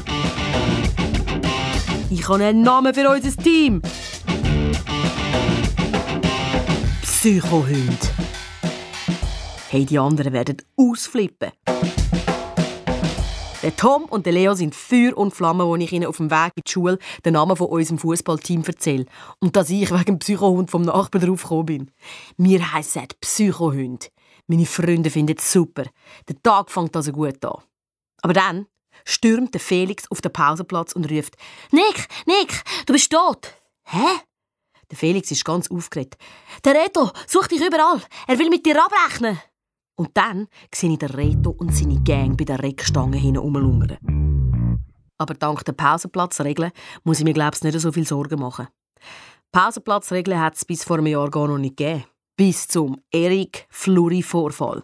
Ich 2.09 2.27
habe 2.27 2.43
einen 2.43 2.63
Namen 2.63 2.93
für 2.93 3.09
unser 3.09 3.31
Team. 3.41 3.81
Psychohund. 7.01 8.11
Hey, 9.69 9.85
die 9.85 9.97
anderen 9.97 10.33
werden 10.33 10.57
ausflippen. 10.75 11.51
Der 13.65 13.75
Tom 13.75 14.03
und 14.03 14.27
der 14.27 14.33
Leo 14.33 14.53
sind 14.53 14.75
Feuer 14.75 15.17
und 15.17 15.33
Flamme, 15.33 15.63
als 15.63 15.81
ich 15.81 15.91
ihnen 15.91 16.05
auf 16.05 16.17
dem 16.17 16.29
Weg 16.29 16.51
in 16.55 16.61
die 16.67 16.71
Schule 16.71 16.99
den 17.25 17.33
Namen 17.33 17.57
von 17.57 17.65
unserem 17.65 17.97
Fußballteam 17.97 18.63
erzähle. 18.63 19.07
Und 19.39 19.55
dass 19.55 19.71
ich 19.71 19.89
wegen 19.89 20.05
dem 20.05 20.19
Psychohund 20.19 20.69
vom 20.69 20.83
Nachbarn 20.83 21.25
drauf 21.25 21.41
gekommen 21.41 21.65
bin. 21.65 21.91
Wir 22.37 22.73
heissen 22.73 23.07
Psychohund. 23.21 24.11
Meine 24.45 24.67
Freunde 24.67 25.09
finden 25.09 25.37
es 25.39 25.51
super. 25.51 25.85
Der 26.27 26.39
Tag 26.43 26.69
fängt 26.69 26.95
also 26.95 27.11
gut 27.11 27.43
an. 27.43 27.63
Aber 28.21 28.33
dann 28.33 28.67
stürmt 29.03 29.55
der 29.55 29.61
Felix 29.61 30.11
auf 30.11 30.21
den 30.21 30.31
Pausenplatz 30.31 30.91
und 30.91 31.09
ruft: 31.09 31.35
Nick, 31.71 32.07
Nick, 32.27 32.61
du 32.85 32.93
bist 32.93 33.11
tot. 33.11 33.51
Hä? 33.85 34.05
Der 34.91 34.97
Felix 34.99 35.31
ist 35.31 35.43
ganz 35.43 35.71
aufgeregt. 35.71 36.17
Der 36.63 36.75
Reto 36.75 37.09
sucht 37.25 37.49
dich 37.49 37.65
überall. 37.65 37.99
Er 38.27 38.37
will 38.37 38.51
mit 38.51 38.63
dir 38.63 38.79
abrechnen. 38.79 39.39
Und 39.95 40.09
dann 40.13 40.47
sehe 40.73 40.91
ich 40.91 40.99
den 40.99 41.09
Reto 41.09 41.51
und 41.51 41.73
seine 41.73 42.01
Gang 42.03 42.37
bei 42.37 42.43
der 42.43 42.61
Reckstange 42.61 43.17
herumlungern. 43.17 43.97
Aber 45.17 45.33
dank 45.33 45.63
der 45.63 45.73
Pausenplatzregeln 45.73 46.71
muss 47.03 47.19
ich 47.19 47.25
mir 47.25 47.33
glaube 47.33 47.55
ich 47.55 47.63
nicht 47.63 47.79
so 47.79 47.91
viel 47.91 48.05
Sorgen 48.05 48.39
machen. 48.39 48.67
Pausenplatzregeln 49.51 50.39
hat 50.39 50.55
es 50.55 50.65
bis 50.65 50.83
vor 50.83 50.97
einem 50.97 51.07
Jahr 51.07 51.29
gar 51.29 51.47
noch 51.47 51.57
nicht 51.57 51.77
gegeben. 51.77 52.03
Bis 52.35 52.67
zum 52.67 53.01
Erik 53.11 53.65
Fluri-Vorfall. 53.69 54.83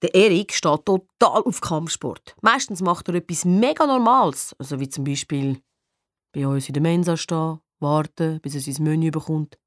Der 0.00 0.14
Erik 0.14 0.54
steht 0.54 0.86
total 0.86 1.42
auf 1.42 1.60
Kampfsport. 1.60 2.34
Meistens 2.40 2.80
macht 2.80 3.08
er 3.08 3.16
etwas 3.16 3.44
mega 3.44 3.84
Normales, 3.84 4.54
also 4.58 4.80
wie 4.80 4.88
zum 4.88 5.04
Beispiel 5.04 5.60
bei 6.32 6.46
uns 6.46 6.68
in 6.68 6.72
der 6.72 6.82
Mensa 6.82 7.16
stehen 7.16 7.58
warten, 7.80 8.40
bis 8.40 8.54
er 8.54 8.60
sein 8.60 8.82
Menü 8.84 9.10
bekommt. 9.10 9.58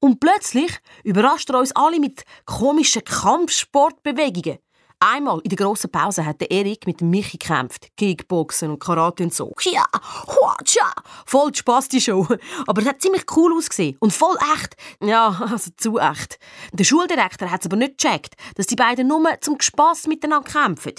Und 0.00 0.18
plötzlich 0.18 0.72
überrascht 1.04 1.50
er 1.50 1.58
uns 1.58 1.72
alle 1.76 2.00
mit 2.00 2.24
komischen 2.46 3.04
Kampfsportbewegungen. 3.04 4.58
Einmal 5.02 5.40
in 5.44 5.48
der 5.48 5.56
grossen 5.56 5.90
Pause 5.90 6.26
hat 6.26 6.42
der 6.42 6.50
Erik 6.50 6.86
mit 6.86 7.00
Michi 7.00 7.38
gekämpft. 7.38 7.88
Kickboxen 7.96 8.70
und 8.70 8.80
Karate 8.80 9.22
und 9.22 9.32
so. 9.32 9.50
Ja, 9.62 9.86
huatscha. 10.26 10.92
Voll 11.24 11.54
Spaß 11.54 11.88
die 11.88 12.02
Show. 12.02 12.26
Aber 12.66 12.82
es 12.82 12.86
hat 12.86 13.00
ziemlich 13.00 13.24
cool 13.34 13.56
ausgesehen. 13.56 13.96
Und 14.00 14.12
voll 14.12 14.36
echt. 14.54 14.76
Ja, 15.02 15.28
also 15.50 15.70
zu 15.74 15.98
echt. 15.98 16.38
Der 16.74 16.84
Schuldirektor 16.84 17.50
hat 17.50 17.60
es 17.60 17.66
aber 17.66 17.76
nicht 17.76 17.96
gecheckt, 17.96 18.34
dass 18.56 18.66
die 18.66 18.76
beiden 18.76 19.08
nur 19.08 19.22
zum 19.40 19.58
Spass 19.58 20.06
miteinander 20.06 20.50
kämpfen. 20.50 20.92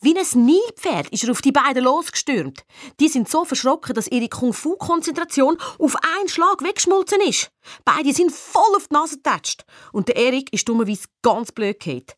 Wie 0.00 0.16
ein 0.16 0.44
Nilpferd 0.44 1.08
ist 1.08 1.24
er 1.24 1.32
auf 1.32 1.42
die 1.42 1.50
beiden 1.50 1.82
losgestürmt. 1.82 2.62
Die 3.00 3.08
sind 3.08 3.28
so 3.28 3.44
verschrocken, 3.44 3.92
dass 3.92 4.06
ihre 4.06 4.28
Kung-Fu-Konzentration 4.28 5.58
auf 5.80 5.96
einen 5.96 6.28
Schlag 6.28 6.62
weggeschmolzen 6.62 7.20
ist. 7.22 7.50
Beide 7.84 8.12
sind 8.12 8.30
voll 8.30 8.76
auf 8.76 8.86
die 8.86 8.94
Nase 8.94 9.16
getatscht. 9.16 9.64
Und 9.90 10.06
der 10.06 10.14
Erik 10.14 10.52
ist 10.52 10.68
dummerweise 10.68 11.08
ganz 11.22 11.50
blöd 11.50 11.80
gehabt. 11.80 12.16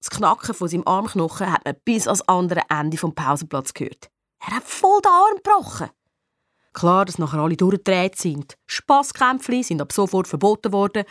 Das 0.00 0.10
Knacken 0.10 0.54
von 0.54 0.68
seinem 0.68 0.86
Armknochen 0.86 1.52
hat 1.52 1.64
man 1.64 1.76
bis 1.84 2.06
ans 2.06 2.22
andere 2.22 2.62
Ende 2.70 2.96
vom 2.96 3.14
Pausenplatz 3.14 3.74
gehört. 3.74 4.10
Er 4.40 4.56
hat 4.56 4.64
voll 4.64 5.00
den 5.02 5.12
Arm 5.12 5.36
gebrochen. 5.36 5.90
Klar, 6.72 7.04
dass 7.04 7.18
nachher 7.18 7.40
alle 7.40 7.56
durchgedreht 7.56 8.16
sind. 8.16 8.56
Spasskämpfe 8.66 9.62
sind 9.62 9.82
ab 9.82 9.92
sofort 9.92 10.28
verboten 10.28 10.72
worden. 10.72 11.04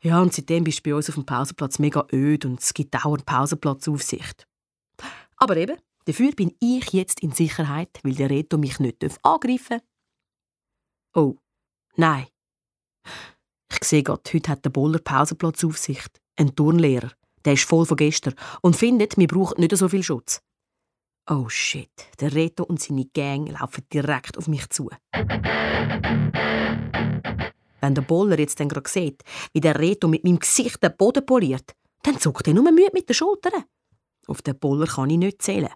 Ja, 0.00 0.20
und 0.20 0.32
seitdem 0.32 0.64
bist 0.64 0.78
du 0.78 0.90
bei 0.90 0.94
uns 0.94 1.08
auf 1.08 1.16
dem 1.16 1.26
Pausenplatz 1.26 1.78
mega 1.78 2.06
öd 2.12 2.44
und 2.44 2.60
es 2.60 2.72
gibt 2.74 2.94
eine 2.94 3.16
Pausenplatzaufsicht. 3.16 4.46
Aber 5.36 5.56
eben, 5.56 5.76
dafür 6.04 6.32
bin 6.32 6.54
ich 6.60 6.92
jetzt 6.92 7.20
in 7.20 7.32
Sicherheit, 7.32 7.98
weil 8.02 8.14
der 8.14 8.30
Reto 8.30 8.58
mich 8.58 8.78
nicht 8.78 9.02
angreifen 9.22 9.80
darf. 9.80 9.82
Oh, 11.14 11.36
nein. 11.96 12.26
Ich 13.72 13.84
sehe 13.84 14.02
gerade, 14.02 14.22
heute 14.32 14.52
hat 14.52 14.64
der 14.64 14.70
Boller 14.70 15.00
Pausenplatzaufsicht. 15.00 16.20
Ein 16.36 16.54
Turnlehrer. 16.54 17.10
Der 17.48 17.54
ist 17.54 17.64
voll 17.64 17.86
von 17.86 17.96
gestern 17.96 18.34
und 18.60 18.76
findet, 18.76 19.16
wir 19.16 19.26
brauchen 19.26 19.58
nicht 19.58 19.74
so 19.74 19.88
viel 19.88 20.02
Schutz. 20.02 20.42
Oh 21.30 21.48
shit, 21.48 21.88
der 22.20 22.34
Reto 22.34 22.62
und 22.62 22.78
seine 22.78 23.06
Gang 23.06 23.48
laufen 23.50 23.86
direkt 23.90 24.36
auf 24.36 24.48
mich 24.48 24.68
zu. 24.68 24.90
Wenn 27.80 27.94
der 27.94 28.02
Boller 28.02 28.38
jetzt 28.38 28.60
dann 28.60 28.68
gerade 28.68 28.90
sieht, 28.90 29.22
wie 29.54 29.62
der 29.62 29.78
Reto 29.78 30.08
mit 30.08 30.24
meinem 30.24 30.40
Gesicht 30.40 30.82
den 30.82 30.94
Boden 30.94 31.24
poliert, 31.24 31.72
dann 32.02 32.20
zuckt 32.20 32.46
er 32.46 32.52
nur 32.52 32.70
müde 32.70 32.90
mit 32.92 33.08
den 33.08 33.14
Schultern. 33.14 33.64
Auf 34.26 34.42
den 34.42 34.58
Boller 34.58 34.86
kann 34.86 35.08
ich 35.08 35.16
nicht 35.16 35.40
zählen. 35.40 35.72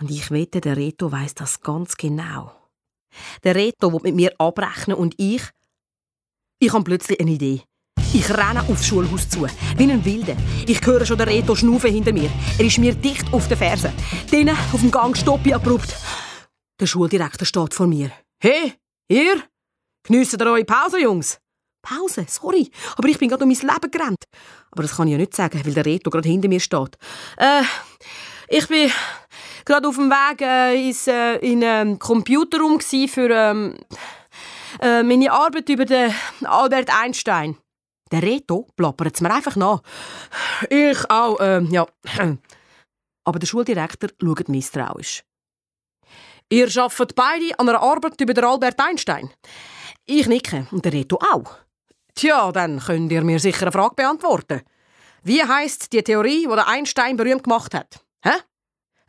Und 0.00 0.10
ich 0.10 0.30
wette, 0.30 0.62
der 0.62 0.78
Reto 0.78 1.12
weiß 1.12 1.34
das 1.34 1.60
ganz 1.60 1.98
genau. 1.98 2.50
Der 3.44 3.54
Reto 3.54 3.92
will 3.92 4.00
mit 4.04 4.14
mir 4.14 4.32
abrechnen 4.38 4.96
und 4.96 5.16
ich. 5.18 5.42
Ich 6.60 6.72
habe 6.72 6.84
plötzlich 6.84 7.20
eine 7.20 7.32
Idee. 7.32 7.67
Ich 8.12 8.30
renne 8.30 8.62
aufs 8.68 8.86
Schulhaus 8.86 9.28
zu, 9.28 9.46
wie 9.76 9.90
ein 9.90 10.04
Wilder. 10.04 10.36
Ich 10.66 10.84
höre 10.84 11.04
schon 11.04 11.18
den 11.18 11.28
Reto 11.28 11.54
schnaufen 11.54 11.92
hinter 11.92 12.12
mir. 12.12 12.30
Er 12.58 12.64
ist 12.64 12.78
mir 12.78 12.94
dicht 12.94 13.32
auf 13.32 13.48
den 13.48 13.58
Fersen. 13.58 13.92
Drinnen 14.30 14.56
auf 14.72 14.80
dem 14.80 14.90
Gang 14.90 15.16
stoppe 15.16 15.48
ich 15.50 15.54
abrupt. 15.54 15.94
Der 16.80 16.86
Schuldirektor 16.86 17.46
steht 17.46 17.74
vor 17.74 17.86
mir. 17.86 18.10
Hey, 18.40 18.74
ihr? 19.08 19.42
Geniessen 20.04 20.40
ihr 20.40 20.46
eure 20.46 20.64
Pause, 20.64 21.00
Jungs? 21.00 21.38
Pause? 21.82 22.24
Sorry, 22.28 22.70
aber 22.96 23.08
ich 23.08 23.18
bin 23.18 23.28
gerade 23.28 23.44
um 23.44 23.50
mein 23.50 23.58
Leben 23.58 23.90
gerannt. 23.90 24.24
Aber 24.70 24.82
das 24.82 24.96
kann 24.96 25.08
ich 25.08 25.12
ja 25.12 25.18
nicht 25.18 25.34
sagen, 25.34 25.60
weil 25.64 25.74
der 25.74 25.86
Reto 25.86 26.10
gerade 26.10 26.28
hinter 26.28 26.48
mir 26.48 26.60
steht. 26.60 26.96
Äh, 27.36 27.62
ich 28.48 28.66
bin 28.68 28.90
gerade 29.64 29.88
auf 29.88 29.96
dem 29.96 30.10
Weg 30.10 30.40
äh, 30.40 30.88
ins, 30.88 31.06
äh, 31.06 31.36
in 31.36 31.62
ähm, 31.62 31.98
Computerraum 31.98 32.80
für 32.80 33.30
ähm, 33.30 33.76
äh, 34.80 35.02
meine 35.02 35.32
Arbeit 35.32 35.68
über 35.68 35.84
den 35.84 36.14
Albert 36.44 36.90
Einstein. 36.90 37.56
Der 38.10 38.22
Reto 38.22 38.66
plappert 38.76 39.14
es 39.14 39.20
mir 39.20 39.32
einfach 39.32 39.56
nach. 39.56 39.82
Ich 40.70 41.10
auch, 41.10 41.40
äh, 41.40 41.62
ja. 41.70 41.86
Aber 43.24 43.38
der 43.38 43.46
Schuldirektor 43.46 44.10
schaut 44.20 44.48
misstrauisch. 44.48 45.22
Ihr 46.50 46.68
arbeitet 46.78 47.14
beide 47.14 47.58
an 47.58 47.68
einer 47.68 47.80
Arbeit 47.80 48.20
über 48.20 48.32
den 48.32 48.44
Albert 48.44 48.80
Einstein. 48.80 49.30
Ich 50.06 50.26
nicke 50.26 50.66
und 50.70 50.84
der 50.84 50.94
Reto 50.94 51.18
auch. 51.34 51.58
Tja, 52.14 52.50
dann 52.52 52.80
könnt 52.80 53.12
ihr 53.12 53.22
mir 53.22 53.38
sicher 53.38 53.62
eine 53.62 53.72
Frage 53.72 53.94
beantworten. 53.96 54.62
Wie 55.22 55.42
heißt 55.42 55.92
die 55.92 56.02
Theorie, 56.02 56.46
die 56.46 56.58
Einstein 56.58 57.16
berühmt 57.16 57.44
gemacht 57.44 57.74
hat? 57.74 58.00
Hä? 58.24 58.30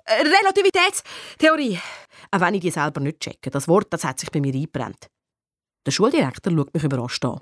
Äh, 0.04 0.24
Relativitätstheorie. 0.24 1.80
Auch 2.32 2.40
wenn 2.42 2.56
ich 2.56 2.62
die 2.62 2.72
selber 2.72 3.00
nicht 3.00 3.22
checke. 3.22 3.50
Das 3.50 3.68
Wort 3.68 3.88
das 3.92 4.04
hat 4.04 4.20
sich 4.20 4.30
bei 4.32 4.42
mir 4.42 4.54
eingebrennt. 4.54 5.08
Der 5.86 5.92
Schuldirektor 5.92 6.52
schaut 6.54 6.74
mich 6.74 6.84
überrascht 6.84 7.24
an. 7.24 7.40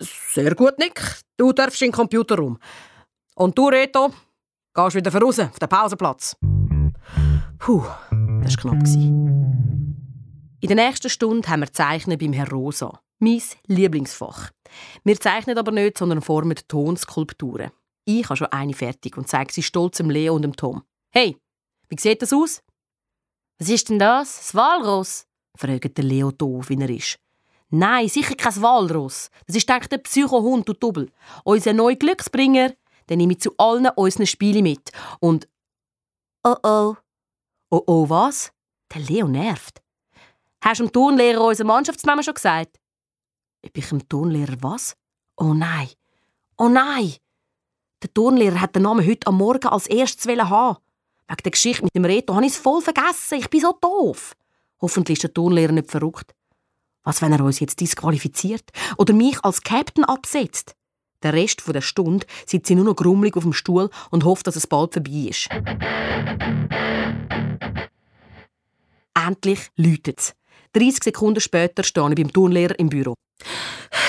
Sehr 0.00 0.54
gut, 0.54 0.78
Nick. 0.78 1.00
Du 1.36 1.52
darfst 1.52 1.80
in 1.82 1.88
den 1.88 1.94
Computerraum. 1.94 2.58
Und 3.36 3.56
du, 3.56 3.68
Reto, 3.68 4.12
gehst 4.74 4.96
wieder 4.96 5.12
raus 5.12 5.38
auf 5.38 5.58
den 5.58 5.68
Pausenplatz. 5.68 6.36
Puh, 7.58 7.84
das 8.42 8.56
war 8.56 8.74
knapp. 8.74 8.86
In 10.60 10.68
der 10.68 10.76
nächsten 10.76 11.10
Stunde 11.10 11.48
haben 11.48 11.60
wir 11.60 11.72
Zeichnen 11.72 12.18
beim 12.18 12.32
Herr 12.32 12.50
Rosa. 12.50 13.00
Mein 13.18 13.42
Lieblingsfach. 13.66 14.50
Wir 15.04 15.18
zeichnen 15.20 15.58
aber 15.58 15.72
nicht, 15.72 15.98
sondern 15.98 16.20
formen 16.22 16.56
Tonskulpturen. 16.68 17.70
Ich 18.04 18.24
habe 18.24 18.36
schon 18.36 18.48
eine 18.48 18.74
fertig 18.74 19.16
und 19.16 19.28
zeige 19.28 19.52
sie 19.52 19.62
stolz 19.62 19.96
dem 19.96 20.10
Leo 20.10 20.34
und 20.34 20.42
dem 20.42 20.56
Tom. 20.56 20.82
Hey, 21.10 21.36
wie 21.88 22.00
sieht 22.00 22.22
das 22.22 22.32
aus? 22.32 22.62
Was 23.58 23.68
ist 23.68 23.88
denn 23.88 23.98
das? 23.98 24.36
Das 24.36 24.54
Walross? 24.54 25.26
fragt 25.56 25.96
der 25.96 26.04
Leo 26.04 26.32
doof, 26.32 26.68
wie 26.68 26.80
er 26.80 26.90
ist. 26.90 27.18
Nein, 27.74 28.08
sicher 28.08 28.36
kein 28.36 28.62
Walross. 28.62 29.30
Das 29.48 29.56
ist 29.56 29.68
denke 29.68 29.88
der 29.88 29.98
Psychohund 29.98 30.70
und 30.70 30.80
Double. 30.80 31.10
Unser 31.42 31.72
neuer 31.72 31.96
Glücksbringer, 31.96 32.72
den 33.10 33.18
nehme 33.18 33.32
ich 33.32 33.40
zu 33.40 33.52
allen 33.58 33.88
unseren 33.96 34.28
Spielen 34.28 34.62
mit. 34.62 34.92
Und 35.18 35.48
oh 36.44 36.54
oh. 36.62 36.94
Oh 37.70 37.82
oh, 37.84 38.08
was? 38.08 38.52
Der 38.94 39.00
Leo 39.00 39.26
nervt. 39.26 39.82
Hast 40.62 40.78
du 40.78 40.84
dem 40.84 40.92
Turnlehrer 40.92 41.40
unseren 41.40 41.66
Mannschaftsnamen 41.66 42.22
schon 42.22 42.34
gesagt? 42.34 42.78
Ob 43.66 43.76
ich 43.76 43.88
dem 43.88 44.08
Turnlehrer 44.08 44.56
was? 44.60 44.96
Oh 45.36 45.52
nein. 45.52 45.88
Oh 46.56 46.68
nein. 46.68 47.14
Der 48.04 48.14
Turnlehrer 48.14 48.60
hat 48.60 48.76
den 48.76 48.84
Namen 48.84 49.04
heute 49.04 49.26
am 49.26 49.38
Morgen 49.38 49.66
als 49.66 49.88
erstes 49.88 50.28
haben. 50.28 50.78
Wegen 51.26 51.42
der 51.42 51.50
Geschichte 51.50 51.82
mit 51.82 51.96
dem 51.96 52.04
Reto 52.04 52.36
habe 52.36 52.46
ich 52.46 52.52
es 52.52 52.58
voll 52.58 52.82
vergessen. 52.82 53.40
Ich 53.40 53.50
bin 53.50 53.60
so 53.60 53.72
doof. 53.72 54.36
Hoffentlich 54.80 55.16
ist 55.16 55.24
der 55.24 55.34
Turnlehrer 55.34 55.72
nicht 55.72 55.90
verrückt. 55.90 56.36
Was, 57.04 57.20
wenn 57.20 57.32
er 57.32 57.44
uns 57.44 57.60
jetzt 57.60 57.80
disqualifiziert 57.80 58.64
oder 58.96 59.12
mich 59.12 59.38
als 59.44 59.62
Captain 59.62 60.04
absetzt? 60.04 60.74
Der 61.22 61.32
Rest 61.32 61.62
der 61.66 61.80
Stunde 61.80 62.26
sitzt 62.46 62.66
sie 62.66 62.74
nur 62.74 62.84
noch 62.84 62.96
grummelig 62.96 63.36
auf 63.36 63.44
dem 63.44 63.52
Stuhl 63.52 63.90
und 64.10 64.24
hofft, 64.24 64.46
dass 64.46 64.56
es 64.56 64.66
bald 64.66 64.92
vorbei 64.92 65.28
ist. 65.30 65.48
Endlich 69.14 69.70
läutet 69.76 70.18
es. 70.18 70.34
30 70.72 71.04
Sekunden 71.04 71.40
später 71.40 71.82
stehe 71.82 72.08
ich 72.08 72.14
beim 72.16 72.32
Turnlehrer 72.32 72.78
im 72.78 72.88
Büro. 72.88 73.14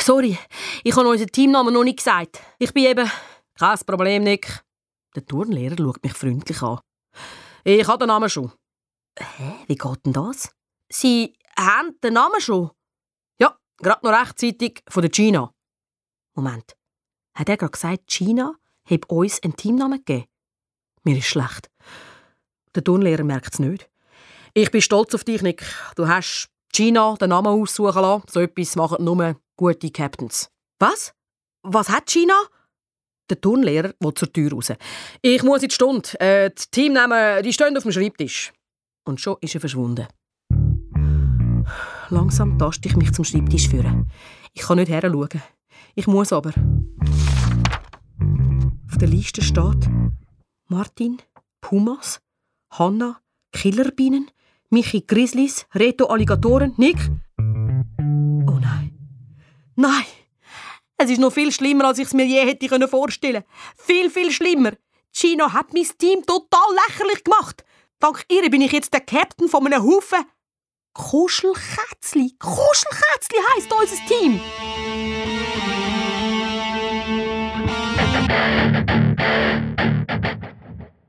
Sorry, 0.02 0.38
ich 0.84 0.96
habe 0.96 1.08
unseren 1.08 1.32
Teamnamen 1.32 1.74
noch 1.74 1.84
nicht 1.84 1.98
gesagt. 1.98 2.42
Ich 2.60 2.74
bin 2.74 2.86
eben... 2.86 3.10
Kein 3.58 3.80
Problem, 3.86 4.24
Nick. 4.24 4.64
Der 5.16 5.26
Turnlehrer 5.26 5.76
schaut 5.78 6.04
mich 6.04 6.14
freundlich 6.14 6.62
an. 6.62 6.80
Ich 7.64 7.88
habe 7.88 8.00
den 8.00 8.08
Namen 8.10 8.30
schon. 8.30 8.52
Hä? 9.18 9.54
Wie 9.68 9.76
geht 9.76 10.06
denn 10.06 10.12
das? 10.12 10.52
Sie 10.92 11.34
haben 11.58 11.98
den 12.04 12.14
Namen 12.14 12.42
schon? 12.42 12.72
Gerade 13.78 14.06
noch 14.06 14.20
rechtzeitig 14.20 14.84
von 14.88 15.02
der 15.02 15.10
Gina. 15.10 15.54
Moment. 16.36 16.76
Hat 17.36 17.50
er 17.50 17.58
gerade 17.58 17.72
gesagt, 17.72 18.08
Gina 18.08 18.56
hat 18.90 19.10
uns 19.10 19.42
einen 19.44 19.56
Teamnamen 19.56 20.04
gegeben? 20.04 20.28
Mir 21.04 21.18
ist 21.18 21.28
schlecht. 21.28 21.70
Der 22.74 22.84
Turnlehrer 22.84 23.24
merkt 23.24 23.54
es 23.54 23.60
nicht. 23.60 23.90
Ich 24.54 24.72
bin 24.72 24.82
stolz 24.82 25.14
auf 25.14 25.24
dich, 25.24 25.42
Nick. 25.42 25.66
Du 25.96 26.08
hast 26.08 26.50
Gina 26.72 27.16
den 27.16 27.30
Namen 27.30 27.48
aussuchen 27.48 28.02
lassen. 28.02 28.26
So 28.30 28.40
etwas 28.40 28.76
machen 28.76 29.04
nur 29.04 29.40
gute 29.58 29.92
Captains. 29.92 30.50
Was? 30.80 31.14
Was 31.62 31.90
hat 31.90 32.08
Gina? 32.08 32.42
Der 33.30 33.42
Turnlehrer 33.42 33.94
will 34.00 34.14
zur 34.14 34.32
Tür 34.32 34.52
raus. 34.52 34.72
Ich 35.22 35.44
muss 35.44 35.64
in 35.64 35.70
die 35.70 35.76
Stunde. 35.76 36.20
Äh, 36.20 36.52
die 36.52 36.72
Teamnamen 36.72 37.44
die 37.44 37.54
stehen 37.54 37.76
auf 37.76 37.84
dem 37.84 37.92
Schreibtisch. 37.92 38.54
Und 39.04 39.20
schon 39.20 39.38
ist 39.42 39.56
er 39.56 39.62
verschwunden. 39.62 40.08
Langsam 42.10 42.60
taste 42.60 42.88
ich 42.88 42.96
mich 42.96 43.14
zum 43.14 43.26
Schreibtisch 43.26 43.70
führen. 43.70 44.10
Ich 44.54 44.62
kann 44.62 44.78
nicht 44.78 44.92
heranschauen. 44.92 45.42
Ich 45.96 46.08
muss 46.08 46.32
aber. 46.32 46.54
Auf 48.90 48.98
der 48.98 49.08
Liste 49.08 49.42
steht 49.42 49.90
Martin, 50.68 51.18
Pumas, 51.62 52.22
Hanna, 52.70 53.20
Killerbienen, 53.52 54.30
Michi 54.70 55.02
Grizzlies, 55.02 55.66
Reto 55.74 56.06
Alligatoren, 56.06 56.74
Nick. 56.78 56.98
Oh 57.40 58.60
nein. 58.60 58.92
Nein! 59.76 60.06
Es 60.98 61.10
ist 61.10 61.20
noch 61.20 61.34
viel 61.34 61.52
schlimmer, 61.52 61.86
als 61.86 62.00
ich 62.00 62.06
es 62.08 62.14
mir 62.14 62.26
je 62.26 62.46
hätte 62.46 62.88
vorstellen 62.88 63.44
können. 63.44 63.76
Viel, 63.76 64.10
viel 64.10 64.32
schlimmer. 64.32 64.72
Gino 65.12 65.52
hat 65.52 65.74
mein 65.74 65.88
Team 65.98 66.26
total 66.26 66.68
lächerlich 66.88 67.24
gemacht. 67.24 67.66
Dank 68.00 68.26
ihr 68.30 68.50
bin 68.50 68.62
ich 68.62 68.72
jetzt 68.72 68.94
der 68.94 69.02
Captain 69.02 69.48
von 69.48 69.66
einem 69.66 69.84
Haufen 69.84 70.26
Kuschelkätzli. 70.96 72.38
Kuschelkätzli 72.40 73.38
heisst 73.54 73.74
unser 73.74 74.06
Team. 74.08 74.40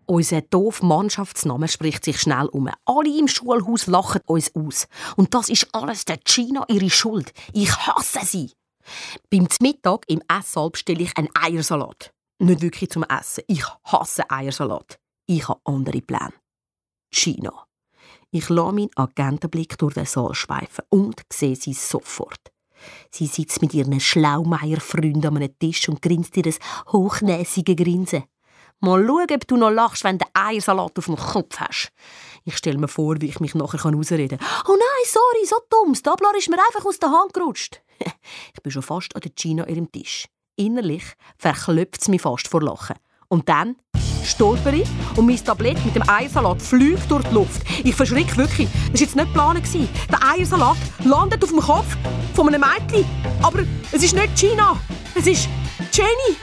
Unser 0.07 0.41
doof 0.43 0.83
Mannschaftsname 0.83 1.69
spricht 1.69 2.05
sich 2.05 2.21
schnell 2.21 2.47
um. 2.47 2.69
Alle 2.85 3.17
im 3.17 3.29
Schulhaus 3.29 3.87
lachen 3.87 4.23
uns 4.27 4.51
aus. 4.57 4.89
Und 5.15 5.33
das 5.35 5.49
ist 5.49 5.69
alles 5.73 6.05
der 6.05 6.19
Gina 6.19 6.65
ihre 6.67 6.91
Schuld. 6.91 7.33
Ich 7.53 7.71
hasse 7.71 8.27
sie. 8.27 8.51
Beim 9.31 9.47
Mittag 9.61 10.05
im 10.09 10.21
Esssaal 10.27 10.71
bestelle 10.71 11.05
ich 11.05 11.17
einen 11.17 11.29
Eiersalat. 11.41 12.13
Nicht 12.41 12.61
wirklich 12.61 12.91
zum 12.91 13.05
Essen. 13.05 13.45
Ich 13.47 13.65
hasse 13.85 14.29
Eiersalat. 14.29 14.99
Ich 15.27 15.47
habe 15.47 15.61
andere 15.65 16.01
Pläne. 16.01 16.33
Gina. 17.13 17.66
Ich 18.37 18.51
lasse 18.51 18.75
meinen 18.75 18.91
Agentenblick 18.97 19.79
durch 19.79 19.95
den 19.95 20.05
Saal 20.05 20.35
schweifen 20.35 20.85
und 20.91 21.23
sehe 21.33 21.57
sie 21.57 21.73
sofort. 21.73 22.53
Sie 23.11 23.27
sitzt 23.27 23.63
mit 23.63 23.73
ihren 23.73 23.99
Schlaumeier-Freunden 23.99 25.25
an 25.25 25.39
einem 25.39 25.59
Tisch 25.59 25.89
und 25.89 26.03
grinst 26.03 26.37
ihr 26.37 26.43
das 26.43 26.59
hochnäsige 26.93 27.75
Grinsen. 27.75 28.25
Mal 28.81 29.07
schauen, 29.07 29.27
ob 29.33 29.47
du 29.47 29.57
noch 29.57 29.71
lachst, 29.71 30.05
wenn 30.05 30.19
du 30.19 30.27
Eiersalat 30.35 30.99
auf 30.99 31.07
dem 31.07 31.17
Kopf 31.17 31.59
hast. 31.61 31.93
Ich 32.45 32.59
stelle 32.59 32.77
mir 32.77 32.89
vor, 32.89 33.23
wie 33.23 33.29
ich 33.29 33.41
mich 33.41 33.55
nachher 33.55 33.83
ausreden 33.87 34.37
kann. 34.37 34.49
Oh 34.69 34.77
nein, 34.77 35.07
sorry, 35.07 35.47
so 35.47 35.57
dumm. 35.71 35.95
Das 35.95 36.03
Tablar 36.03 36.37
ist 36.37 36.51
mir 36.51 36.59
einfach 36.59 36.85
aus 36.85 36.99
der 36.99 37.11
Hand 37.13 37.33
gerutscht. 37.33 37.81
ich 38.55 38.63
bin 38.63 38.71
schon 38.71 38.83
fast 38.83 39.17
an 39.17 39.23
der 39.23 39.33
Gina 39.35 39.67
ihrem 39.67 39.91
Tisch. 39.91 40.27
Innerlich 40.57 41.05
verklopft 41.39 42.03
es 42.03 42.09
mich 42.09 42.21
fast 42.21 42.49
vor 42.49 42.61
Lachen. 42.61 42.97
Und 43.29 43.49
dann 43.49 43.77
stolper 44.25 44.73
ich 44.73 44.89
und 45.17 45.27
mein 45.27 45.43
Tablett 45.43 45.83
mit 45.85 45.95
dem 45.95 46.09
Eiersalat 46.09 46.61
fliegt 46.61 47.11
durch 47.11 47.25
die 47.29 47.35
Luft. 47.35 47.63
Ich 47.85 47.95
verschrick 47.95 48.37
wirklich. 48.37 48.69
Das 48.93 49.01
war 49.01 49.01
jetzt 49.01 49.17
nicht 49.17 49.27
geplant. 49.29 49.63
Der 50.11 50.31
Eiersalat 50.33 50.77
landet 51.05 51.43
auf 51.43 51.51
dem 51.51 51.61
Kopf 51.61 51.97
von 52.35 52.49
einem 52.49 52.61
Mädchen. 52.61 53.05
Aber 53.43 53.61
es 53.93 54.03
ist 54.03 54.15
nicht 54.15 54.37
Gina. 54.37 54.79
Es 55.15 55.27
ist 55.27 55.49
Jenny. 55.93 56.37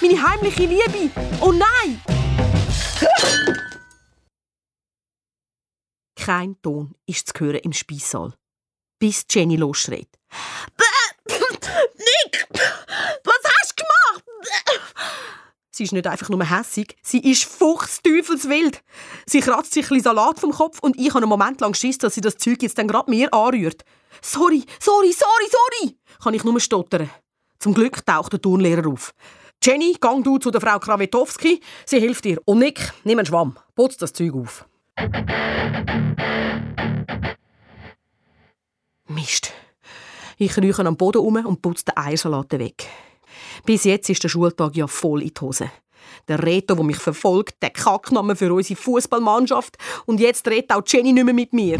Meine 0.00 0.22
heimliche 0.22 0.66
Liebe. 0.66 1.10
Oh 1.40 1.52
nein! 1.52 2.00
Kein 6.16 6.60
Ton 6.62 6.94
ist 7.06 7.28
zu 7.28 7.44
hören 7.44 7.60
im 7.62 7.72
Speissaal. 7.72 8.34
Bis 8.98 9.24
Jenny 9.30 9.56
losschreit. 9.56 10.08
Nick! 11.96 12.48
Was 13.24 13.42
hast 13.44 13.74
du 13.76 13.84
gemacht? 13.84 14.24
Sie 15.78 15.84
ist 15.84 15.92
nicht 15.92 16.08
einfach 16.08 16.28
nur 16.28 16.42
hässig, 16.44 16.96
sie 17.02 17.20
ist 17.20 17.44
fuchsteufelswild. 17.44 18.82
Sie 19.26 19.38
kratzt 19.38 19.72
sich 19.72 19.88
ein 19.92 20.00
Salat 20.00 20.40
vom 20.40 20.50
Kopf 20.50 20.80
und 20.80 20.98
ich 20.98 21.10
habe 21.10 21.18
einen 21.18 21.28
Moment 21.28 21.60
lang 21.60 21.72
Schiss, 21.72 21.98
dass 21.98 22.14
sie 22.14 22.20
das 22.20 22.36
Zeug 22.36 22.60
jetzt 22.62 22.78
dann 22.78 22.88
gerade 22.88 23.08
mir 23.08 23.32
anrührt. 23.32 23.84
Sorry, 24.20 24.64
sorry, 24.80 25.12
sorry, 25.12 25.46
sorry, 25.48 25.96
kann 26.20 26.34
ich 26.34 26.42
nur 26.42 26.58
stottern. 26.58 27.08
Zum 27.60 27.74
Glück 27.74 28.04
taucht 28.04 28.32
der 28.32 28.42
Turnlehrer 28.42 28.88
auf. 28.88 29.14
Jenny, 29.62 29.96
gang 30.00 30.24
du 30.24 30.38
zu 30.38 30.50
der 30.50 30.60
Frau 30.60 30.80
Krawetowski, 30.80 31.60
sie 31.86 32.00
hilft 32.00 32.24
dir. 32.24 32.40
Und 32.44 32.58
Nick, 32.58 32.92
nimm 33.04 33.20
einen 33.20 33.26
Schwamm, 33.26 33.56
putz 33.76 33.96
das 33.98 34.12
Zeug 34.12 34.34
auf. 34.34 34.66
Mist. 39.06 39.52
Ich 40.38 40.56
rieche 40.56 40.84
am 40.84 40.96
Boden 40.96 41.18
um 41.18 41.36
und 41.36 41.62
putze 41.62 41.84
den 41.84 41.96
Eiersalat 41.98 42.50
weg. 42.58 42.88
Bis 43.64 43.84
jetzt 43.84 44.08
ist 44.08 44.22
der 44.22 44.28
Schultag 44.28 44.76
ja 44.76 44.86
voll 44.86 45.22
in 45.22 45.28
die 45.28 45.40
Hose. 45.40 45.70
Der 46.26 46.42
Reto, 46.42 46.74
der 46.74 46.84
mich 46.84 46.98
verfolgt, 46.98 47.62
der 47.62 47.70
Kackname 47.70 48.36
für 48.36 48.52
unsere 48.52 48.80
Fußballmannschaft. 48.80 49.76
Und 50.06 50.20
jetzt 50.20 50.46
redet 50.48 50.72
auch 50.72 50.82
Jenny 50.86 51.12
nicht 51.12 51.24
mehr 51.24 51.34
mit 51.34 51.52
mir. 51.52 51.78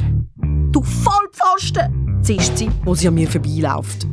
Du 0.70 0.82
Vollpfosten! 0.82 2.08
zischt 2.22 2.58
sie, 2.58 2.70
wo 2.84 2.94
sie 2.94 3.08
an 3.08 3.14
mir 3.14 3.28
vorbeiläuft. 3.28 4.06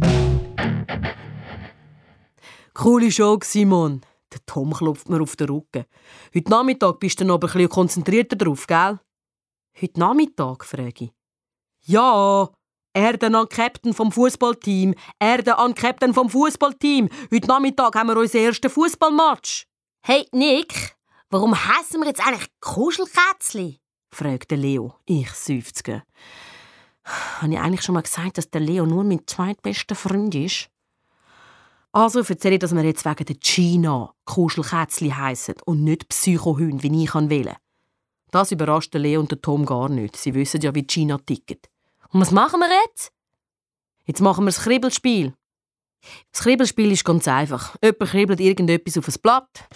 Coole 2.73 3.11
Show, 3.11 3.39
Simon. 3.43 4.01
Der 4.31 4.39
Tom 4.45 4.73
klopft 4.73 5.09
mir 5.09 5.21
auf 5.21 5.35
den 5.35 5.49
Rücken. 5.49 5.85
Heute 6.33 6.49
Nachmittag 6.49 6.99
bist 6.99 7.19
du 7.19 7.25
noch 7.25 7.35
ein 7.35 7.39
bisschen 7.41 7.69
konzentrierter 7.69 8.35
drauf, 8.35 8.67
gell? 8.67 8.99
Heute 9.81 9.99
Nachmittag, 9.99 10.65
frage 10.65 11.05
ich. 11.05 11.11
Ja, 11.87 12.49
Erde 12.95 13.27
an 13.27 13.49
Captain 13.49 13.93
vom 13.93 14.09
Fußballteam. 14.09 14.95
Erde 15.19 15.57
an 15.57 15.75
Captain 15.75 16.13
vom 16.13 16.29
Fußballteam. 16.29 17.09
Heute 17.29 17.47
Nachmittag 17.47 17.93
haben 17.93 18.07
wir 18.07 18.15
unseren 18.15 18.45
ersten 18.45 18.69
Fußballmatch. 18.69 19.67
Hey, 20.01 20.25
Nick, 20.31 20.95
warum 21.29 21.53
heißen 21.53 21.99
wir 21.99 22.07
jetzt 22.07 22.25
eigentlich 22.25 22.47
Kuschelkätzli? 22.61 23.81
fragte 24.13 24.55
Leo. 24.55 24.93
Ich 25.05 25.29
seufzte. 25.31 26.03
Habe 27.03 27.51
ich 27.51 27.59
eigentlich 27.59 27.81
schon 27.81 27.95
mal 27.95 28.01
gesagt, 28.01 28.37
dass 28.37 28.49
der 28.49 28.61
Leo 28.61 28.85
nur 28.85 29.03
mein 29.03 29.27
zweitbester 29.27 29.95
Freund 29.95 30.33
ist? 30.33 30.69
Also 31.91 32.21
erzähle 32.21 32.55
ich, 32.55 32.59
dass 32.61 32.73
wir 32.73 32.83
jetzt 32.83 33.03
wegen 33.03 33.25
der 33.25 33.35
Gina 33.35 34.13
Kuschelkätzli 34.23 35.09
heissen 35.09 35.55
und 35.65 35.83
nicht 35.83 36.07
Psychohund, 36.07 36.81
wie 36.81 37.03
ich 37.03 37.13
wähle. 37.13 37.57
Das 38.31 38.53
überrascht 38.53 38.93
Leo 38.93 39.19
und 39.19 39.41
Tom 39.41 39.65
gar 39.65 39.89
nicht. 39.89 40.15
Sie 40.15 40.33
wissen 40.33 40.61
ja, 40.61 40.73
wie 40.73 40.83
Gina 40.83 41.17
tickt. 41.17 41.69
Und 42.15 42.21
was 42.21 42.31
machen 42.31 42.61
wir 42.61 42.69
jetzt? 42.85 43.11
Jetzt 44.05 44.21
machen 44.21 44.45
wir 44.45 44.51
das 44.51 44.61
Kribbelspiel. 44.61 45.33
Das 46.31 46.43
Kribbelspiel 46.43 46.93
ist 46.93 47.03
ganz 47.03 47.27
einfach. 47.27 47.75
Jemand 47.83 48.09
kribbelt 48.09 48.39
irgendetwas 48.39 48.97
auf 48.97 49.09
ein 49.09 49.15
Blatt. 49.21 49.67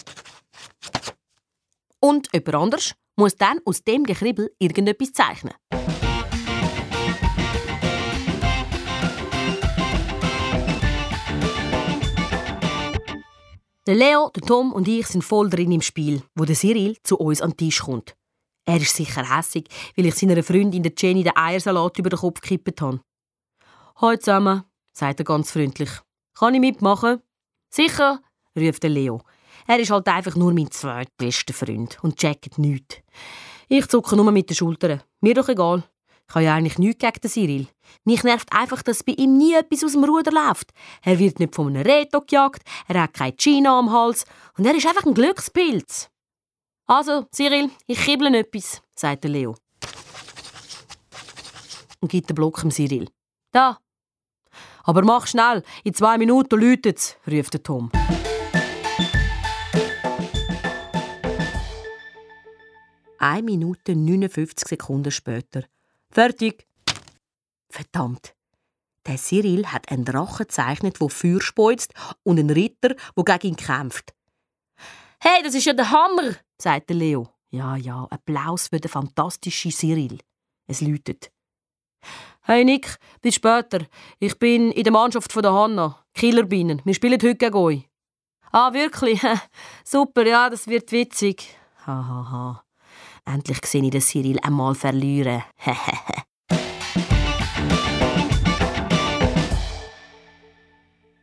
Und 1.99 2.29
jemand 2.31 2.55
anders 2.55 2.95
muss 3.17 3.35
dann 3.35 3.59
aus 3.65 3.83
dem 3.83 4.05
Gekribbel 4.05 4.55
irgendetwas 4.57 5.11
zeichnen. 5.11 5.53
Der 13.85 13.95
Leo, 13.95 14.29
der 14.29 14.43
Tom 14.43 14.71
und 14.71 14.87
ich 14.87 15.07
sind 15.07 15.25
voll 15.25 15.49
drin 15.49 15.73
im 15.73 15.81
Spiel, 15.81 16.21
wo 16.35 16.45
der 16.45 16.55
Cyril 16.55 16.95
zu 17.03 17.17
uns 17.17 17.41
an 17.41 17.49
den 17.49 17.57
Tisch 17.57 17.81
kommt. 17.81 18.15
Er 18.69 18.77
ist 18.77 18.95
sicher 18.95 19.35
hässig, 19.35 19.67
weil 19.95 20.05
ich 20.05 20.15
seiner 20.15 20.43
Freundin 20.43 20.83
der 20.83 20.91
Jenny 20.95 21.23
den 21.23 21.35
Eiersalat 21.35 21.97
über 21.97 22.11
den 22.11 22.19
Kopf 22.19 22.39
gekippt 22.39 22.81
habe. 22.81 23.01
«Hallo 23.95 24.15
zusammen», 24.17 24.63
sagt 24.91 25.19
er 25.19 25.25
ganz 25.25 25.51
freundlich. 25.51 25.89
«Kann 26.37 26.53
ich 26.53 26.59
mitmachen?» 26.59 27.19
«Sicher», 27.73 28.21
ruft 28.55 28.83
Leo. 28.83 29.21
Er 29.65 29.79
ist 29.79 29.89
halt 29.89 30.07
einfach 30.07 30.35
nur 30.35 30.53
mein 30.53 30.69
zweitbester 30.69 31.53
Freund 31.53 31.97
und 32.03 32.17
checkt 32.17 32.59
nichts. 32.59 32.97
Ich 33.69 33.87
zucke 33.87 34.15
nur 34.15 34.31
mit 34.31 34.51
den 34.51 34.55
Schultern. 34.55 35.01
Mir 35.21 35.33
doch 35.33 35.49
egal. 35.49 35.83
Ich 36.27 36.35
habe 36.35 36.45
ja 36.45 36.53
eigentlich 36.53 36.77
nichts 36.77 36.99
gegen 36.99 37.21
den 37.21 37.31
Cyril. 37.31 37.67
Mich 38.05 38.23
nervt 38.23 38.53
einfach, 38.53 38.83
dass 38.83 39.03
bei 39.03 39.13
ihm 39.13 39.35
nie 39.35 39.55
etwas 39.55 39.83
aus 39.83 39.93
dem 39.93 40.03
Ruder 40.03 40.31
läuft. 40.31 40.73
Er 41.01 41.17
wird 41.17 41.39
nicht 41.39 41.55
von 41.55 41.67
einem 41.67 41.81
Reto 41.81 42.21
gejagt, 42.21 42.61
er 42.87 43.01
hat 43.01 43.15
keine 43.15 43.33
Gina 43.33 43.79
am 43.79 43.91
Hals 43.91 44.25
und 44.55 44.65
er 44.67 44.75
ist 44.75 44.85
einfach 44.85 45.07
ein 45.07 45.15
Glückspilz. 45.15 46.11
Also, 46.91 47.27
Cyril, 47.31 47.69
ich 47.85 47.99
kibble 47.99 48.35
etwas, 48.35 48.81
sagt 48.95 49.23
Leo. 49.25 49.55
Und 51.99 52.09
gibt 52.09 52.31
den 52.31 52.33
Block 52.33 52.61
dem 52.61 52.71
Cyril. 52.71 53.07
Da. 53.51 53.77
Aber 54.85 55.03
mach 55.03 55.27
schnell, 55.27 55.61
in 55.83 55.93
zwei 55.93 56.17
Minuten 56.17 56.59
läutet's, 56.59 57.15
ruft 57.27 57.63
Tom. 57.63 57.91
Eine 63.19 63.43
Minute 63.43 63.95
59 63.95 64.67
Sekunden 64.67 65.11
später 65.11 65.65
Fertig. 66.09 66.65
Verdammt. 67.69 68.33
Der 69.05 69.17
Cyril 69.17 69.67
hat 69.67 69.91
einen 69.91 70.05
Drachen 70.05 70.47
gezeichnet, 70.47 70.99
der 70.99 71.09
Feuer 71.09 71.39
speuzt 71.39 71.93
und 72.23 72.39
einen 72.39 72.49
Ritter, 72.49 72.95
der 73.15 73.23
gegen 73.23 73.49
ihn 73.49 73.55
kämpft. 73.57 74.15
Hey, 75.19 75.43
das 75.43 75.53
ist 75.53 75.65
ja 75.65 75.73
der 75.73 75.91
Hammer, 75.91 76.33
sagt 76.61 76.89
Leo. 76.91 77.27
Ja, 77.51 77.75
ja, 77.75 78.07
Applaus 78.09 78.67
für 78.67 78.79
den 78.79 78.89
fantastischen 78.89 79.71
Cyril. 79.71 80.19
Es 80.67 80.81
läutet. 80.81 81.31
Hey 82.41 82.63
Nick, 82.63 82.97
bis 83.21 83.35
später. 83.35 83.85
Ich 84.19 84.37
bin 84.37 84.71
in 84.71 84.83
der 84.83 84.93
Mannschaft 84.93 85.31
von 85.31 85.41
der 85.41 85.53
Hanna. 85.53 86.03
Killerbienen. 86.13 86.81
Wir 86.83 86.93
spielen 86.93 87.19
heute 87.21 87.35
gegen 87.35 87.55
euch. 87.55 87.89
Ah, 88.51 88.73
wirklich? 88.73 89.21
Super, 89.83 90.25
ja, 90.25 90.49
das 90.49 90.67
wird 90.67 90.91
witzig. 90.91 91.55
Hahaha. 91.85 92.31
Ha, 92.31 92.31
ha. 92.31 92.63
Endlich 93.25 93.63
sehe 93.65 93.83
ich 93.83 93.91
den 93.91 94.01
Cyril 94.01 94.39
einmal 94.39 94.73
verlieren. 94.75 95.43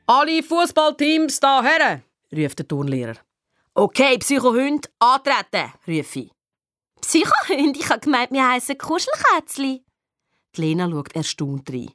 Alle 0.09 0.41
Fußballteams 0.41 1.41
da 1.41 1.65
her, 1.65 2.03
ruft 2.33 2.61
der 2.61 2.69
Turnlehrer. 2.69 3.26
Okay, 3.79 4.17
Psychohund, 4.17 4.89
antreten, 5.01 5.71
rufe 5.87 6.21
ich. 6.21 6.33
Psychohund? 7.03 7.77
Ich 7.77 7.91
habe 7.91 8.01
gemeint, 8.01 8.31
wir 8.31 8.49
heissen 8.49 8.79
Kuschelkätzli. 8.79 9.85
Die 10.55 10.61
Lena 10.63 10.89
schaut 10.89 11.15
erstaunt 11.15 11.69
rein. 11.69 11.93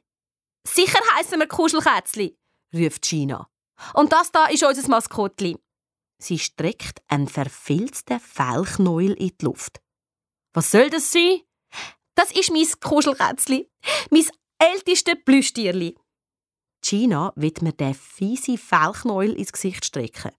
Sicher 0.64 1.00
heissen 1.16 1.40
wir 1.40 1.48
Kuschelkätzli, 1.48 2.38
ruft 2.72 3.02
Gina. 3.02 3.48
Und 3.94 4.12
das 4.12 4.30
da 4.30 4.46
ist 4.46 4.62
unser 4.62 4.88
Maskottli. 4.88 5.58
Sie 6.18 6.38
streckt 6.38 7.02
einen 7.08 7.26
verfilzten 7.26 8.20
Fellknäuel 8.20 9.14
in 9.14 9.32
die 9.36 9.44
Luft. 9.44 9.82
Was 10.52 10.70
soll 10.70 10.88
das 10.88 11.10
sein? 11.10 11.40
Das 12.14 12.30
ist 12.30 12.52
mein 12.52 12.68
Kuschelkätzli. 12.78 13.68
Mein 14.10 14.26
ältestes 14.58 15.16
Plüschtierli. 15.24 15.98
Gina 16.82 17.32
wird 17.36 17.62
mir 17.62 17.72
den 17.72 17.94
fiese 17.94 18.58
Fellknäuel 18.58 19.34
ins 19.34 19.52
Gesicht 19.52 19.84
strecken. 19.84 20.32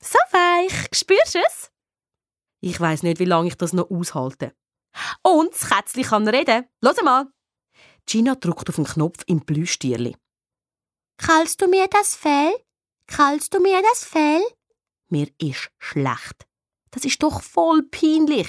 So 0.00 0.18
weich. 0.32 0.88
Spürst 0.92 1.34
du 1.34 1.38
es? 1.38 1.70
Ich 2.60 2.80
weiß 2.80 3.04
nicht, 3.04 3.20
wie 3.20 3.24
lange 3.24 3.48
ich 3.48 3.56
das 3.56 3.72
noch 3.72 3.90
aushalte. 3.90 4.54
Und 5.22 5.52
das 5.52 5.68
Kätzchen 5.68 6.04
kann 6.04 6.28
reden. 6.28 6.66
Los 6.80 6.96
mal. 7.02 7.26
Gina 8.06 8.34
drückt 8.34 8.68
auf 8.68 8.76
den 8.76 8.84
Knopf 8.84 9.22
im 9.26 9.44
Plüschtierli. 9.44 10.16
Krallst 11.16 11.62
du 11.62 11.68
mir 11.68 11.86
das 11.88 12.14
Fell? 12.14 12.52
Krallst 13.06 13.54
du 13.54 13.60
mir 13.60 13.80
das 13.82 14.04
Fell? 14.04 14.42
Mir 15.08 15.28
ist 15.38 15.70
schlecht. 15.78 16.46
Das 16.90 17.04
ist 17.04 17.22
doch 17.22 17.42
voll 17.42 17.82
peinlich. 17.84 18.48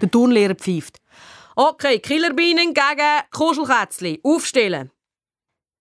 Der 0.00 0.10
Turnlehrer 0.10 0.54
pfeift. 0.54 0.98
Okay, 1.62 1.98
Killerbienen 1.98 2.72
gegen 2.72 3.20
Kuschelkätzli. 3.32 4.18
Aufstellen. 4.22 4.90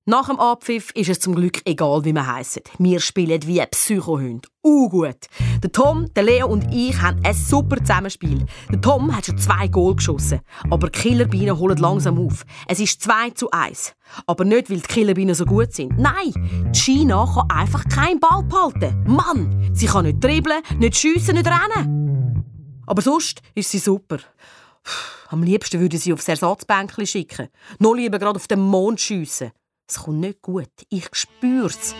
Nach 0.05 0.27
dem 0.27 0.38
Abpfiff 0.38 0.91
ist 0.91 1.09
es 1.09 1.21
zum 1.21 1.36
Glück 1.36 1.61
egal, 1.63 2.03
wie 2.03 2.11
wir 2.11 2.27
heissen. 2.27 2.63
Wir 2.80 2.99
spielen 2.99 3.47
wie 3.47 3.65
Psychohunde. 3.65 4.49
Uh 4.61 4.89
gut. 4.89 5.15
Der 5.63 5.71
Tom, 5.71 6.13
der 6.13 6.23
Leo 6.23 6.47
und 6.47 6.65
ich 6.75 7.01
haben 7.01 7.21
ein 7.23 7.34
super 7.34 7.77
Zusammenspiel. 7.77 8.45
Der 8.69 8.82
Tom 8.82 9.15
hat 9.15 9.27
schon 9.27 9.38
zwei 9.38 9.69
Goal 9.69 9.95
geschossen. 9.95 10.41
Aber 10.69 10.89
die 10.89 10.99
Killerbienen 10.99 11.57
holen 11.57 11.77
langsam 11.77 12.19
auf. 12.19 12.43
Es 12.67 12.82
ist 12.82 13.01
2 13.01 13.30
zu 13.30 13.49
1. 13.51 13.95
Aber 14.27 14.43
nicht, 14.43 14.69
weil 14.69 14.82
die 14.82 14.88
Killerbienen 14.88 15.34
so 15.34 15.45
gut 15.45 15.71
sind. 15.71 15.97
Nein, 15.97 16.71
China 16.73 17.25
kann 17.34 17.57
einfach 17.57 17.86
keinen 17.88 18.19
Ball 18.19 18.43
behalten. 18.43 19.05
Mann, 19.07 19.71
sie 19.73 19.86
kann 19.86 20.03
nicht 20.03 20.21
dribbeln, 20.21 20.61
nicht 20.77 20.97
schiessen, 20.97 21.36
nicht 21.36 21.47
rennen. 21.47 22.43
Aber 22.86 23.01
sonst 23.01 23.41
ist 23.55 23.71
sie 23.71 23.80
super. 23.80 24.17
Am 25.30 25.43
liebsten 25.43 25.80
würde 25.80 25.97
sie 25.97 26.13
aufs 26.13 26.27
Ersatzbänkchen 26.27 27.05
schicken. 27.05 27.49
Noch 27.77 27.93
lieber 27.93 28.17
gerade 28.17 28.38
auf 28.38 28.47
den 28.47 28.61
Mond 28.61 28.99
schiessen. 28.99 29.51
Es 29.88 29.99
kommt 29.99 30.19
nicht 30.19 30.41
gut. 30.41 30.71
Ich 30.89 31.07
spür's. 31.11 31.93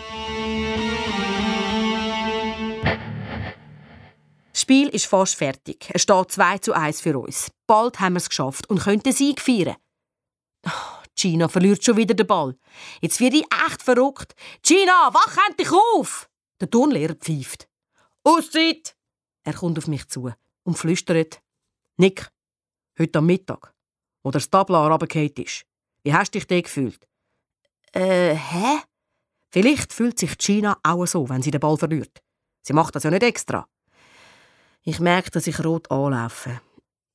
Das 4.52 4.62
Spiel 4.62 4.88
ist 4.88 5.06
fast 5.06 5.36
fertig. 5.36 5.88
Es 5.92 6.02
steht 6.02 6.32
2 6.32 6.58
zu 6.58 6.72
1 6.72 7.00
für 7.00 7.18
uns. 7.18 7.50
Bald 7.66 8.00
haben 8.00 8.14
wir 8.14 8.18
es 8.18 8.28
geschafft 8.28 8.68
und 8.68 8.80
können 8.80 9.02
den 9.02 9.12
Sieg 9.12 9.40
feiern. 9.40 9.76
Gina 11.16 11.48
verliert 11.48 11.84
schon 11.84 11.96
wieder 11.96 12.14
den 12.14 12.26
Ball. 12.26 12.56
Jetzt 13.00 13.20
werde 13.20 13.36
ich 13.36 13.44
echt 13.66 13.82
verrückt. 13.82 14.34
Gina, 14.62 15.10
wach 15.12 15.36
endlich 15.48 15.70
auf! 15.72 16.28
Der 16.60 16.70
Turnlehrer 16.70 17.14
pfeift. 17.14 17.68
Auszeit! 18.24 18.96
Er 19.44 19.54
kommt 19.54 19.78
auf 19.78 19.86
mich 19.86 20.08
zu 20.08 20.32
und 20.64 20.78
flüstert. 20.78 21.40
Nick, 21.96 22.30
heute 23.00 23.18
am 23.18 23.26
Mittag, 23.26 23.72
wo 24.22 24.30
der 24.30 24.40
Stabler 24.40 24.86
runtergefallen 24.86 25.32
ist. 25.36 25.64
Wie 26.04 26.14
hast 26.14 26.34
du 26.34 26.38
dich 26.38 26.46
da 26.46 26.60
gefühlt? 26.60 27.08
Äh, 27.92 28.34
hä? 28.34 28.80
Vielleicht 29.52 29.92
fühlt 29.92 30.18
sich 30.18 30.38
Gina 30.38 30.78
auch 30.82 31.06
so, 31.06 31.28
wenn 31.28 31.42
sie 31.42 31.50
den 31.50 31.60
Ball 31.60 31.76
verliert. 31.76 32.22
Sie 32.62 32.72
macht 32.72 32.94
das 32.94 33.02
ja 33.02 33.10
nicht 33.10 33.22
extra. 33.22 33.66
Ich 34.82 35.00
merke, 35.00 35.30
dass 35.30 35.46
ich 35.46 35.64
rot 35.64 35.90
anlaufe. 35.90 36.60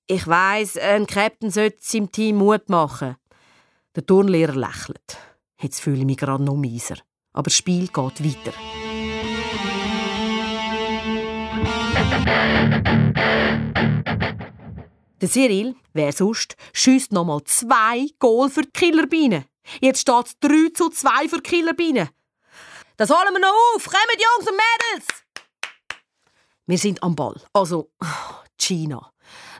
Ich 0.07 0.27
weiß, 0.27 0.77
ein 0.77 1.07
Captain 1.07 1.49
sollte 1.49 1.77
seinem 1.79 2.11
Team 2.11 2.37
Mut 2.37 2.69
machen. 2.69 3.15
Der 3.95 4.05
Turnlehrer 4.05 4.55
lächelt. 4.55 5.17
Jetzt 5.61 5.79
fühle 5.79 5.99
ich 5.99 6.05
mich 6.05 6.17
gerade 6.17 6.43
noch 6.43 6.57
mieser. 6.57 6.97
Aber 7.31 7.43
das 7.45 7.55
Spiel 7.55 7.87
geht 7.87 7.97
weiter. 8.23 8.53
Der 15.25 15.31
Cyril, 15.31 15.75
wer 15.93 16.13
sonst, 16.13 16.55
schießt 16.73 17.11
nochmal 17.11 17.43
zwei 17.45 18.07
Goal 18.19 18.47
für 18.47 18.61
die 18.61 18.69
Killerbienen. 18.69 19.45
Jetzt 19.81 20.01
steht 20.01 20.27
es 20.27 20.39
3 20.39 20.69
zu 20.71 20.89
2 20.91 21.29
für 21.29 21.37
die 21.37 21.49
Killerbienen. 21.49 22.09
Das 22.95 23.09
holen 23.09 23.33
wir 23.33 23.39
noch 23.39 23.55
auf! 23.73 23.85
Kommt, 23.85 24.11
Jungs 24.11 24.47
und 24.47 24.55
Mädels! 24.55 25.07
Wir 26.67 26.77
sind 26.77 27.01
am 27.01 27.15
Ball. 27.15 27.41
Also, 27.53 27.89
China. 28.61 29.11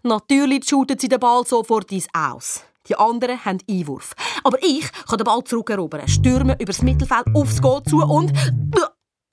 Natürlich 0.03 0.69
shootet 0.69 1.01
sie 1.01 1.09
den 1.09 1.19
Ball 1.19 1.43
sofort 1.47 1.91
ins 1.91 2.05
Aus. 2.13 2.63
Die 2.87 2.95
anderen 2.95 3.43
haben 3.43 3.57
Einwurf. 3.67 4.13
Aber 4.43 4.61
ich 4.61 4.85
kann 5.07 5.17
den 5.17 5.25
Ball 5.25 5.43
zurückerobern, 5.45 6.07
stürmen 6.07 6.59
übers 6.59 6.83
Mittelfeld 6.83 7.25
aufs 7.33 7.59
Goal 7.59 7.81
zu 7.81 8.03
und 8.03 8.31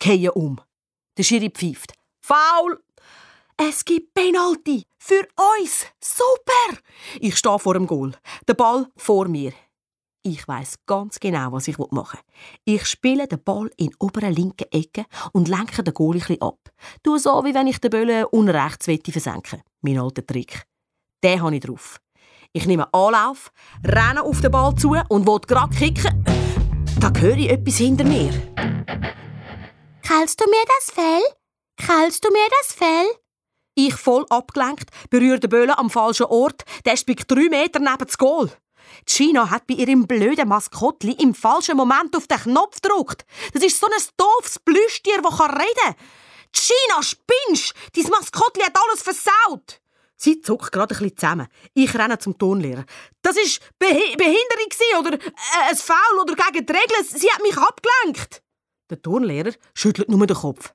kehren 0.01 0.31
um. 0.31 0.59
Der 1.19 1.25
Schiri 1.25 1.51
pfeift. 1.51 1.93
Foul! 2.23 2.83
Es 3.59 3.85
gibt 3.85 4.15
Penalty 4.15 4.87
für 5.03 5.27
uns. 5.59 5.87
Super! 6.01 6.81
Ich 7.21 7.37
stehe 7.37 7.59
vor 7.59 7.75
dem 7.75 7.87
Goal. 7.87 8.13
Der 8.47 8.55
Ball 8.55 8.87
vor 8.97 9.27
mir. 9.27 9.53
Ich 10.25 10.47
weiß 10.47 10.77
ganz 10.87 11.19
genau, 11.19 11.51
was 11.51 11.67
ich 11.67 11.77
machen 11.79 12.21
will. 12.65 12.77
Ich 12.77 12.87
spiele 12.87 13.27
den 13.27 13.43
Ball 13.43 13.69
in 13.77 13.89
der 13.89 14.01
oberen 14.01 14.33
linken 14.33 14.71
Ecke 14.71 15.05
und 15.33 15.49
lenke 15.49 15.83
den 15.83 15.93
Goal 15.93 16.21
ein 16.29 16.41
ab. 16.41 16.61
Du 17.03 17.19
so, 17.19 17.45
wie 17.45 17.53
wenn 17.53 17.67
ich 17.67 17.81
den 17.81 17.91
Böllen 17.91 18.27
unrechts 18.27 18.87
versenken 18.87 19.63
Mein 19.81 19.99
alter 19.99 20.25
Trick. 20.25 20.63
Den 21.25 21.43
habe 21.43 21.57
ich 21.57 21.63
drauf. 21.63 22.01
Ich 22.53 22.67
nehme 22.67 22.93
Anlauf, 22.95 23.51
renne 23.85 24.23
auf 24.23 24.41
den 24.41 24.53
Ball 24.53 24.75
zu 24.77 24.95
und 25.09 25.27
will 25.27 25.41
gerade 25.41 25.75
kicken. 25.75 26.25
Da 27.01 27.13
höre 27.19 27.39
ich 27.39 27.51
etwas 27.51 27.77
hinter 27.79 28.05
mir. 28.05 28.31
Krallst 30.03 30.41
du 30.41 30.49
mir 30.49 30.65
das 30.79 30.95
Fell? 30.95 31.23
Krallst 31.77 32.25
du 32.25 32.31
mir 32.31 32.49
das 32.61 32.77
Fell? 32.77 33.22
Ich 33.75 33.95
voll 33.95 34.27
abgelenkt, 34.29 34.91
berühre 35.11 35.41
den 35.41 35.51
Böllen 35.51 35.71
am 35.71 35.91
falschen 35.91 36.27
Ort, 36.27 36.65
der 36.85 36.97
spickt 36.97 37.31
drei 37.31 37.49
Meter 37.49 37.79
neben 37.79 38.05
das 38.07 38.19
Goal. 38.19 38.51
China 39.07 39.51
hat 39.51 39.67
bei 39.67 39.75
ihrem 39.75 40.07
blöden 40.07 40.49
Maskottli 40.49 41.13
im 41.13 41.35
falschen 41.35 41.77
Moment 41.77 42.15
auf 42.17 42.27
den 42.27 42.39
Knopf 42.39 42.81
gedrückt. 42.81 43.25
Das 43.55 43.63
ist 43.63 43.81
so 43.81 43.87
ein 43.87 44.03
doofes 44.17 44.59
Plüschtier, 44.59 45.23
das 45.23 45.41
reden 45.41 45.59
kann. 45.85 45.95
China, 46.55 47.03
spinnst! 47.03 47.75
Dein 47.95 48.11
Maskottli 48.11 48.63
hat 48.63 48.77
alles 48.77 49.03
versaut! 49.03 49.81
Sie 50.17 50.41
zuckt 50.41 50.71
gerade 50.71 50.95
ein 50.95 50.99
bisschen 51.01 51.17
zusammen. 51.17 51.49
Ich 51.75 51.93
renne 51.95 52.19
zum 52.19 52.39
Tonlehrer. 52.39 52.85
Das 53.23 53.35
war 53.35 53.69
Beh 53.81 54.17
Behinderung 54.17 55.01
oder 55.01 55.15
äh, 55.15 55.71
ein 55.71 55.77
Foul 55.77 56.21
oder 56.21 56.35
gegen 56.37 56.65
die 56.65 56.73
Regeln. 56.73 57.05
Sie 57.05 57.29
hat 57.29 57.43
mich 57.43 57.57
abgelenkt. 57.57 58.43
Der 58.91 59.03
Turnlehrer 59.03 59.53
schüttelt 59.75 60.09
nur 60.09 60.25
den 60.25 60.37
Kopf. 60.37 60.75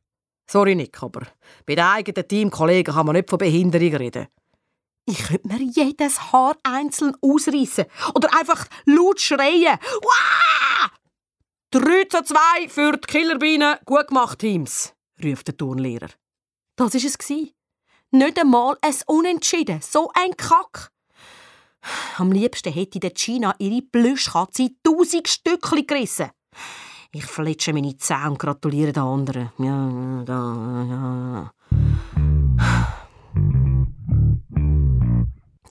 Sorry, 0.49 0.75
Nick, 0.75 1.01
aber 1.03 1.27
bei 1.65 1.75
den 1.75 1.85
eigenen 1.85 2.27
Teamkollegen 2.27 2.93
kann 2.93 3.05
man 3.05 3.15
nicht 3.15 3.29
von 3.29 3.37
Behinderung 3.37 3.95
reden. 3.95 4.27
Ich 5.05 5.23
könnte 5.23 5.47
mir 5.47 5.61
jedes 5.61 6.31
Haar 6.31 6.57
einzeln 6.63 7.15
ausreißen 7.21 7.85
oder 8.13 8.33
einfach 8.33 8.65
laut 8.85 9.19
schreien. 9.19 9.77
Wah! 10.01 10.91
3 11.71 12.05
zu 12.05 12.23
2 12.23 12.69
für 12.69 12.93
die 12.93 13.07
Killerbienen. 13.07 13.77
Gut 13.85 14.07
gemacht, 14.07 14.39
Teams, 14.39 14.93
ruft 15.23 15.47
der 15.47 15.57
Turnlehrer. 15.57 16.09
Das 16.77 16.93
war 16.93 17.01
es. 17.09 17.27
Nicht 18.11 18.39
einmal 18.39 18.77
ein 18.81 18.95
Unentschieden. 19.07 19.81
So 19.81 20.11
ein 20.13 20.35
Kack. 20.37 20.91
Am 22.17 22.31
liebsten 22.31 22.71
hätte 22.71 22.99
der 22.99 23.13
China 23.13 23.53
ihre 23.59 23.81
Plüschkatze 23.81 24.63
in 24.63 24.77
tausend 24.81 25.27
Stückchen 25.27 25.85
gerissen. 25.85 26.31
Ich 27.11 27.25
fletsche 27.25 27.73
meine 27.73 27.97
Zähne 27.97 28.31
und 28.31 28.39
gratuliere 28.39 28.91
den 28.91 29.03
anderen. 29.03 29.51
Ja, 29.57 30.23
da, 30.25 30.85
ja. 30.89 31.51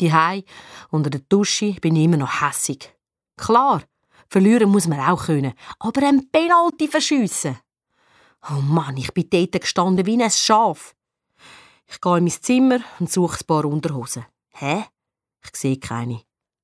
Die 0.00 0.12
Hei 0.12 0.44
unter 0.90 1.10
der 1.10 1.20
Dusche 1.28 1.72
bin 1.74 1.96
ich 1.96 2.04
immer 2.04 2.16
noch 2.16 2.42
hässig. 2.42 2.94
Klar, 3.36 3.82
verlieren 4.28 4.70
muss 4.70 4.86
man 4.86 5.00
auch 5.00 5.26
können, 5.26 5.54
aber 5.78 6.06
ein 6.06 6.30
Penalty 6.30 6.88
verschiessen. 6.88 7.58
Oh 8.50 8.60
Mann, 8.60 8.96
ich 8.96 9.12
bin 9.12 9.28
dort 9.30 9.60
gestanden 9.60 10.06
wie 10.06 10.22
ein 10.22 10.30
Schaf. 10.30 10.94
Ich 11.88 12.00
gehe 12.00 12.18
in 12.18 12.24
mein 12.24 12.32
Zimmer 12.32 12.80
und 12.98 13.10
suche 13.10 13.40
ein 13.40 13.46
paar 13.46 13.64
Unterhosen. 13.64 14.26
Hä? 14.52 14.84
Ich 15.44 15.56
sehe 15.56 15.78
keine. 15.78 16.22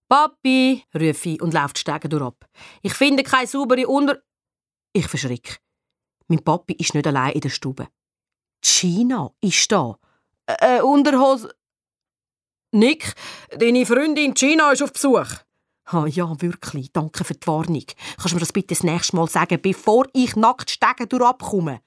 Papi, 0.09 0.85
rufe 0.95 1.29
ich 1.31 1.43
und 1.43 1.55
laufe 1.55 1.75
die 1.75 1.81
Stege 1.81 2.09
durch. 2.09 2.35
Ich 2.83 2.95
finde 2.95 3.23
keine 3.23 3.47
saubere 3.47 3.87
Unter... 3.87 4.19
Ich 4.93 5.09
verschrick. 5.09 5.61
Mein 6.29 6.45
Papi 6.45 6.75
ist 6.75 6.95
nicht 6.95 7.07
allein 7.07 7.33
in 7.33 7.41
der 7.41 7.49
Stube. 7.49 7.89
China 8.63 9.33
ist 9.41 9.71
da. 9.73 9.99
Äh, 10.47 10.81
Unterhose... 10.81 11.55
Nick, 12.75 13.15
deine 13.51 13.85
Freundin 13.85 14.33
Gina 14.33 14.73
ist 14.73 14.83
auf 14.83 14.93
Besuch. 14.93 15.29
Ah, 15.85 16.07
ja, 16.07 16.41
wirklich. 16.41 16.91
Danke 16.93 17.25
für 17.25 17.35
die 17.35 17.47
Warnung. 17.47 17.85
Kannst 18.17 18.31
du 18.31 18.37
mir 18.37 18.41
das 18.41 18.53
bitte 18.53 18.69
das 18.69 18.83
nächste 18.83 19.17
Mal 19.17 19.29
sagen, 19.29 19.61
bevor 19.61 20.07
ich 20.15 20.37
nackt 20.37 20.71
stegen 20.71 21.09
durchabkomme? 21.09 21.81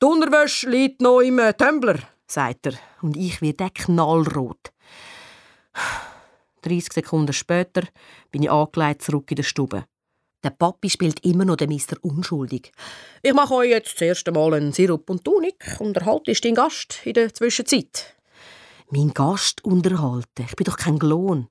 Die 0.00 0.06
Unterwäsche 0.06 0.70
liegt 0.70 1.02
noch 1.02 1.20
im 1.20 1.38
äh, 1.38 1.52
Tumbler, 1.52 1.98
sagt 2.26 2.66
er. 2.66 2.74
Und 3.02 3.16
ich 3.16 3.42
werde 3.42 3.70
knallrot. 3.70 4.72
30 6.62 6.92
Sekunden 6.92 7.32
später 7.32 7.82
bin 8.30 8.44
ich 8.44 8.50
angelegt 8.50 9.02
zurück 9.02 9.30
in 9.30 9.36
der 9.36 9.42
Stube. 9.42 9.84
Der 10.48 10.54
Papi 10.54 10.88
spielt 10.88 11.26
immer 11.26 11.44
noch 11.44 11.56
den 11.56 11.68
Mister 11.68 11.98
unschuldig. 12.00 12.72
Ich 13.22 13.34
mache 13.34 13.52
euch 13.52 13.68
jetzt 13.68 13.96
das 13.96 14.00
erste 14.00 14.32
Mal 14.32 14.54
einen 14.54 14.72
Sirup 14.72 15.10
und 15.10 15.22
Tunik 15.22 15.76
und 15.78 15.94
erhalte 15.94 16.32
deinen 16.32 16.54
Gast 16.54 17.00
in 17.04 17.12
der 17.12 17.34
Zwischenzeit 17.34 18.16
mein 18.90 19.12
Gast 19.12 19.62
unterhalten. 19.62 20.46
Ich 20.48 20.56
bin 20.56 20.64
doch 20.64 20.78
kein 20.78 20.98
Klon. 20.98 21.48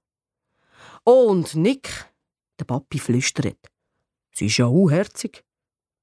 Und 1.04 1.54
Nick, 1.54 2.12
der 2.60 2.66
Papi 2.66 2.98
flüstert. 2.98 3.58
Sie 4.34 4.48
ist 4.48 4.58
ja 4.58 4.66
auch 4.66 4.90
herzig. 4.90 5.44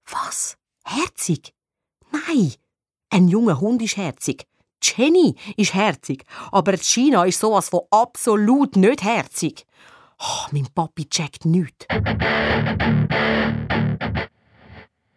Was? 0.07 0.57
Herzig? 0.85 1.53
Nein, 2.13 2.55
ein 3.11 3.27
junger 3.27 3.61
Hund 3.61 3.83
ist 3.83 3.97
herzig. 3.97 4.47
Jenny 4.81 5.35
ist 5.57 5.75
herzig, 5.75 6.25
aber 6.53 6.77
China 6.77 7.25
ist 7.25 7.41
sowas 7.41 7.71
von 7.71 7.83
absolut 7.91 8.77
nicht 8.77 9.03
herzig. 9.03 9.67
Oh, 10.19 10.47
mein 10.53 10.69
Papi 10.75 11.09
checkt 11.09 11.45
nichts. 11.45 11.87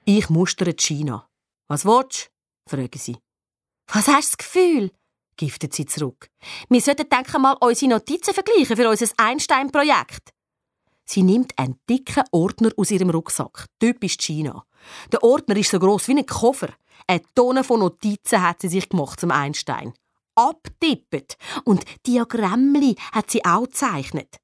Ich 0.06 0.30
mustere 0.30 0.74
China. 0.74 1.28
Was 1.68 1.86
willst 1.86 2.32
du? 2.68 2.78
fragen 2.78 3.00
sie. 3.00 3.18
Was 3.88 4.08
hast 4.08 4.34
du 4.34 4.38
das 4.38 4.38
Gefühl? 4.38 4.92
giftet 5.38 5.74
sie 5.74 5.86
zurück. 5.86 6.30
Wir 6.70 6.82
sollten 6.82 7.10
denken 7.10 7.42
mal 7.42 7.58
unsere 7.60 7.92
Notizen 7.92 8.34
vergleichen 8.34 8.76
für 8.76 8.90
unser 8.90 9.08
Einstein-Projekt. 9.18 10.34
Sie 11.06 11.24
nimmt 11.24 11.58
einen 11.58 11.80
dicken 11.90 12.24
Ordner 12.32 12.72
aus 12.76 12.92
ihrem 12.92 13.12
Rucksack. 13.12 13.68
Typisch 13.80 14.18
China. 14.18 14.66
Der 15.12 15.24
Ordner 15.24 15.56
ist 15.56 15.72
so 15.72 15.80
groß 15.80 16.08
wie 16.10 16.18
ein 16.18 16.26
Koffer. 16.26 16.74
Eine 17.06 17.22
Tonne 17.34 17.64
von 17.64 17.80
Notizen 17.80 18.42
hat 18.42 18.62
sie 18.62 18.68
sich 18.68 18.90
gemacht 18.90 19.20
zum 19.20 19.32
Einstein. 19.32 19.94
Abtippet. 20.36 21.38
Und 21.64 21.86
Diagrammli 22.06 22.96
hat 23.14 23.32
sie 23.32 23.46
auch 23.46 23.64
gezeichnet. 23.64 24.38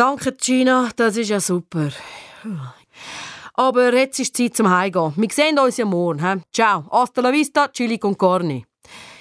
Danke, 0.00 0.32
Gina, 0.32 0.88
das 0.96 1.18
ist 1.18 1.28
ja 1.28 1.40
super. 1.40 1.90
Aber 3.52 3.92
jetzt 3.92 4.18
ist 4.18 4.34
Zeit 4.34 4.56
zum 4.56 4.70
Heimgehen. 4.70 5.12
Wir 5.14 5.28
sehen 5.30 5.58
uns 5.58 5.76
ja 5.76 5.84
morgen. 5.84 6.24
He? 6.26 6.40
Ciao, 6.54 6.88
hasta 6.90 7.20
la 7.20 7.30
vista, 7.30 7.68
chili 7.68 7.98
con 7.98 8.16
carne. 8.16 8.64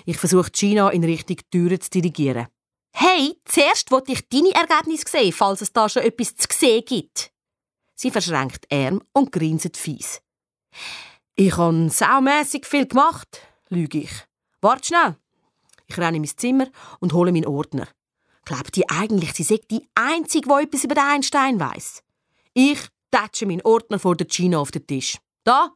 Ich 0.06 0.18
versuche 0.18 0.50
Gina 0.54 0.90
in 0.92 1.04
Richtung 1.04 1.36
Türe 1.52 1.80
zu 1.80 1.90
dirigieren. 1.90 2.48
Hey, 2.94 3.36
zuerst 3.44 3.92
wollte 3.92 4.14
ich 4.14 4.30
deine 4.30 4.56
Ergebnisse 4.56 5.04
sehen, 5.10 5.34
falls 5.34 5.60
es 5.60 5.74
da 5.74 5.90
schon 5.90 6.04
etwas 6.04 6.34
zu 6.34 6.48
sehen 6.50 6.86
gibt. 6.86 7.30
Sie 7.96 8.10
verschränkt 8.10 8.66
Arm 8.72 9.02
und 9.12 9.34
grinset 9.34 9.76
fies. 9.76 10.22
Ich 11.36 11.58
habe 11.58 11.90
saumässig 11.90 12.66
viel 12.66 12.88
gemacht, 12.88 13.42
lüge 13.68 13.98
ich. 13.98 14.12
Wart 14.62 14.86
schnell. 14.86 15.18
Ich 15.88 15.98
renne 15.98 16.16
in 16.16 16.22
mein 16.22 16.38
Zimmer 16.38 16.68
und 17.02 17.12
hole 17.12 17.34
meinen 17.34 17.48
Ordner. 17.48 17.90
Glaubt 18.46 18.76
ihr 18.78 18.86
eigentlich, 18.90 19.34
sie 19.34 19.44
sei 19.44 19.60
die 19.70 19.88
Einzige, 19.96 20.50
die 20.50 20.64
etwas 20.64 20.84
über 20.84 20.96
den 20.96 21.04
Einstein 21.04 21.60
weiss? 21.60 22.04
Ich 22.54 22.80
tätsche 23.12 23.46
meinen 23.46 23.62
Ordner 23.62 24.00
vor 24.00 24.16
der 24.16 24.28
Gina 24.28 24.58
auf 24.58 24.72
den 24.72 24.86
Tisch. 24.86 25.18
Da! 25.44 25.72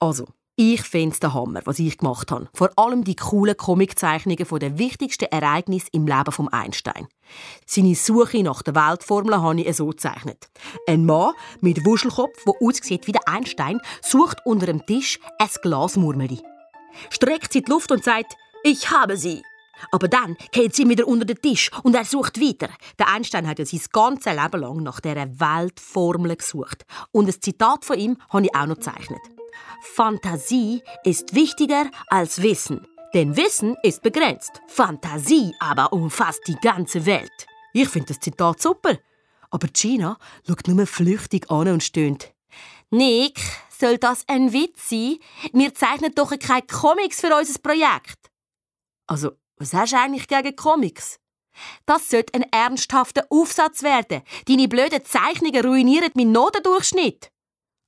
Also, 0.00 0.26
ich 0.60 0.82
finde 0.82 1.14
es 1.14 1.20
der 1.20 1.34
Hammer, 1.34 1.60
was 1.66 1.78
ich 1.78 1.98
gemacht 1.98 2.32
habe. 2.32 2.48
Vor 2.52 2.70
allem 2.76 3.04
die 3.04 3.14
coolen 3.14 3.56
Comiczeichnungen 3.56 4.44
von 4.44 4.58
den 4.58 4.76
wichtigsten 4.76 5.26
Ereignissen 5.26 5.90
im 5.92 6.06
Leben 6.06 6.32
von 6.32 6.48
Einstein. 6.48 7.06
Seine 7.64 7.94
Suche 7.94 8.42
nach 8.42 8.62
der 8.62 8.74
Weltformel 8.74 9.40
habe 9.40 9.60
ich 9.60 9.76
so 9.76 9.86
gezeichnet. 9.86 10.48
Ein 10.88 11.06
Mann 11.06 11.34
mit 11.60 11.84
Wuschelkopf, 11.84 12.42
der 12.44 12.54
aussieht 12.60 13.06
wie 13.06 13.12
der 13.12 13.28
Einstein, 13.28 13.80
sucht 14.02 14.38
unter 14.44 14.66
dem 14.66 14.84
Tisch 14.84 15.20
ein 15.38 15.48
Glasmurmeli. 15.62 16.42
Streckt 17.10 17.52
sie 17.52 17.60
in 17.60 17.64
die 17.66 17.70
Luft 17.70 17.92
und 17.92 18.02
sagt, 18.02 18.34
ich 18.64 18.90
habe 18.90 19.16
sie. 19.16 19.42
Aber 19.92 20.08
dann 20.08 20.36
geht 20.52 20.74
sie 20.74 20.88
wieder 20.88 21.06
unter 21.06 21.24
den 21.24 21.40
Tisch 21.40 21.70
und 21.82 21.94
er 21.94 22.04
sucht 22.04 22.40
weiter. 22.40 22.68
Der 22.98 23.08
Einstein 23.08 23.46
hat 23.46 23.58
ja 23.58 23.66
sein 23.66 23.80
ganzes 23.92 24.32
Leben 24.32 24.60
lang 24.60 24.82
nach 24.82 25.00
dieser 25.00 25.40
Weltformel 25.40 26.36
gesucht. 26.36 26.84
Und 27.12 27.28
ein 27.28 27.40
Zitat 27.40 27.84
von 27.84 27.98
ihm 27.98 28.18
habe 28.30 28.46
ich 28.46 28.54
auch 28.54 28.66
noch 28.66 28.76
gezeichnet. 28.76 29.20
Fantasie 29.80 30.82
ist 31.04 31.34
wichtiger 31.34 31.90
als 32.08 32.42
Wissen. 32.42 32.86
Denn 33.14 33.36
Wissen 33.36 33.76
ist 33.82 34.02
begrenzt. 34.02 34.60
Fantasie 34.66 35.54
aber 35.60 35.92
umfasst 35.92 36.42
die 36.46 36.56
ganze 36.56 37.06
Welt. 37.06 37.46
Ich 37.72 37.88
finde 37.88 38.08
das 38.08 38.20
Zitat 38.20 38.60
super. 38.60 38.98
Aber 39.50 39.68
Gina 39.68 40.18
schaut 40.46 40.68
nur 40.68 40.86
flüchtig 40.86 41.50
an 41.50 41.68
und 41.68 41.82
stöhnt. 41.82 42.34
Nick, 42.90 43.40
soll 43.68 43.98
das 43.98 44.24
ein 44.28 44.52
Witz 44.52 44.90
sein? 44.90 45.18
Wir 45.52 45.74
zeichnen 45.74 46.14
doch 46.14 46.36
keine 46.38 46.62
Comics 46.62 47.20
für 47.20 47.34
unser 47.34 47.58
Projekt. 47.60 48.30
Also, 49.06 49.32
was 49.58 49.74
hast 49.74 49.92
du 49.92 49.98
eigentlich 49.98 50.28
gegen 50.28 50.56
Comics? 50.56 51.18
Das 51.86 52.08
sollte 52.08 52.34
ein 52.34 52.46
ernsthafter 52.52 53.26
Aufsatz 53.30 53.82
werden. 53.82 54.22
Deine 54.46 54.68
blöden 54.68 55.04
Zeichnungen 55.04 55.64
ruinieren 55.64 56.10
meinen 56.14 56.32
Notendurchschnitt. 56.32 57.30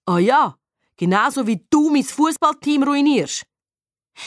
Ah 0.07 0.19
ja, 0.19 0.57
genauso 0.97 1.47
wie 1.47 1.65
du 1.71 1.91
mein 1.91 2.05
Fußballteam 2.05 2.83
ruinierst. 2.83 3.45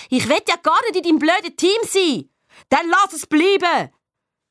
Ich 0.10 0.30
will 0.30 0.40
ja 0.48 0.56
gar 0.56 0.80
nicht 0.84 0.96
in 0.96 1.04
deinem 1.04 1.20
blöden 1.20 1.58
Team 1.58 1.82
sein. 1.84 2.30
Dann 2.70 2.88
lass 2.90 3.14
es 3.14 3.26
bleiben. 3.26 3.92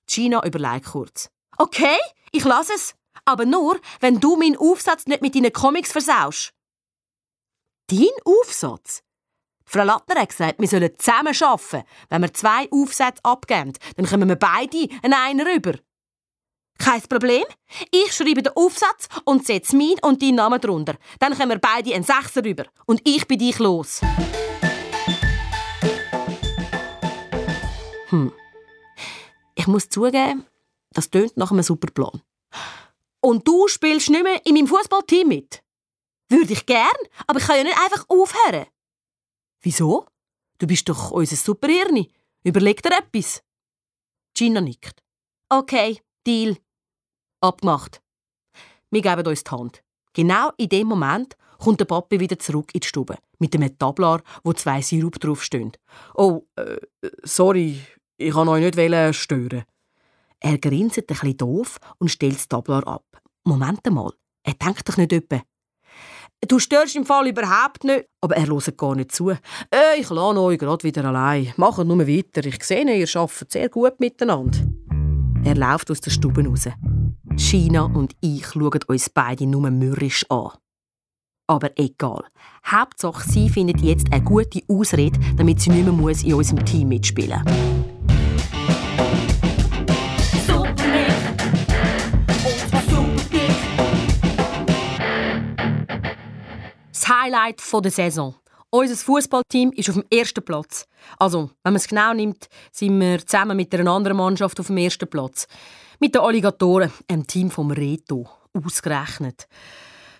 Gina 0.07 0.45
überlegt 0.45 0.87
kurz. 0.87 1.31
Okay, 1.57 1.97
ich 2.33 2.45
lasse 2.45 2.75
es. 2.75 2.95
Aber 3.25 3.47
nur, 3.47 3.81
wenn 4.01 4.21
du 4.21 4.37
meinen 4.37 4.57
Aufsatz 4.57 5.07
nicht 5.07 5.23
mit 5.23 5.35
deinen 5.35 5.53
Comics 5.53 5.93
versaust. 5.93 6.53
Dein 7.89 8.09
Aufsatz? 8.25 9.03
Frau 9.65 9.85
Lattner 9.85 10.21
hat 10.21 10.29
gesagt, 10.29 10.59
wir 10.59 10.69
sollen 10.69 10.91
zusammen 10.99 11.35
arbeiten. 11.41 11.87
Wenn 12.09 12.23
wir 12.23 12.33
zwei 12.35 12.69
Aufsätze 12.71 13.25
abgeben, 13.25 13.73
dann 13.97 14.07
kommen 14.07 14.29
wir 14.29 14.37
beide 14.37 14.89
an 15.03 15.13
einen 15.13 15.47
rüber. 15.47 15.75
Kein 16.79 17.03
Problem. 17.03 17.45
Ich 17.91 18.13
schreibe 18.13 18.43
den 18.43 18.57
Aufsatz 18.57 19.09
und 19.25 19.47
setze 19.47 19.77
meinen 19.77 19.99
und 20.03 20.21
deinen 20.21 20.37
Namen 20.37 20.61
drunter. 20.61 20.97
Dann 21.21 21.37
kommen 21.37 21.51
wir 21.51 21.59
beide 21.59 21.95
einen 21.95 22.05
Sechser 22.05 22.45
rüber. 22.45 22.65
Und 22.87 23.01
ich 23.05 23.27
bin 23.29 23.39
dich 23.39 23.59
los. 23.59 24.01
Hm. 28.09 28.33
Ich 29.55 29.67
muss 29.67 29.89
zugeben, 29.89 30.45
das 30.93 31.09
tönt 31.09 31.37
nach 31.37 31.53
einem 31.53 31.63
super 31.63 31.89
Plan. 31.93 32.21
Und 33.21 33.47
du 33.47 33.69
spielst 33.69 34.11
nicht 34.11 34.25
mehr 34.25 34.45
in 34.45 34.55
meinem 34.55 34.67
Fußballteam 34.67 35.29
mit? 35.29 35.63
Würde 36.29 36.53
ich 36.53 36.67
gern, 36.67 36.91
aber 37.27 37.39
ich 37.39 37.47
kann 37.47 37.59
ja 37.59 37.65
nicht 37.65 37.79
einfach 37.79 38.05
aufhören. 38.09 38.67
Wieso? 39.63 40.07
Du 40.59 40.67
bist 40.67 40.89
doch 40.89 41.13
unser 41.13 41.37
Superhirni. 41.37 42.11
Überleg 42.45 42.83
dir 42.83 42.99
etwas. 42.99 43.43
Gina 44.35 44.61
nickt. 44.61 45.03
Okay, 45.49 46.01
Deal. 46.27 46.57
Abgemacht. 47.41 48.03
Wir 48.91 49.03
geben 49.03 49.27
uns 49.27 49.45
die 49.45 49.51
Hand. 49.51 49.83
Genau 50.13 50.51
in 50.57 50.69
dem 50.69 50.89
Moment 50.89 51.37
kommt 51.59 51.81
der 51.81 51.85
Papi 51.85 52.19
wieder 52.21 52.39
zurück 52.39 52.75
in 52.75 52.81
die 52.81 52.87
Stube 52.87 53.17
mit 53.39 53.55
einem 53.55 53.77
Tablar, 53.79 54.23
wo 54.43 54.53
zwei 54.53 54.83
Sirup 54.83 55.19
draufstehen. 55.21 55.73
Oh, 56.15 56.43
äh, 56.57 56.79
sorry, 57.23 57.81
ich 58.17 58.33
kann 58.33 58.49
euch 58.49 58.75
nicht 58.75 59.15
stören. 59.15 59.65
Er 60.41 60.59
grinst 60.59 60.99
ein 60.99 61.07
bisschen 61.07 61.37
doof 61.37 61.79
und 61.99 62.11
stellt 62.11 62.35
das 62.35 62.49
Tablar 62.49 62.87
ab. 62.87 63.05
Moment 63.45 63.89
mal, 63.91 64.13
er 64.43 64.55
denkt 64.55 64.89
doch 64.89 64.97
nicht 64.97 65.13
etwa, 65.13 65.43
Du 66.49 66.59
störst 66.59 66.97
im 66.97 67.07
Fall 67.07 67.29
überhaupt 67.29 67.85
nicht. 67.85 68.07
Aber 68.21 68.37
er 68.37 68.47
hört 68.47 68.77
gar 68.77 68.97
nicht 68.97 69.13
zu. 69.13 69.31
Äh, 69.31 69.37
ich 69.99 70.11
lasse 70.11 70.41
euch 70.41 70.59
gerade 70.59 70.83
wieder 70.85 71.05
allein. 71.05 71.53
Macht 71.57 71.85
nur 71.85 72.07
weiter. 72.07 72.45
Ich 72.45 72.63
sehe, 72.65 72.85
ihr 72.85 73.09
arbeitet 73.17 73.53
sehr 73.53 73.69
gut 73.69 74.01
miteinander. 74.01 74.59
Er 75.45 75.55
läuft 75.55 75.91
aus 75.91 76.01
der 76.01 76.11
Stube 76.11 76.45
raus. 76.45 76.69
China 77.37 77.85
und 77.85 78.15
ich 78.21 78.47
schauen 78.47 78.81
uns 78.87 79.09
beide 79.09 79.47
nur 79.47 79.71
mürrisch 79.71 80.25
an. 80.31 80.51
Aber 81.47 81.71
egal. 81.77 82.25
Hauptsache, 82.67 83.29
sie 83.29 83.49
findet 83.49 83.81
jetzt 83.81 84.13
eine 84.13 84.23
gute 84.23 84.63
Ausrede, 84.69 85.19
damit 85.37 85.61
sie 85.61 85.71
nicht 85.71 85.85
mehr 85.85 86.25
in 86.25 86.35
unserem 86.35 86.65
Team 86.65 86.89
mitspielen 86.89 87.43
muss. 87.45 87.72
Highlight 97.13 97.63
der 97.85 97.91
Saison. 97.91 98.35
Unser 98.71 98.97
Fußballteam 98.97 99.73
ist 99.73 99.91
auf 99.91 99.97
dem 99.97 100.05
ersten 100.11 100.43
Platz. 100.43 100.87
Also, 101.19 101.51
wenn 101.63 101.75
man 101.75 101.77
es 101.77 101.87
genau 101.87 102.15
nimmt, 102.15 102.49
sind 102.71 102.99
wir 102.99 103.19
zusammen 103.27 103.55
mit 103.55 103.75
einer 103.75 103.91
anderen 103.91 104.17
Mannschaft 104.17 104.59
auf 104.59 104.69
dem 104.69 104.79
ersten 104.79 105.07
Platz. 105.07 105.47
Mit 106.01 106.15
den 106.15 106.23
Alligatoren, 106.23 106.91
einem 107.09 107.27
Team 107.27 107.51
vom 107.51 107.71
Reto, 107.71 108.31
ausgerechnet. 108.55 109.47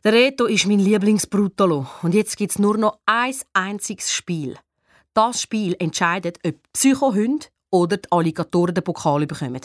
Der 0.05 0.13
Reto 0.13 0.45
ist 0.45 0.67
mein 0.67 0.81
Lieblingsbrutalo 0.81 1.87
und 2.03 2.13
jetzt 2.13 2.37
gibt 2.37 2.51
es 2.51 2.59
nur 2.59 2.77
noch 2.77 2.99
ein 3.07 3.35
einziges 3.55 4.13
Spiel. 4.13 4.59
Das 5.15 5.41
Spiel 5.41 5.75
entscheidet, 5.79 6.41
ob 6.47 6.57
Psychohunde 6.75 7.47
oder 7.71 7.97
die 7.97 8.13
Alligatoren 8.13 8.75
den 8.75 8.85
Pokal 8.85 9.27
bekommen. 9.27 9.63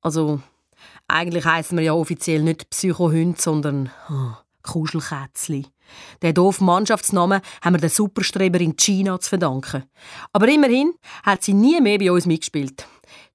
Also, 0.00 0.40
eigentlich 1.06 1.44
heißen 1.44 1.78
wir 1.78 1.84
ja 1.84 1.92
offiziell 1.92 2.42
nicht 2.42 2.68
Psychohunde, 2.70 3.40
sondern 3.40 3.90
oh, 4.10 4.32
Kuschelkätzli. 4.62 5.66
Der 6.22 6.32
doofen 6.32 6.66
Mannschaftsnamen 6.66 7.40
haben 7.62 7.74
wir 7.74 7.80
der 7.80 7.90
Superstreberin 7.90 8.76
China 8.76 9.18
zu 9.20 9.30
verdanken. 9.30 9.84
Aber 10.32 10.48
immerhin 10.48 10.94
hat 11.22 11.42
sie 11.42 11.54
nie 11.54 11.80
mehr 11.80 11.98
bei 11.98 12.10
uns 12.10 12.26
mitgespielt. 12.26 12.86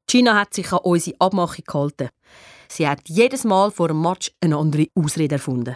China 0.09 0.39
hat 0.39 0.53
sich 0.53 0.71
an 0.71 0.79
unsere 0.83 1.19
Abmachung 1.19 1.65
gehalten. 1.65 2.09
Sie 2.69 2.87
hat 2.87 3.07
jedes 3.07 3.43
Mal 3.43 3.71
vor 3.71 3.89
dem 3.89 4.01
Match 4.01 4.31
eine 4.41 4.57
andere 4.57 4.87
Ausrede 4.95 5.35
erfunden. 5.35 5.75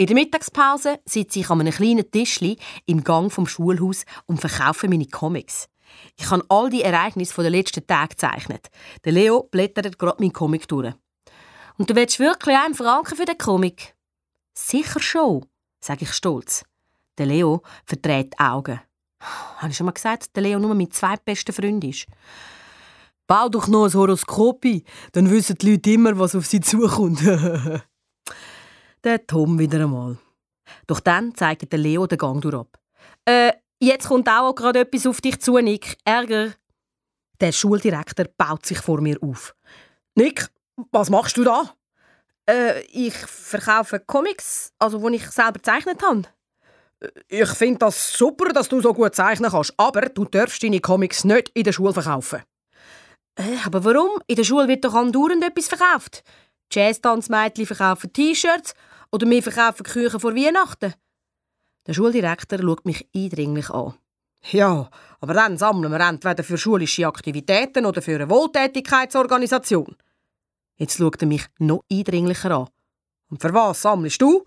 In 0.00 0.06
der 0.06 0.14
Mittagspause 0.14 0.98
sitze 1.04 1.40
ich 1.40 1.50
an 1.50 1.60
einem 1.60 1.74
kleinen 1.74 2.10
Tischli 2.10 2.56
im 2.86 3.04
Gang 3.04 3.30
vom 3.30 3.46
Schulhaus 3.46 4.04
und 4.24 4.40
verkaufe 4.40 4.88
meine 4.88 5.04
Comics. 5.04 5.68
Ich 6.18 6.30
habe 6.30 6.42
all 6.48 6.70
die 6.70 6.82
Ereignisse 6.82 7.42
der 7.42 7.50
letzten 7.50 7.86
Tage 7.86 8.10
gezeichnet. 8.10 8.68
Der 9.04 9.12
Leo 9.12 9.42
blättert 9.50 9.98
gerade 9.98 10.22
meinen 10.22 10.32
Comic 10.32 10.68
durch. 10.68 10.94
Und 11.80 11.88
du 11.88 11.94
willst 11.94 12.18
wirklich 12.18 12.54
einen 12.58 12.74
Franken 12.74 13.16
für 13.16 13.24
den 13.24 13.38
Comic? 13.38 13.96
Sicher 14.52 15.00
schon, 15.00 15.46
sage 15.82 16.04
ich 16.04 16.12
stolz. 16.12 16.62
Der 17.16 17.24
Leo 17.24 17.62
verdreht 17.86 18.34
die 18.34 18.38
Augen. 18.38 18.82
Habe 19.56 19.70
ich 19.70 19.78
schon 19.78 19.86
mal 19.86 19.92
gesagt, 19.92 20.24
dass 20.24 20.32
der 20.32 20.42
Leo 20.42 20.58
nur 20.58 20.74
mit 20.74 20.92
zwei 20.92 21.16
besten 21.16 21.54
Freunden 21.54 21.88
ist? 21.88 22.04
Bau 23.26 23.48
doch 23.48 23.66
noch 23.66 23.86
ein 23.86 23.94
Horoskop 23.94 24.62
ein, 24.66 24.82
dann 25.12 25.30
wissen 25.30 25.56
die 25.56 25.70
Leute 25.70 25.92
immer, 25.92 26.18
was 26.18 26.34
auf 26.34 26.44
sie 26.44 26.60
zukommt. 26.60 27.22
der 29.04 29.26
Tom 29.26 29.58
wieder 29.58 29.80
einmal. 29.80 30.18
Doch 30.86 31.00
dann 31.00 31.34
zeigt 31.34 31.72
der 31.72 31.78
Leo 31.78 32.06
den 32.06 32.18
Gang 32.18 32.42
durch 32.42 32.56
ab. 32.56 32.78
Äh, 33.24 33.54
jetzt 33.78 34.06
kommt 34.06 34.28
auch 34.28 34.54
gerade 34.54 34.80
etwas 34.80 35.06
auf 35.06 35.22
dich 35.22 35.40
zu, 35.40 35.56
Nick. 35.56 35.96
Ärger. 36.04 36.52
Der 37.40 37.52
Schuldirektor 37.52 38.26
baut 38.36 38.66
sich 38.66 38.80
vor 38.80 39.00
mir 39.00 39.16
auf. 39.22 39.54
Nick, 40.14 40.50
was 40.90 41.10
machst 41.10 41.36
du 41.36 41.44
da? 41.44 41.74
Äh, 42.48 42.82
ich 42.86 43.14
verkaufe 43.14 44.00
Comics, 44.00 44.72
also 44.78 45.08
die 45.08 45.16
ich 45.16 45.30
selber 45.30 45.52
gezeichnet 45.52 46.02
habe. 46.02 46.22
Ich 47.28 47.48
finde 47.50 47.78
das 47.78 48.12
super, 48.12 48.52
dass 48.52 48.68
du 48.68 48.80
so 48.80 48.92
gut 48.92 49.14
zeichnen 49.14 49.50
kannst, 49.50 49.72
aber 49.78 50.02
du 50.02 50.24
darfst 50.24 50.62
deine 50.62 50.80
Comics 50.80 51.24
nicht 51.24 51.50
in 51.54 51.64
der 51.64 51.72
Schule 51.72 51.94
verkaufen. 51.94 52.42
Äh, 53.36 53.56
aber 53.64 53.84
warum? 53.84 54.20
In 54.26 54.36
der 54.36 54.44
Schule 54.44 54.68
wird 54.68 54.84
doch 54.84 54.94
andauernd 54.94 55.42
etwas 55.42 55.68
verkauft. 55.68 56.22
Jazz-Tanzmädchen 56.72 57.66
verkaufen 57.66 58.12
T-Shirts 58.12 58.74
oder 59.10 59.28
wir 59.28 59.42
verkaufen 59.42 59.84
Küchen 59.84 60.20
vor 60.20 60.34
Weihnachten. 60.34 60.94
Der 61.86 61.94
Schuldirektor 61.94 62.58
schaut 62.60 62.84
mich 62.84 63.08
eindringlich 63.14 63.70
an. 63.70 63.94
Ja, 64.50 64.90
aber 65.20 65.34
dann 65.34 65.58
sammeln 65.58 65.90
wir 65.90 66.00
entweder 66.00 66.42
für 66.42 66.58
schulische 66.58 67.06
Aktivitäten 67.06 67.86
oder 67.86 68.02
für 68.02 68.14
eine 68.14 68.30
Wohltätigkeitsorganisation. 68.30 69.96
Jetzt 70.80 70.96
schaut 70.96 71.20
er 71.20 71.28
mich 71.28 71.44
noch 71.58 71.84
eindringlicher 71.92 72.50
an. 72.52 72.68
Und 73.28 73.42
für 73.42 73.52
was 73.52 73.82
sammelst 73.82 74.22
du? 74.22 74.46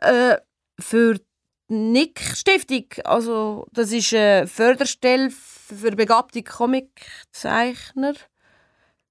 Äh, 0.00 0.36
für 0.78 1.14
die 1.14 1.74
Nick-Stiftung. 1.74 2.86
Also, 3.04 3.66
das 3.72 3.90
ist 3.90 4.14
eine 4.14 4.46
Förderstelle 4.46 5.30
für 5.30 5.90
begabte 5.96 6.44
Comiczeichner. 6.44 8.14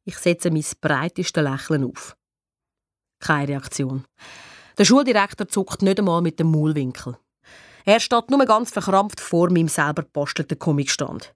Ich 0.05 0.17
setze 0.19 0.51
mein 0.51 0.63
breitestes 0.79 1.43
Lächeln 1.43 1.84
auf. 1.84 2.15
Keine 3.19 3.49
Reaktion. 3.49 4.05
Der 4.77 4.86
Schuldirektor 4.86 5.49
zuckt 5.49 5.82
nicht 5.82 5.99
einmal 5.99 6.21
mit 6.21 6.39
dem 6.39 6.49
Maulwinkel. 6.49 7.17
Er 7.84 7.99
steht 7.99 8.29
nur 8.29 8.45
ganz 8.45 8.71
verkrampft 8.71 9.19
vor 9.19 9.49
meinem 9.51 9.67
selber 9.67 10.03
gebastelten 10.03 10.57
Comicstand. 10.57 11.36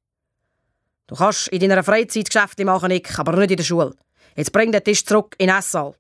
Du 1.08 1.16
kannst 1.16 1.50
in 1.50 1.60
deiner 1.60 1.84
Freizeit 1.84 2.30
Geschäfte 2.30 2.64
machen, 2.64 2.88
Nick, 2.88 3.20
aber 3.20 3.36
nicht 3.36 3.52
in 3.52 3.58
der 3.58 3.64
Schule. 3.66 3.94
Jetzt 4.36 4.52
bring 4.52 4.72
den 4.72 4.84
Tisch 4.84 5.06
zurück 5.06 5.36
in 5.38 5.48
den 5.48 5.58
Esssaal. 5.58 5.96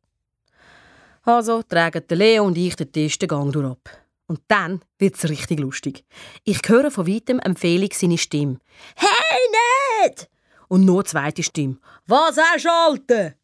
Also 1.24 1.64
tragen 1.64 2.04
Leo 2.10 2.44
und 2.46 2.58
ich 2.58 2.76
den 2.76 2.92
Tisch 2.92 3.18
den 3.18 3.30
Gang 3.30 3.52
durch 3.52 3.72
ab. 3.72 3.90
Und 4.28 4.42
dann 4.48 4.82
wird 4.98 5.16
es 5.16 5.30
richtig 5.30 5.60
lustig. 5.60 6.04
Ich 6.44 6.60
höre 6.66 6.92
von 6.92 7.08
weitem 7.08 7.40
Felix 7.56 8.00
seine 8.00 8.18
Stimme. 8.18 8.60
«Hey, 8.96 10.08
nicht!» 10.08 10.30
Und 10.68 10.86
noch 10.86 10.96
eine 10.96 11.04
zweite 11.04 11.44
Stimme. 11.44 11.78
«Was 12.08 12.38
hast 12.38 12.66
du, 12.66 12.70
Alte?» 12.70 13.36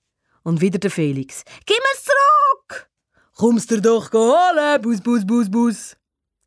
Und 0.44 0.60
wieder 0.60 0.80
der 0.80 0.92
Felix. 0.92 1.44
«Gib 1.66 1.78
mir's 1.78 2.04
zurück!» 2.04 2.90
«Kommst 3.36 3.72
du 3.72 3.82
doch 3.82 4.12
holen, 4.12 4.82
Bus, 4.82 5.02
Bus, 5.02 5.26
Bus, 5.26 5.50
Bus!» 5.50 5.96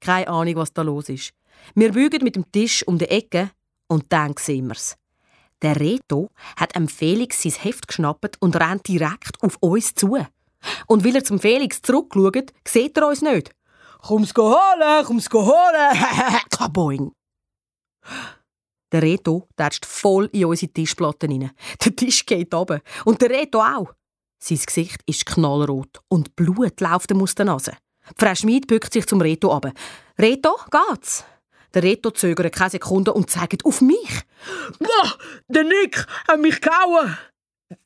Keine 0.01 0.28
Ahnung, 0.28 0.57
was 0.57 0.72
da 0.72 0.82
los 0.82 1.09
ist. 1.09 1.32
Wir 1.74 1.92
bügen 1.92 2.22
mit 2.22 2.36
dem 2.36 2.51
Tisch 2.51 2.86
um 2.86 2.99
die 2.99 3.09
Ecke 3.09 3.51
und 3.86 4.12
dann 4.12 4.34
sehen 4.36 4.68
wir's. 4.68 4.97
Der 5.65 5.81
Reto 5.81 6.29
hat 6.57 6.77
am 6.77 6.89
Felix 6.89 7.43
sein 7.43 7.53
Heft 7.53 7.89
geschnappt 7.89 8.37
und 8.41 8.55
rennt 8.55 8.87
direkt 8.87 9.43
auf 9.43 9.57
uns 9.61 9.95
zu. 9.95 10.19
Und 10.87 11.05
weil 11.05 11.17
er 11.17 11.25
zum 11.25 11.41
Felix 11.41 11.81
zurückschaut, 11.81 12.53
sieht 12.69 12.99
er 12.99 13.09
uns 13.09 13.23
nicht. 13.23 13.51
«Komm's 14.03 14.35
holen, 14.37 15.05
komm's 15.07 15.31
holen!» 15.33 15.99
Kaboing! 16.51 17.12
Der 18.93 19.03
Reto 19.03 19.49
tätscht 19.57 19.87
voll 19.87 20.29
in 20.33 20.45
unsere 20.45 20.71
Tischplatte 20.71 21.27
rein. 21.27 21.51
Der 21.83 21.97
Tisch 21.97 22.27
geht 22.27 22.53
runter. 22.53 22.83
Und 23.07 23.23
der 23.23 23.31
Reto 23.31 23.61
auch. 23.61 23.95
Sein 24.39 24.61
Gesicht 24.65 25.01
ist 25.07 25.25
knallrot 25.25 26.03
und 26.09 26.37
Blut 26.37 26.79
läuft 26.83 27.11
ihm 27.11 27.23
aus 27.23 27.35
der 27.35 27.47
Nase. 27.47 27.73
Frau 28.19 28.35
Schmid 28.35 28.67
bückt 28.67 28.93
sich 28.93 29.07
zum 29.07 29.23
Reto 29.23 29.51
ab. 29.51 29.73
«Reto, 30.19 30.59
geht's?» 30.71 31.25
Der 31.75 31.83
Reto 31.83 32.11
zögert 32.11 32.55
keine 32.55 32.70
Sekunde 32.70 33.12
und 33.12 33.31
zeigt 33.31 33.64
auf 33.64 33.81
mich. 33.81 34.22
Boah, 34.79 35.18
der 35.49 35.64
Nick 35.64 36.07
hat 36.29 36.41
mich 36.41 36.61
gehauen. 36.61 37.18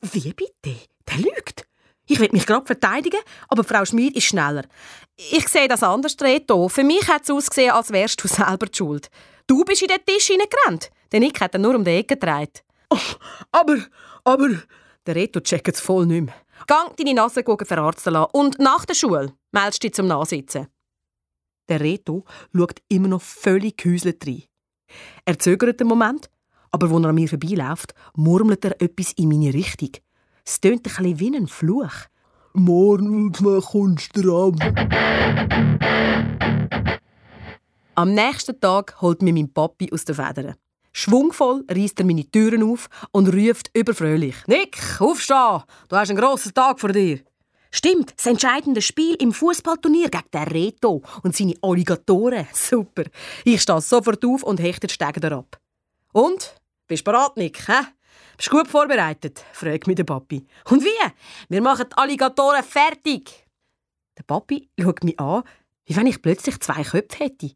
Wie 0.02 0.32
bitte? 0.34 0.76
Der 1.08 1.16
lügt. 1.16 1.66
Ich 2.06 2.20
will 2.20 2.28
mich 2.32 2.46
gerade 2.46 2.66
verteidigen, 2.66 3.20
aber 3.48 3.64
Frau 3.64 3.84
Schmid 3.84 4.16
ist 4.16 4.24
schneller. 4.24 4.64
Ich 5.16 5.48
sehe 5.48 5.68
das 5.68 5.82
anders, 5.82 6.16
Reto. 6.20 6.68
Für 6.68 6.84
mich 6.84 7.06
hat 7.08 7.22
es 7.22 7.30
ausgesehen, 7.30 7.72
als 7.72 7.92
wärst 7.92 8.22
du 8.22 8.28
selber 8.28 8.66
die 8.66 8.76
schuld. 8.76 9.08
Du 9.46 9.64
bist 9.64 9.82
in 9.82 9.88
den 9.88 10.04
Tisch 10.04 10.26
hineingerannt. 10.26 10.90
Der 11.12 11.20
Nick 11.20 11.40
hat 11.40 11.54
ihn 11.54 11.62
nur 11.62 11.74
um 11.74 11.84
die 11.84 11.90
Ecke 11.90 12.16
gedreht. 12.16 12.62
Oh, 12.90 12.98
aber, 13.52 13.78
aber... 14.24 14.50
Der 15.06 15.16
Reto 15.16 15.40
checkt 15.40 15.68
es 15.68 15.80
voll 15.80 16.04
nicht 16.04 16.26
mehr. 16.26 16.34
Gang 16.66 16.94
deine 16.96 17.14
Nase 17.14 17.42
verarzten 17.42 18.12
lassen 18.12 18.30
und 18.32 18.58
nach 18.58 18.84
der 18.84 18.94
Schule 18.94 19.32
meldest 19.52 19.82
dich 19.82 19.94
zum 19.94 20.06
Nachsitzen. 20.06 20.66
Der 21.68 21.80
Reto 21.80 22.24
schaut 22.54 22.80
immer 22.88 23.08
noch 23.08 23.22
völlig 23.22 23.76
gehäuselt 23.76 24.26
rein. 24.26 24.44
Er 25.24 25.38
zögert 25.38 25.80
einen 25.80 25.88
Moment, 25.88 26.30
aber 26.70 26.90
als 26.90 27.02
er 27.02 27.08
an 27.08 27.14
mir 27.14 27.28
vorbeiläuft, 27.28 27.94
murmelt 28.14 28.64
er 28.64 28.80
etwas 28.80 29.12
in 29.12 29.28
meine 29.28 29.52
Richtung. 29.52 29.90
Es 30.44 30.60
tönt 30.60 30.86
ein 30.86 30.92
bisschen 30.92 31.20
wie 31.20 31.36
ein 31.36 31.46
Fluch. 31.46 31.92
Morgen 32.54 33.32
kommst 33.32 34.16
du 34.16 34.22
dran. 34.22 34.58
Am 37.94 38.14
nächsten 38.14 38.58
Tag 38.60 39.00
holt 39.02 39.22
mir 39.22 39.32
mein 39.32 39.52
Papi 39.52 39.92
aus 39.92 40.04
den 40.04 40.14
Federn. 40.14 40.54
Schwungvoll 40.92 41.64
reißt 41.70 42.00
er 42.00 42.06
meine 42.06 42.24
Türen 42.24 42.62
auf 42.62 42.88
und 43.12 43.28
ruft 43.28 43.70
überfröhlich: 43.76 44.36
Nick, 44.46 44.78
aufstehen! 45.00 45.62
Du 45.88 45.96
hast 45.96 46.08
einen 46.08 46.18
grossen 46.18 46.54
Tag 46.54 46.80
vor 46.80 46.92
dir. 46.92 47.20
Stimmt, 47.70 48.14
das 48.16 48.26
entscheidende 48.26 48.80
Spiel 48.80 49.14
im 49.16 49.32
Fußballturnier 49.32 50.08
gegen 50.08 50.30
den 50.32 50.42
Reto 50.44 51.02
und 51.22 51.36
seine 51.36 51.54
Alligatoren. 51.60 52.46
Super. 52.52 53.04
Ich 53.44 53.62
stehe 53.62 53.80
sofort 53.80 54.24
auf 54.24 54.42
und 54.42 54.60
hechte 54.60 54.86
die 54.86 54.94
Stege 54.94 55.34
ab. 55.34 55.60
Und? 56.12 56.54
Bist 56.86 57.06
du 57.06 57.12
bereit, 57.12 57.36
Nick? 57.36 57.68
Hä? 57.68 57.82
Bist 58.36 58.50
du 58.50 58.56
gut 58.56 58.68
vorbereitet? 58.68 59.44
fragt 59.52 59.86
mich 59.86 59.96
der 59.96 60.04
Papi. 60.04 60.46
Und 60.70 60.82
wie? 60.82 61.12
Wir 61.48 61.60
machen 61.60 61.86
die 61.90 61.96
Alligatoren 61.98 62.62
fertig. 62.62 63.46
Der 64.16 64.22
Papi 64.22 64.70
schaut 64.80 65.04
mich 65.04 65.20
an, 65.20 65.42
wie 65.84 65.96
wenn 65.96 66.06
ich 66.06 66.22
plötzlich 66.22 66.58
zwei 66.60 66.82
Köpfe 66.82 67.24
hätte. 67.24 67.50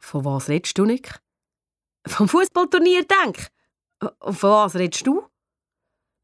Von 0.00 0.24
was 0.24 0.48
redest 0.48 0.76
du, 0.78 0.84
Nick? 0.84 1.20
Vom 2.06 2.28
Fußballturnier, 2.28 3.04
denk. 3.04 3.48
Von 4.20 4.50
was 4.50 4.74
redest 4.74 5.06
du? 5.06 5.24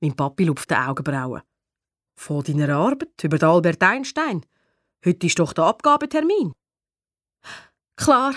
Mein 0.01 0.15
Papi 0.15 0.45
lupft 0.45 0.71
die 0.71 0.75
Augenbrauen. 0.75 1.43
Von 2.17 2.43
deiner 2.43 2.75
Arbeit 2.75 3.23
über 3.23 3.43
Albert 3.47 3.83
Einstein. 3.83 4.45
Heute 5.05 5.27
ist 5.27 5.39
doch 5.39 5.53
der 5.53 5.65
Abgabetermin. 5.65 6.53
Klar. 7.97 8.35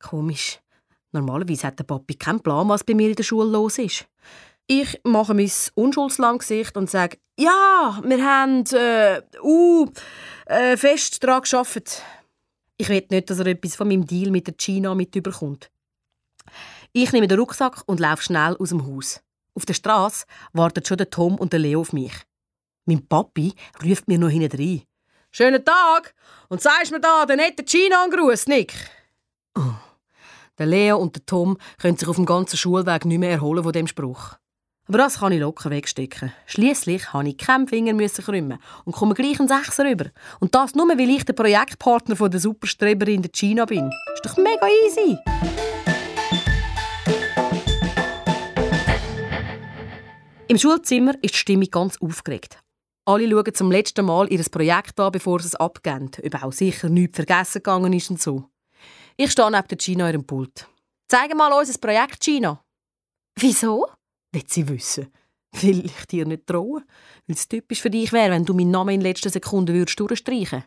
Komisch. 0.00 0.60
Normalerweise 1.12 1.68
hat 1.68 1.78
der 1.78 1.84
Papi 1.84 2.14
keinen 2.14 2.40
Plan, 2.40 2.68
was 2.68 2.84
bei 2.84 2.94
mir 2.94 3.08
in 3.08 3.14
der 3.14 3.22
Schule 3.22 3.50
los 3.50 3.78
ist. 3.78 4.06
Ich 4.66 5.00
mache 5.04 5.32
mein 5.32 5.50
Unschuldslanggesicht 5.74 6.76
und 6.76 6.90
sage, 6.90 7.18
ja, 7.38 8.00
wir 8.02 8.24
haben 8.24 8.64
äh, 8.72 9.22
uh, 9.42 9.86
äh, 10.46 10.76
fest 10.76 11.22
daran 11.22 11.42
gearbeitet. 11.42 12.02
Ich 12.76 12.88
will 12.88 13.06
nicht, 13.08 13.30
dass 13.30 13.38
er 13.38 13.46
etwas 13.46 13.76
von 13.76 13.88
meinem 13.88 14.06
Deal 14.06 14.30
mit 14.30 14.46
der 14.46 14.54
China 14.56 14.94
mitbekommt. 14.94 15.70
Ich 16.92 17.12
nehme 17.12 17.28
den 17.28 17.38
Rucksack 17.38 17.82
und 17.86 18.00
laufe 18.00 18.22
schnell 18.22 18.56
aus 18.56 18.70
dem 18.70 18.86
Haus. 18.86 19.22
Auf 19.54 19.64
der 19.66 19.74
Straße 19.74 20.26
warten 20.52 20.84
schon 20.84 20.98
der 20.98 21.10
Tom 21.10 21.36
und 21.36 21.52
der 21.52 21.60
Leo 21.60 21.80
auf 21.80 21.92
mich. 21.92 22.12
Mein 22.86 23.06
Papi 23.06 23.52
ruft 23.84 24.06
mir 24.06 24.18
noch 24.18 24.28
hinten 24.28 24.56
rein. 24.56 24.82
Schönen 25.32 25.64
Tag! 25.64 26.14
Und 26.48 26.62
sagst 26.62 26.92
mir 26.92 27.00
da 27.00 27.26
den 27.26 27.38
netten 27.38 27.66
China 27.66 28.04
angruß, 28.04 28.46
Nick? 28.46 28.74
Oh. 29.58 29.74
Der 30.56 30.66
Leo 30.66 30.96
und 30.96 31.16
der 31.16 31.26
Tom 31.26 31.58
können 31.78 31.98
sich 31.98 32.08
auf 32.08 32.16
dem 32.16 32.24
ganzen 32.24 32.56
Schulweg 32.56 33.04
nicht 33.04 33.18
mehr 33.18 33.32
erholen 33.32 33.64
von 33.64 33.72
dem 33.72 33.88
Spruch. 33.88 34.34
Aber 34.86 34.98
das 34.98 35.18
kann 35.18 35.32
ich 35.32 35.40
locker 35.40 35.68
wegstecken. 35.70 36.32
Schließlich 36.46 37.12
habe 37.12 37.28
ich 37.28 37.38
keinen 37.38 37.66
Finger 37.66 37.92
müssen 37.92 38.24
krümmen 38.24 38.58
und 38.84 38.94
komme 38.94 39.14
gleich 39.14 39.40
einen 39.40 39.48
Sechser 39.48 39.84
rüber. 39.84 40.06
Und 40.38 40.54
das 40.54 40.76
nur, 40.76 40.88
weil 40.88 41.10
ich 41.10 41.24
der 41.24 41.32
Projektpartner 41.32 42.14
der 42.28 42.40
Superstreberin 42.40 43.20
der 43.20 43.32
China 43.32 43.64
bin. 43.64 43.90
Ist 44.14 44.24
doch 44.24 44.36
mega 44.36 44.68
easy. 44.86 45.18
Im 50.48 50.56
Schulzimmer 50.56 51.14
ist 51.20 51.34
die 51.34 51.38
Stimmung 51.38 51.68
ganz 51.72 52.00
aufgeregt. 52.00 52.58
Alle 53.08 53.30
schauen 53.30 53.54
zum 53.54 53.70
letzten 53.70 54.04
Mal 54.04 54.32
ihr 54.32 54.42
Projekt 54.50 54.98
an, 54.98 55.12
bevor 55.12 55.38
sie 55.38 55.46
es 55.46 55.54
abgeben, 55.54 56.10
ob 56.24 56.42
auch 56.42 56.52
sicher 56.52 56.88
nichts 56.88 57.14
vergessen 57.14 57.62
gegangen 57.62 57.92
ist 57.92 58.10
und 58.10 58.20
so. 58.20 58.50
Ich 59.16 59.30
stehe 59.30 59.48
neben 59.48 59.68
der 59.68 59.78
Gina 59.78 60.08
in 60.08 60.14
ihrem 60.14 60.26
Pult. 60.26 60.68
Zeig 61.08 61.32
mal 61.36 61.52
unser 61.52 61.78
Projekt, 61.78 62.20
Gina. 62.20 62.60
Wieso? 63.38 63.86
Wird 64.32 64.50
sie 64.50 64.68
wissen. 64.68 65.12
Will 65.60 65.86
ich 65.86 66.06
dir 66.06 66.26
nicht 66.26 66.48
trauen? 66.48 66.84
Weil 67.28 67.36
es 67.36 67.46
typisch 67.46 67.80
für 67.80 67.90
dich 67.90 68.12
wäre, 68.12 68.32
wenn 68.32 68.44
du 68.44 68.54
meinen 68.54 68.72
Namen 68.72 68.96
in 68.96 69.00
letzter 69.00 69.30
Sekunde 69.30 69.72
würdest 69.72 70.00
durchstreichen 70.00 70.64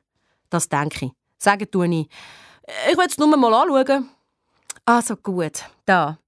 Das 0.49 0.69
denke 0.69 1.07
ich. 1.07 1.11
Sagen 1.37 1.69
tue 1.69 1.87
ich. 1.87 2.07
Ich 2.89 2.97
will 2.97 3.05
es 3.05 3.17
nur 3.17 3.35
mal 3.35 3.53
anschauen. 3.53 4.09
Also 4.85 5.17
gut, 5.17 5.65
da. 5.83 6.19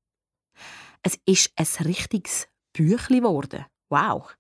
Es 1.04 1.18
ist 1.26 1.52
ein 1.56 1.86
richtiges 1.86 2.50
Büchli 2.74 3.20
geworden. 3.22 3.66
Wow. 3.90 4.36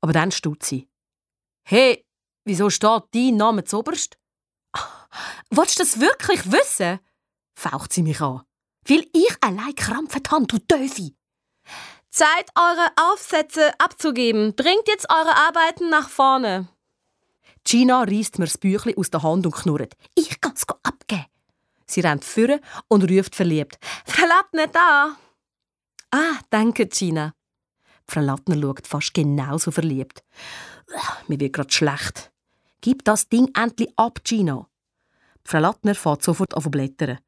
Aber 0.00 0.14
dann 0.14 0.32
stutze 0.32 0.76
ich. 0.76 0.89
Hey, 1.70 2.04
wieso 2.44 2.68
steht 2.68 3.04
dein 3.12 3.36
Name 3.36 3.62
zuoberst? 3.62 4.18
Willst 5.50 5.78
du 5.78 5.84
das 5.84 6.00
wirklich 6.00 6.50
wissen? 6.50 6.98
faucht 7.54 7.92
sie 7.92 8.02
mich 8.02 8.20
an. 8.20 8.42
Weil 8.88 9.06
ich 9.12 9.36
allein 9.40 9.76
krampfen 9.76 10.20
habe, 10.32 10.48
du 10.48 10.58
Teufel. 10.58 11.14
Zeit, 12.08 12.50
eure 12.56 12.88
Aufsätze 13.12 13.70
abzugeben. 13.78 14.56
Bringt 14.56 14.88
jetzt 14.88 15.08
eure 15.12 15.36
Arbeiten 15.36 15.90
nach 15.90 16.08
vorne. 16.08 16.66
Gina 17.62 18.02
reißt 18.02 18.40
mir 18.40 18.46
das 18.46 18.58
Büchlein 18.58 18.98
aus 18.98 19.10
der 19.10 19.22
Hand 19.22 19.46
und 19.46 19.54
knurrt. 19.54 19.94
Ich 20.16 20.40
kann 20.40 20.54
es 20.56 20.66
abgeben. 20.82 21.26
Sie 21.86 22.00
rennt 22.00 22.24
führen 22.24 22.58
und 22.88 23.08
ruft 23.08 23.36
verliebt. 23.36 23.78
Frau 24.04 24.26
Lattner 24.26 24.66
da. 24.66 25.16
Ah, 26.10 26.40
danke, 26.50 26.88
Gina. 26.88 27.32
Frau 28.10 28.20
Lattner 28.20 28.60
schaut 28.60 28.86
fast 28.86 29.14
genauso 29.14 29.70
verliebt. 29.70 30.24
Mir 31.28 31.38
wird 31.38 31.52
gerade 31.52 31.72
schlecht. 31.72 32.32
Gib 32.80 33.04
das 33.04 33.28
Ding 33.28 33.50
endlich 33.54 33.92
ab, 33.96 34.24
Gina. 34.24 34.68
Frau 35.44 35.58
Lattner 35.58 35.94
fährt 35.94 36.22
sofort 36.24 36.54
auf 36.54 36.70
Blättern. 36.70 37.20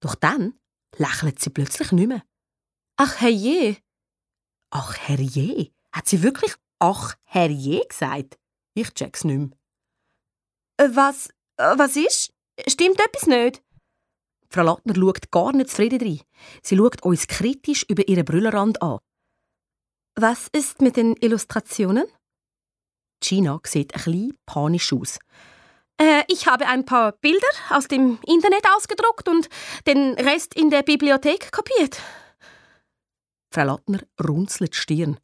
Doch 0.00 0.14
dann 0.14 0.60
lächelt 0.98 1.40
sie 1.40 1.50
plötzlich 1.50 1.92
nicht 1.92 2.08
mehr. 2.08 2.22
Ach, 2.96 3.20
herrje. 3.20 3.78
Ach, 4.70 4.96
herrje? 4.98 5.72
Hat 5.92 6.06
sie 6.08 6.22
wirklich 6.22 6.54
ach, 6.78 7.14
herrje 7.24 7.82
gesagt? 7.88 8.38
Ich 8.74 8.92
check's 8.92 9.24
nicht 9.24 9.38
mehr. 9.38 9.50
Äh, 10.76 10.94
was, 10.94 11.28
äh, 11.56 11.78
was 11.78 11.96
ist? 11.96 12.34
Stimmt 12.66 13.00
etwas 13.00 13.26
nicht? 13.26 13.62
Frau 14.50 14.62
Lattner 14.62 14.94
schaut 14.94 15.30
gar 15.30 15.52
nicht 15.52 15.70
zufrieden 15.70 16.00
rein. 16.00 16.20
Sie 16.62 16.76
schaut 16.76 17.02
uns 17.02 17.26
kritisch 17.26 17.84
über 17.88 18.06
ihren 18.06 18.26
Brüllerrand 18.26 18.82
an. 18.82 18.98
Was 20.18 20.48
ist 20.48 20.80
mit 20.80 20.96
den 20.96 21.14
Illustrationen? 21.20 22.06
Gina 23.22 23.60
sieht 23.66 23.94
ein 23.94 24.02
bisschen 24.02 24.38
panisch 24.46 24.90
aus. 24.94 25.18
Äh, 26.00 26.22
ich 26.28 26.46
habe 26.46 26.66
ein 26.66 26.86
paar 26.86 27.12
Bilder 27.12 27.46
aus 27.68 27.86
dem 27.86 28.18
Internet 28.26 28.64
ausgedruckt 28.74 29.28
und 29.28 29.50
den 29.86 30.14
Rest 30.14 30.54
in 30.54 30.70
der 30.70 30.82
Bibliothek 30.82 31.52
kopiert. 31.52 32.00
Frau 33.52 33.64
Lattner 33.64 34.00
runzelt 34.26 34.72
die 34.72 34.78
Stirn. 34.78 35.20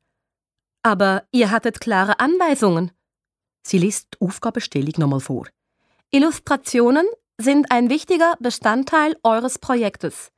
Aber 0.83 1.27
ihr 1.33 1.51
hattet 1.51 1.81
klare 1.81 2.21
Anweisungen. 2.21 2.91
Sie 3.67 3.79
liest 3.79 4.09
die 4.15 4.27
Aufgabenstellung 4.27 4.93
nochmal 4.99 5.21
vor. 5.21 5.47
Illustrationen 6.11 7.07
sind 7.41 7.71
ein 7.71 7.89
wichtiger 7.89 8.35
Bestandteil 8.41 9.17
eures 9.23 9.59
Projektes. 9.59 10.33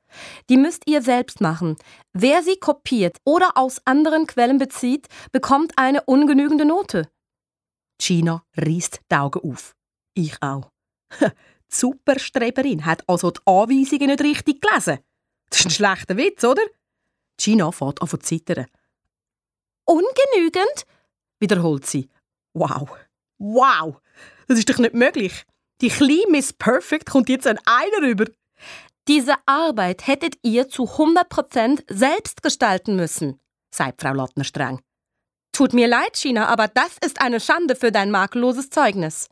Die 0.48 0.56
müsst 0.56 0.82
ihr 0.86 1.02
selbst 1.02 1.40
machen. 1.40 1.76
Wer 2.12 2.42
sie 2.42 2.56
kopiert 2.56 3.18
oder 3.24 3.56
aus 3.56 3.80
anderen 3.84 4.26
Quellen 4.26 4.58
bezieht, 4.58 5.08
bekommt 5.32 5.72
eine 5.76 6.02
ungenügende 6.04 6.64
Note. 6.64 7.08
Gina 7.98 8.44
reißt 8.56 9.00
die 9.10 9.14
Augen 9.14 9.50
auf. 9.50 9.74
Ich 10.14 10.42
auch. 10.42 10.70
Die 11.20 11.26
Superstreberin 11.68 12.84
hat 12.84 13.02
also 13.08 13.30
die 13.30 13.40
Anweisungen 13.46 14.08
nicht 14.08 14.22
richtig 14.22 14.60
gelesen. 14.60 14.98
Das 15.50 15.60
ist 15.60 15.66
ein 15.66 15.70
schlechter 15.70 16.16
Witz, 16.16 16.44
oder? 16.44 16.62
Gina 17.36 17.70
fährt 17.70 18.02
an 18.02 18.08
zu 18.08 18.18
zittern. 18.18 18.66
Ungenügend? 19.84 20.86
wiederholt 21.40 21.86
sie. 21.86 22.08
Wow. 22.54 22.88
Wow! 23.38 24.00
Das 24.46 24.58
ist 24.58 24.68
doch 24.70 24.78
nicht 24.78 24.94
möglich. 24.94 25.44
Die 25.80 25.88
kleine 25.88 26.24
Miss 26.30 26.52
Perfect 26.52 27.06
kommt 27.06 27.28
jetzt 27.28 27.46
an 27.46 27.58
einer 27.64 28.06
rüber. 28.06 28.26
Diese 29.08 29.34
Arbeit 29.46 30.06
hättet 30.06 30.36
ihr 30.42 30.68
zu 30.68 30.84
100% 30.84 31.84
selbst 31.92 32.42
gestalten 32.42 32.96
müssen, 32.96 33.38
sagt 33.70 34.00
Frau 34.00 34.14
Lottner 34.14 34.44
streng. 34.44 34.80
Tut 35.52 35.72
mir 35.72 35.86
leid, 35.86 36.16
China, 36.16 36.46
aber 36.48 36.68
das 36.68 36.96
ist 37.04 37.20
eine 37.20 37.38
Schande 37.38 37.76
für 37.76 37.92
dein 37.92 38.10
makelloses 38.10 38.70
Zeugnis. 38.70 39.28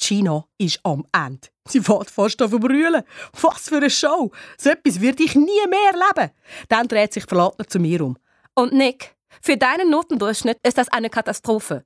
China 0.00 0.46
ist 0.58 0.80
am 0.84 1.06
Ende. 1.12 1.48
Sie 1.66 1.80
fährt 1.80 2.10
fast 2.10 2.40
auf 2.42 2.52
Brüllen. 2.52 3.02
Was 3.40 3.68
für 3.68 3.78
eine 3.78 3.90
Show! 3.90 4.30
So 4.56 4.70
etwas 4.70 5.00
würde 5.00 5.22
ich 5.22 5.34
nie 5.34 5.66
mehr 5.68 5.92
erleben. 5.92 6.32
Dann 6.68 6.86
dreht 6.86 7.12
sich 7.12 7.24
Frau 7.24 7.36
Lottner 7.36 7.66
zu 7.66 7.78
mir 7.78 8.02
um. 8.02 8.16
Und 8.54 8.72
Nick, 8.72 9.16
für 9.42 9.56
deinen 9.56 9.90
Notendurchschnitt 9.90 10.58
ist 10.62 10.78
das 10.78 10.88
eine 10.88 11.10
Katastrophe. 11.10 11.84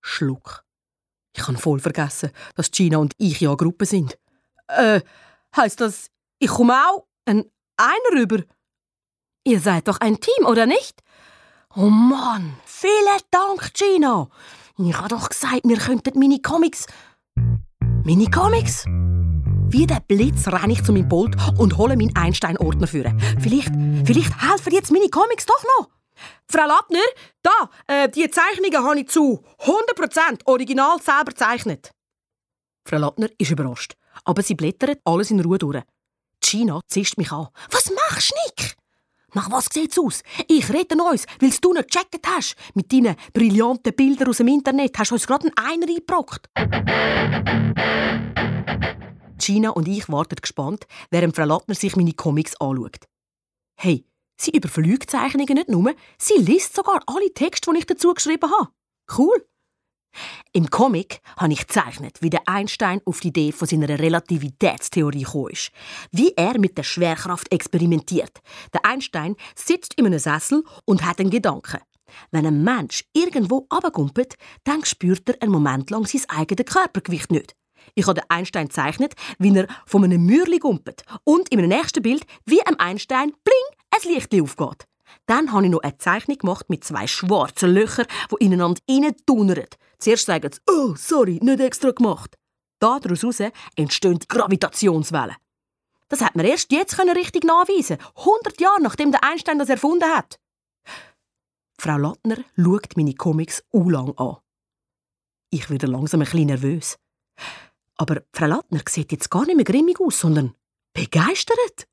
Schluck. 0.00 0.64
Ich 1.36 1.46
habe 1.46 1.58
voll 1.58 1.80
vergessen, 1.80 2.30
dass 2.54 2.70
Gina 2.70 2.98
und 2.98 3.14
ich 3.18 3.40
ja 3.40 3.50
eine 3.50 3.56
Gruppe 3.56 3.86
sind. 3.86 4.18
Äh, 4.68 5.00
heisst 5.56 5.80
das, 5.80 6.10
ich 6.42 6.50
komme 6.50 6.74
auch 6.74 7.06
ein 7.24 7.44
einer 7.76 8.20
rüber? 8.20 8.42
Ihr 9.44 9.60
seid 9.60 9.86
doch 9.86 10.00
ein 10.00 10.18
Team, 10.18 10.46
oder 10.46 10.66
nicht? 10.66 11.00
Oh 11.74 11.88
Mann, 11.88 12.54
vielen 12.64 13.20
Dank, 13.30 13.72
Gina. 13.74 14.28
Ich 14.76 14.96
habe 14.96 15.08
doch 15.08 15.28
gesagt, 15.28 15.60
wir 15.64 15.78
könnten 15.78 16.18
Mini-Comics. 16.18 16.86
Mini-Comics? 18.04 18.84
Wie 18.86 19.86
der 19.86 20.00
Blitz 20.00 20.48
renne 20.48 20.72
ich 20.72 20.82
zu 20.82 20.92
meinem 20.92 21.08
Pult 21.08 21.36
und 21.58 21.78
hole 21.78 21.96
meinen 21.96 22.14
Einstein-Ordner 22.16 22.88
führen. 22.88 23.20
Vielleicht, 23.40 23.72
vielleicht 24.04 24.42
helfen 24.42 24.72
jetzt 24.72 24.90
Mini-Comics 24.90 25.46
doch 25.46 25.62
noch. 25.78 25.88
Frau 26.48 26.66
Lattner, 26.66 27.06
da, 27.42 27.70
äh, 27.86 28.08
die 28.08 28.28
Zeichnungen 28.30 28.84
habe 28.84 29.00
ich 29.00 29.08
zu 29.08 29.44
100% 29.60 30.44
original 30.44 31.00
selber 31.00 31.30
gezeichnet. 31.30 31.92
Frau 32.84 32.98
Lattner 32.98 33.28
ist 33.38 33.50
überrascht, 33.50 33.94
aber 34.24 34.42
sie 34.42 34.56
blättert 34.56 35.00
alles 35.04 35.30
in 35.30 35.40
Ruhe 35.40 35.58
durch. 35.58 35.82
Gina 36.52 36.82
zischt 36.86 37.16
mich 37.16 37.32
an. 37.32 37.48
Was 37.70 37.90
machst 37.90 38.30
du, 38.30 38.34
Nick? 38.44 38.76
Nach 39.32 39.50
was 39.50 39.68
sieht's 39.72 39.98
aus? 39.98 40.22
Ich 40.48 40.70
rede 40.70 41.02
uns, 41.02 41.24
weil 41.40 41.50
du 41.58 41.72
nicht 41.72 41.90
gecheckt 41.90 42.26
hast. 42.26 42.56
Mit 42.74 42.92
deinen 42.92 43.16
brillanten 43.32 43.94
Bildern 43.94 44.28
aus 44.28 44.36
dem 44.36 44.48
Internet 44.48 44.98
hast 44.98 45.12
du 45.12 45.14
uns 45.14 45.26
gerade 45.26 45.46
einen 45.46 45.56
Einer 45.56 45.86
eingebrockt. 45.86 46.50
Gina 49.38 49.70
und 49.70 49.88
ich 49.88 50.10
warten 50.10 50.36
gespannt, 50.36 50.86
während 51.10 51.34
Frau 51.34 51.44
Lattner 51.46 51.74
sich 51.74 51.96
meine 51.96 52.12
Comics 52.12 52.54
anschaut. 52.60 52.98
Hey, 53.76 54.04
Sie 54.36 54.50
überfliegt 54.50 55.10
Zeichnungen 55.10 55.54
nicht 55.54 55.68
nur, 55.70 55.94
sie 56.18 56.34
liest 56.34 56.74
sogar 56.74 57.00
alle 57.06 57.32
Texte, 57.32 57.72
die 57.72 57.78
ich 57.78 57.86
dazu 57.86 58.12
geschrieben 58.12 58.50
habe. 58.50 58.72
Cool. 59.16 59.46
Im 60.52 60.68
Comic 60.70 61.20
habe 61.36 61.52
ich 61.52 61.66
gezeichnet, 61.66 62.18
wie 62.20 62.30
der 62.30 62.42
Einstein 62.46 63.00
auf 63.04 63.20
die 63.20 63.28
Idee 63.28 63.52
von 63.52 63.68
seiner 63.68 63.88
Relativitätstheorie 63.88 65.22
gekommen 65.22 65.50
ist. 65.50 65.70
Wie 66.10 66.32
er 66.36 66.58
mit 66.58 66.76
der 66.76 66.82
Schwerkraft 66.82 67.52
experimentiert. 67.52 68.40
Der 68.72 68.84
Einstein 68.84 69.36
sitzt 69.54 69.94
in 69.94 70.06
einem 70.06 70.18
Sessel 70.18 70.64
und 70.84 71.04
hat 71.04 71.20
einen 71.20 71.30
Gedanken. 71.30 71.80
Wenn 72.30 72.46
ein 72.46 72.62
Mensch 72.62 73.04
irgendwo 73.12 73.66
abgumpelt, 73.70 74.36
dann 74.64 74.84
spürt 74.84 75.28
er 75.28 75.40
einen 75.40 75.52
Moment 75.52 75.90
lang 75.90 76.06
sein 76.06 76.22
eigenes 76.28 76.66
Körpergewicht 76.66 77.30
nicht. 77.30 77.56
Ich 77.94 78.06
habe 78.06 78.20
Einstein 78.28 78.68
gezeichnet, 78.68 79.14
wie 79.38 79.56
er 79.56 79.66
von 79.86 80.04
einem 80.04 80.24
Mürli 80.24 80.58
gumpelt. 80.58 81.02
Und 81.24 81.50
im 81.52 81.60
nächsten 81.66 82.02
Bild, 82.02 82.24
wie 82.44 82.64
ein 82.64 82.78
Einstein, 82.78 83.32
bling, 83.44 83.78
ein 83.90 84.14
Licht 84.14 84.40
aufgeht. 84.40 84.86
Dann 85.26 85.52
habe 85.52 85.64
ich 85.64 85.70
noch 85.70 85.82
eine 85.82 85.98
Zeichnung 85.98 86.38
gemacht 86.38 86.68
mit 86.68 86.84
zwei 86.84 87.06
schwarzen 87.06 87.72
Löchern, 87.72 88.06
die 88.30 88.44
ineinander 88.44 88.80
reindonnern. 88.88 89.66
Zuerst 89.98 90.26
sagen 90.26 90.50
sie, 90.52 90.60
oh, 90.68 90.94
sorry, 90.96 91.38
nicht 91.42 91.60
extra 91.60 91.90
gemacht. 91.90 92.36
Daraus 92.80 93.40
entstehen 93.76 94.18
Gravitationswellen. 94.28 95.36
Das 96.08 96.20
hat 96.20 96.36
man 96.36 96.44
erst 96.44 96.72
jetzt 96.72 96.98
richtig 96.98 97.44
nachweisen 97.44 97.98
100 98.16 98.60
Jahre 98.60 98.82
nachdem 98.82 99.12
der 99.12 99.24
Einstein 99.24 99.58
das 99.58 99.68
erfunden 99.68 100.10
hat. 100.10 100.38
Frau 101.78 101.96
Lattner 101.96 102.36
schaut 102.56 102.96
meine 102.96 103.14
Comics 103.14 103.64
lang 103.72 104.16
an. 104.18 104.36
Ich 105.50 105.70
werde 105.70 105.86
langsam 105.86 106.20
ein 106.20 106.24
bisschen 106.24 106.46
nervös. 106.46 106.98
Aber 107.96 108.22
Frau 108.32 108.46
Lattner 108.46 108.80
sieht 108.88 109.12
jetzt 109.12 109.30
gar 109.30 109.46
nicht 109.46 109.56
mehr 109.56 109.64
grimmig 109.64 110.00
aus, 110.00 110.20
sondern 110.20 110.54
begeistert. 110.92 111.86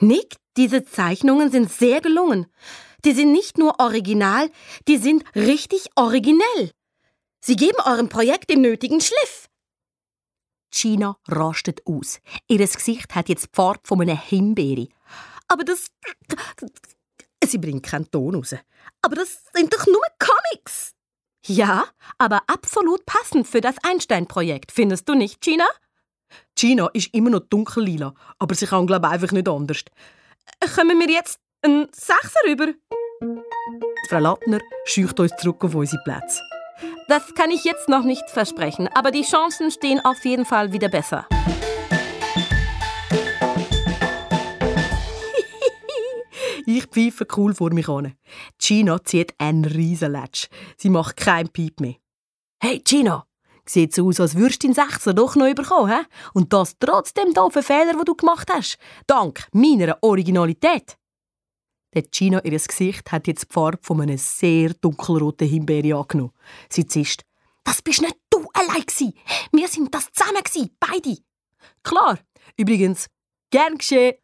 Nick, 0.00 0.36
diese 0.56 0.84
Zeichnungen 0.84 1.50
sind 1.50 1.70
sehr 1.70 2.00
gelungen. 2.00 2.46
Die 3.04 3.12
sind 3.12 3.32
nicht 3.32 3.58
nur 3.58 3.78
original, 3.78 4.50
die 4.88 4.98
sind 4.98 5.24
richtig 5.34 5.88
originell. 5.94 6.72
Sie 7.40 7.56
geben 7.56 7.78
eurem 7.84 8.08
Projekt 8.08 8.50
den 8.50 8.60
nötigen 8.62 9.00
Schliff. 9.00 9.48
Gina 10.70 11.16
rastet 11.28 11.86
aus. 11.86 12.18
Ihr 12.48 12.58
Gesicht 12.58 13.14
hat 13.14 13.28
jetzt 13.28 13.44
die 13.44 13.50
Farbe 13.54 13.80
von 13.84 14.00
einer 14.00 14.20
Himbeere. 14.20 14.88
Aber 15.48 15.64
das. 15.64 15.86
Sie 17.44 17.58
bringt 17.58 17.84
keinen 17.84 18.10
Ton 18.10 18.34
raus. 18.34 18.56
Aber 19.02 19.14
das 19.14 19.44
sind 19.54 19.72
doch 19.72 19.86
nur 19.86 20.02
Comics. 20.18 20.92
Ja, 21.46 21.86
aber 22.18 22.42
absolut 22.48 23.06
passend 23.06 23.46
für 23.46 23.60
das 23.60 23.76
Einstein-Projekt, 23.84 24.72
findest 24.72 25.08
du 25.08 25.14
nicht, 25.14 25.40
Gina? 25.40 25.66
Gina 26.56 26.88
ist 26.94 27.14
immer 27.14 27.30
noch 27.30 27.40
dunkellila, 27.40 28.14
aber 28.38 28.54
sie 28.54 28.66
kann, 28.66 28.86
glaube 28.86 29.06
ich, 29.06 29.12
einfach 29.12 29.32
nicht 29.32 29.48
anders. 29.48 29.84
Kommen 30.74 30.98
wir 30.98 31.10
jetzt 31.10 31.38
einen 31.60 31.86
Sechser 31.92 32.40
rüber? 32.48 32.68
Frau 34.08 34.18
Lattner 34.18 34.60
scheucht 34.86 35.20
uns 35.20 35.36
zurück 35.36 35.62
auf 35.64 35.74
unsere 35.74 36.02
Plätze. 36.02 36.40
Das 37.08 37.34
kann 37.34 37.50
ich 37.50 37.64
jetzt 37.64 37.90
noch 37.90 38.04
nicht 38.04 38.30
versprechen, 38.30 38.88
aber 38.94 39.10
die 39.10 39.22
Chancen 39.22 39.70
stehen 39.70 40.00
auf 40.00 40.24
jeden 40.24 40.46
Fall 40.46 40.72
wieder 40.72 40.88
besser. 40.88 41.26
ich 46.66 46.86
pfeife 46.86 47.26
cool 47.36 47.54
vor 47.54 47.74
mich 47.74 47.90
an. 47.90 48.14
Gina 48.58 49.04
zieht 49.04 49.34
einen 49.38 49.66
Riesenletsch. 49.66 50.46
Sie 50.78 50.88
macht 50.88 51.18
kein 51.18 51.50
Piep 51.50 51.80
mehr. 51.80 51.96
Hey 52.62 52.80
Gina, 52.80 53.26
sieht 53.68 53.94
so 53.94 54.08
aus, 54.08 54.20
als 54.20 54.36
würdest 54.36 54.62
du 54.62 54.68
den 54.68 54.74
Sechser 54.74 55.14
doch 55.14 55.36
noch 55.36 55.52
bekommen, 55.54 55.92
he? 55.92 56.04
Und 56.34 56.52
das 56.52 56.76
trotz 56.78 57.12
dem 57.14 57.32
doofen 57.34 57.62
Fehler, 57.62 57.92
den 57.92 58.04
du 58.04 58.14
gemacht 58.14 58.48
hast. 58.52 58.78
Dank 59.06 59.46
meiner 59.52 59.98
Originalität. 60.02 60.96
Der 61.94 62.02
Gina, 62.02 62.44
ihr 62.44 62.58
Gesicht, 62.58 63.10
hat 63.10 63.26
jetzt 63.26 63.44
die 63.48 63.52
Farbe 63.54 63.78
von 63.80 64.02
einem 64.02 64.18
sehr 64.18 64.74
dunkelroten 64.74 65.48
Himbeere 65.48 65.98
angenommen. 65.98 66.32
Sie 66.68 66.86
zischt. 66.86 67.22
Das 67.64 67.82
bist 67.82 68.02
nicht 68.02 68.16
du 68.30 68.46
allein 68.52 68.84
gsi. 68.84 69.14
Wir 69.50 69.66
sind 69.68 69.94
das 69.94 70.12
zusammen 70.12 70.42
gsi, 70.42 70.70
beide. 70.78 71.16
Klar. 71.82 72.18
Übrigens, 72.56 73.08
gern 73.50 73.78
geschehen. 73.78 74.14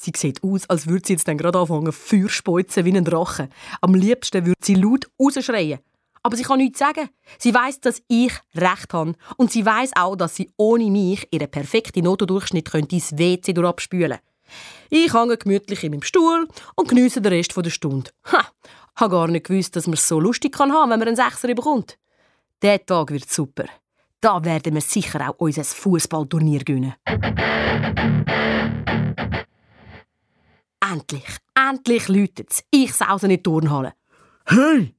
Sie 0.00 0.12
sieht 0.16 0.42
aus, 0.44 0.68
als 0.70 0.86
würde 0.86 1.06
sie 1.06 1.14
jetzt 1.14 1.26
dann 1.26 1.38
gerade 1.38 1.58
anfangen, 1.58 1.92
Feuer 1.92 2.28
speuzen 2.28 2.84
wie 2.84 2.96
ein 2.96 3.04
Drache. 3.04 3.48
Am 3.80 3.94
liebsten 3.94 4.46
würde 4.46 4.60
sie 4.62 4.76
laut 4.76 5.10
rausschreien. 5.20 5.80
Aber 6.28 6.36
sie 6.36 6.42
kann 6.42 6.58
nichts 6.58 6.78
sagen. 6.78 7.08
Sie 7.38 7.54
weiß, 7.54 7.80
dass 7.80 8.02
ich 8.06 8.34
recht 8.54 8.92
habe. 8.92 9.14
Und 9.38 9.50
sie 9.50 9.64
weiß 9.64 9.92
auch, 9.96 10.14
dass 10.14 10.36
sie 10.36 10.52
ohne 10.58 10.90
mich 10.90 11.26
ihren 11.30 11.50
perfekten 11.50 12.04
Notendurchschnitt 12.04 12.68
ins 12.74 13.16
WC 13.16 13.54
durchabspülen 13.54 14.18
Ich 14.90 15.14
hänge 15.14 15.38
gemütlich 15.38 15.84
in 15.84 15.92
meinem 15.92 16.02
Stuhl 16.02 16.46
und 16.74 16.86
geniesse 16.86 17.22
den 17.22 17.32
Rest 17.32 17.56
der 17.56 17.70
Stunde. 17.70 18.10
Ha! 18.30 18.46
habe 18.96 19.10
gar 19.10 19.28
nicht 19.28 19.46
gewusst, 19.46 19.74
dass 19.74 19.86
man 19.86 19.94
es 19.94 20.06
so 20.06 20.20
lustig 20.20 20.52
kann 20.52 20.70
haben, 20.70 20.90
wenn 20.90 20.98
man 20.98 21.08
einen 21.08 21.16
Sechser 21.16 21.48
bekommt. 21.54 21.96
Der 22.60 22.84
Tag 22.84 23.10
wird 23.10 23.30
super. 23.30 23.64
Da 24.20 24.44
werden 24.44 24.74
wir 24.74 24.82
sicher 24.82 25.30
auch 25.30 25.36
unser 25.38 25.64
Fußballturnier 25.64 26.60
gewinnen. 26.62 26.94
Endlich, 30.92 31.38
endlich 31.54 32.08
läutet 32.08 32.50
es. 32.50 32.64
Ich 32.70 32.92
sause 32.92 33.28
in 33.28 33.30
die 33.30 33.42
Turnhalle. 33.42 33.94
Hey! 34.44 34.97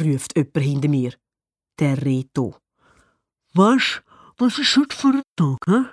Ruft 0.00 0.36
jemand 0.36 0.58
hinter 0.58 0.88
mir. 0.88 1.12
Der 1.78 2.02
Reto. 2.04 2.56
Was? 3.54 4.02
Was 4.38 4.58
ist 4.58 4.76
heute 4.76 4.96
für 4.96 5.08
ein 5.08 5.22
Tag, 5.36 5.58
hä? 5.66 5.84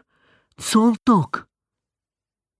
Sonntag. 0.57 1.47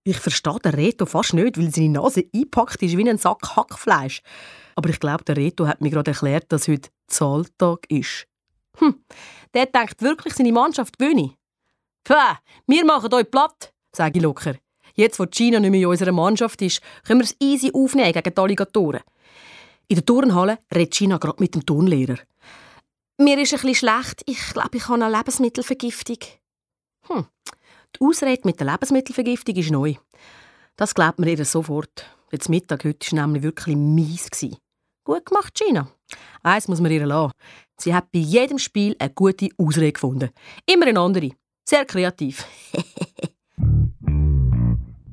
Ich 0.06 0.18
verstehe 0.18 0.58
den 0.58 0.74
Reto 0.74 1.06
fast 1.06 1.32
nicht, 1.32 1.58
weil 1.58 1.72
seine 1.72 1.90
Nase 1.90 2.24
eingepackt 2.34 2.82
ist 2.82 2.96
wie 2.96 3.08
ein 3.08 3.18
Sack 3.18 3.56
Hackfleisch. 3.56 4.20
Aber 4.74 4.90
ich 4.90 5.00
glaube, 5.00 5.24
der 5.24 5.36
Reto 5.36 5.66
hat 5.66 5.80
mir 5.80 5.90
gerade 5.90 6.10
erklärt, 6.10 6.52
dass 6.52 6.68
heute 6.68 6.90
Zahltag 7.06 7.86
ist. 7.88 8.26
Hm, 8.78 9.02
der 9.54 9.66
denkt 9.66 10.02
wirklich, 10.02 10.34
seine 10.34 10.52
Mannschaft 10.52 10.98
gewinne. 10.98 11.34
Puh, 12.04 12.14
wir 12.66 12.84
machen 12.84 13.14
euch 13.14 13.30
platt, 13.30 13.72
sage 13.92 14.18
ich 14.18 14.22
locker. 14.22 14.56
Jetzt, 14.94 15.18
wo 15.18 15.26
China 15.26 15.58
nicht 15.58 15.70
mehr 15.70 15.80
in 15.80 15.86
unserer 15.86 16.12
Mannschaft 16.12 16.60
ist, 16.62 16.82
können 17.04 17.20
wir 17.20 17.24
es 17.24 17.36
easy 17.40 17.70
aufnehmen 17.72 18.12
gegen 18.12 18.34
die 18.34 18.40
Alligatoren. 18.40 19.00
In 19.88 19.96
der 19.96 20.04
Turnhalle 20.04 20.58
redet 20.74 20.94
China 20.94 21.18
gerade 21.18 21.42
mit 21.42 21.54
dem 21.54 21.66
Turnlehrer. 21.66 22.18
Mir 23.18 23.38
ist 23.38 23.52
ein 23.52 23.60
bisschen 23.60 23.74
schlecht. 23.74 24.22
Ich 24.26 24.52
glaube, 24.52 24.76
ich 24.76 24.88
habe 24.88 25.04
eine 25.04 25.16
Lebensmittelvergiftung. 25.16 26.18
Hm. 27.06 27.26
Die 27.94 28.00
Ausrede 28.00 28.42
mit 28.44 28.58
der 28.58 28.72
Lebensmittelvergiftung 28.72 29.56
ist 29.56 29.70
neu. 29.70 29.94
Das 30.76 30.94
glaubt 30.94 31.18
man 31.18 31.28
ihr 31.28 31.44
sofort. 31.44 32.06
Jetzt 32.32 32.48
Mittag 32.48 32.84
heute 32.84 33.16
war 33.16 33.26
nämlich 33.26 33.44
wirklich 33.44 33.76
mies. 33.76 34.30
Gut 35.04 35.26
gemacht, 35.26 35.54
Gina. 35.54 35.88
Eins 36.42 36.66
muss 36.66 36.80
man 36.80 36.90
ihr 36.90 37.06
lassen. 37.06 37.32
Sie 37.78 37.94
hat 37.94 38.10
bei 38.10 38.18
jedem 38.18 38.58
Spiel 38.58 38.96
eine 38.98 39.10
gute 39.10 39.50
Ausrede 39.58 39.92
gefunden. 39.92 40.30
Immer 40.66 40.86
eine 40.86 41.00
andere. 41.00 41.30
Sehr 41.68 41.84
kreativ. 41.84 42.44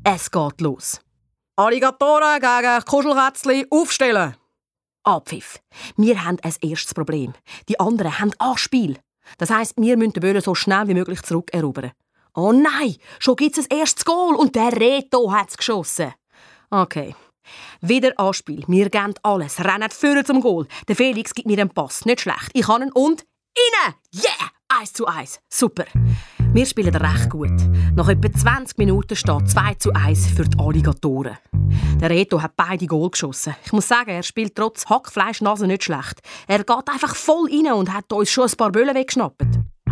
es 0.03 0.32
geht 0.32 0.61
los. 0.61 0.99
Alligatoren 1.55 2.39
gegen 2.39 2.86
Kuschelkätzchen 2.86 3.65
aufstellen. 3.69 4.36
Abpfiff. 5.04 5.60
Wir 5.97 6.24
haben 6.24 6.38
ein 6.41 6.54
erstes 6.62 6.93
Problem. 6.93 7.34
Die 7.70 7.80
anderen 7.80 8.20
haben 8.20 8.34
Anspiel. 8.38 8.97
Das 9.38 9.49
heisst, 9.49 9.74
wir 9.78 9.97
müssen 9.97 10.14
den 10.14 10.22
Böllen 10.22 10.41
so 10.41 10.56
schnell 10.56 10.88
wie 10.88 10.93
möglich 10.93 11.22
zurückerobern. 11.22 11.91
Oh 12.34 12.52
nein, 12.52 12.95
schon 13.20 13.36
gibt's 13.36 13.60
ein 13.60 13.78
erstes 13.78 14.06
Goal 14.06 14.36
und 14.36 14.56
der 14.56 14.72
Reto 14.80 15.32
hat's 15.32 15.58
geschossen. 15.58 16.14
Okay. 16.70 17.16
Wieder 17.82 18.14
Anspiel. 18.18 18.64
Wir 18.68 18.89
geben 18.89 19.14
alles, 19.24 19.60
rennen 19.64 19.89
vorne 19.89 20.24
zum 20.24 20.41
Goal. 20.41 20.68
Der 20.88 20.95
Felix 20.95 21.34
gibt 21.34 21.47
mir 21.47 21.60
einen 21.60 21.70
Pass. 21.70 22.06
Nicht 22.06 22.22
schlecht. 22.22 22.49
Ich 22.54 22.66
kann 22.66 22.84
ihn 22.84 22.91
und... 22.93 23.26
Innen! 23.54 23.95
Yeah! 24.14 24.52
Eins 24.70 24.93
zu 24.93 25.06
eins. 25.06 25.41
Super. 25.49 25.86
Wir 26.54 26.66
spielen 26.66 26.93
recht 26.93 27.30
gut. 27.30 27.54
Nach 27.95 28.10
etwa 28.10 28.30
20 28.30 28.78
Minuten 28.78 29.16
steht 29.16 29.49
2 29.49 29.74
zu 29.76 29.93
1 29.93 30.28
für 30.28 30.43
die 30.43 30.60
Alligatoren. 30.60 31.38
Der 32.02 32.10
Reto 32.10 32.41
hat 32.41 32.58
beide 32.58 32.88
Goal 32.88 33.10
geschossen. 33.10 33.56
Ich 33.64 33.72
muss 33.72 33.88
sagen, 33.88 34.10
er 34.10 34.22
spielt 34.22 34.54
trotz 34.54 34.86
Hackfleischnase 34.86 35.66
nicht 35.66 35.86
schlecht. 35.86 36.20
Er 36.47 36.66
geht 36.66 36.89
einfach 36.91 37.16
voll 37.16 37.49
rein 37.49 37.72
und 37.72 37.93
hat 37.93 38.12
uns 38.12 38.30
schon 38.30 38.49
ein 38.49 38.58
paar 38.58 38.70
Böllen 38.70 38.93
weggeschnappt. 38.93 39.45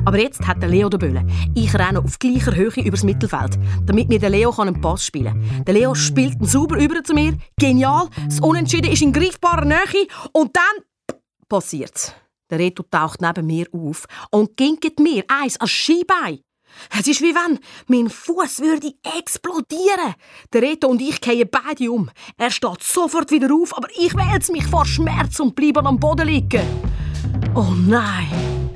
Aber 0.04 0.20
jetzt 0.20 0.46
hat 0.46 0.62
der 0.62 0.68
Leo 0.68 0.90
den 0.90 1.00
Böllen. 1.00 1.32
Ich 1.56 1.74
renne 1.74 2.00
auf 2.00 2.20
gleicher 2.20 2.54
Höhe 2.54 2.84
übers 2.84 3.04
Mittelfeld, 3.04 3.58
damit 3.86 4.10
mir 4.10 4.20
der 4.20 4.30
Leo 4.30 4.54
einen 4.58 4.82
Pass 4.82 5.06
spielen 5.06 5.40
kann. 5.40 5.64
Der 5.64 5.74
Leo 5.74 5.96
spielt 5.96 6.42
ihn 6.42 6.46
sauber 6.46 6.78
über 6.78 7.02
zu 7.06 7.14
mir. 7.14 7.38
Genial. 7.58 8.10
Das 8.26 8.42
Unentschieden 8.42 8.92
ist 8.92 9.02
in 9.02 9.14
greifbarer 9.14 9.64
Nähe. 9.64 10.08
Und 10.34 10.58
dann 10.58 10.84
passiert's. 11.48 12.14
Der 12.50 12.60
Reto 12.60 12.84
taucht 12.84 13.22
neben 13.22 13.46
mir 13.46 13.68
auf 13.72 14.08
und 14.32 14.58
ginket 14.58 15.00
mir 15.00 15.24
eins 15.30 15.58
als 15.58 15.72
Skibein. 15.72 16.40
Es 16.98 17.08
ist 17.08 17.22
wie 17.22 17.36
wenn 17.36 17.60
mein 17.88 18.10
Fuß 18.10 18.60
würde 18.60 18.94
explodieren. 19.18 20.16
Der 20.54 20.62
Reto 20.62 20.88
und 20.88 21.02
ich 21.02 21.22
gehen 21.22 21.50
beide 21.50 21.92
um. 21.92 22.10
Er 22.38 22.52
steht 22.52 22.84
sofort 22.84 23.32
wieder 23.32 23.54
auf, 23.54 23.76
aber 23.76 23.88
ich 23.98 24.16
wälze 24.16 24.52
mich 24.52 24.66
vor 24.66 24.86
Schmerz 24.86 25.40
und 25.40 25.56
bleibe 25.56 25.84
am 25.86 26.00
Boden 26.00 26.28
liegen. 26.28 26.66
Oh 27.56 27.74
nein! 27.76 28.70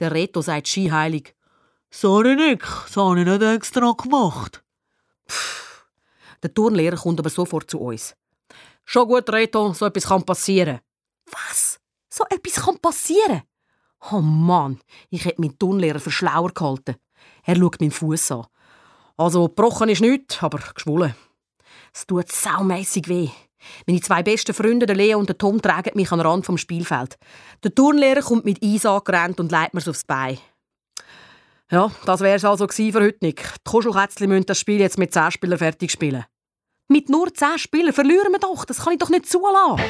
Der 0.00 0.12
Reto 0.12 0.40
sagt 0.40 0.68
skiheilig. 0.68 1.34
Sorry, 1.90 2.34
Nick, 2.34 2.60
das 2.60 2.96
habe 2.96 3.20
ich 3.20 3.26
nicht 3.26 3.42
extra 3.42 3.92
gemacht. 3.92 4.62
Pff. 5.28 5.86
Der 6.42 6.52
Turnlehrer 6.52 6.96
kommt 6.96 7.20
aber 7.20 7.30
sofort 7.30 7.70
zu 7.70 7.80
uns. 7.80 8.16
Schon 8.84 9.08
gut, 9.08 9.30
Reto, 9.30 9.72
so 9.72 9.86
etwas 9.86 10.08
kann 10.08 10.24
passieren. 10.24 10.80
Was? 11.26 11.80
So 12.10 12.24
etwas 12.28 12.64
kann 12.64 12.78
passieren? 12.78 13.42
Oh 14.10 14.20
Mann, 14.20 14.80
ich 15.10 15.24
hätte 15.24 15.40
meinen 15.40 15.58
Turnlehrer 15.58 16.00
für 16.00 16.10
schlauer 16.10 16.52
gehalten. 16.52 16.96
Er 17.44 17.56
schaut 17.56 17.80
meinen 17.80 17.90
Fuß 17.90 18.32
an. 18.32 18.46
Also, 19.16 19.48
gebrochen 19.48 19.88
ist 19.88 20.00
nichts, 20.00 20.42
aber 20.42 20.58
geschwollen. 20.74 21.14
Es 21.92 22.06
tut 22.06 22.30
saumässig 22.30 23.08
weh. 23.08 23.30
Meine 23.86 24.00
zwei 24.00 24.22
besten 24.22 24.52
Freunde, 24.52 24.84
der 24.86 24.96
Leo 24.96 25.18
und 25.18 25.28
der 25.28 25.38
Tom, 25.38 25.62
tragen 25.62 25.92
mich 25.94 26.12
an 26.12 26.18
den 26.18 26.26
Rand 26.26 26.44
vom 26.44 26.58
Spielfeld. 26.58 27.16
Der 27.62 27.74
Turnlehrer 27.74 28.20
kommt 28.20 28.44
mit 28.44 28.62
Eis 28.62 28.84
angerannt 28.84 29.40
und 29.40 29.50
leitet 29.50 29.74
mir 29.74 29.88
aufs 29.88 30.04
Bein. 30.04 30.38
Ja, 31.70 31.90
das 32.04 32.20
wäre 32.20 32.36
es 32.36 32.44
also 32.44 32.68
für 32.68 33.00
heute 33.00 33.18
nicht. 33.22 33.38
Die 33.38 33.70
Kuschelkätzchen 33.70 34.28
müssen 34.28 34.46
das 34.46 34.58
Spiel 34.58 34.80
jetzt 34.80 34.98
mit 34.98 35.14
10 35.14 35.30
Spielern 35.30 35.58
fertig 35.58 35.90
spielen. 35.90 36.24
Mit 36.88 37.08
nur 37.08 37.32
10 37.32 37.58
Spielern 37.58 37.94
verlieren 37.94 38.32
wir 38.32 38.38
doch. 38.38 38.66
Das 38.66 38.84
kann 38.84 38.92
ich 38.92 38.98
doch 38.98 39.08
nicht 39.08 39.26
zulassen. 39.26 39.82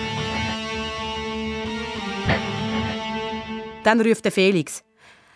Dann 3.84 4.00
ruft 4.00 4.26
Felix. 4.32 4.82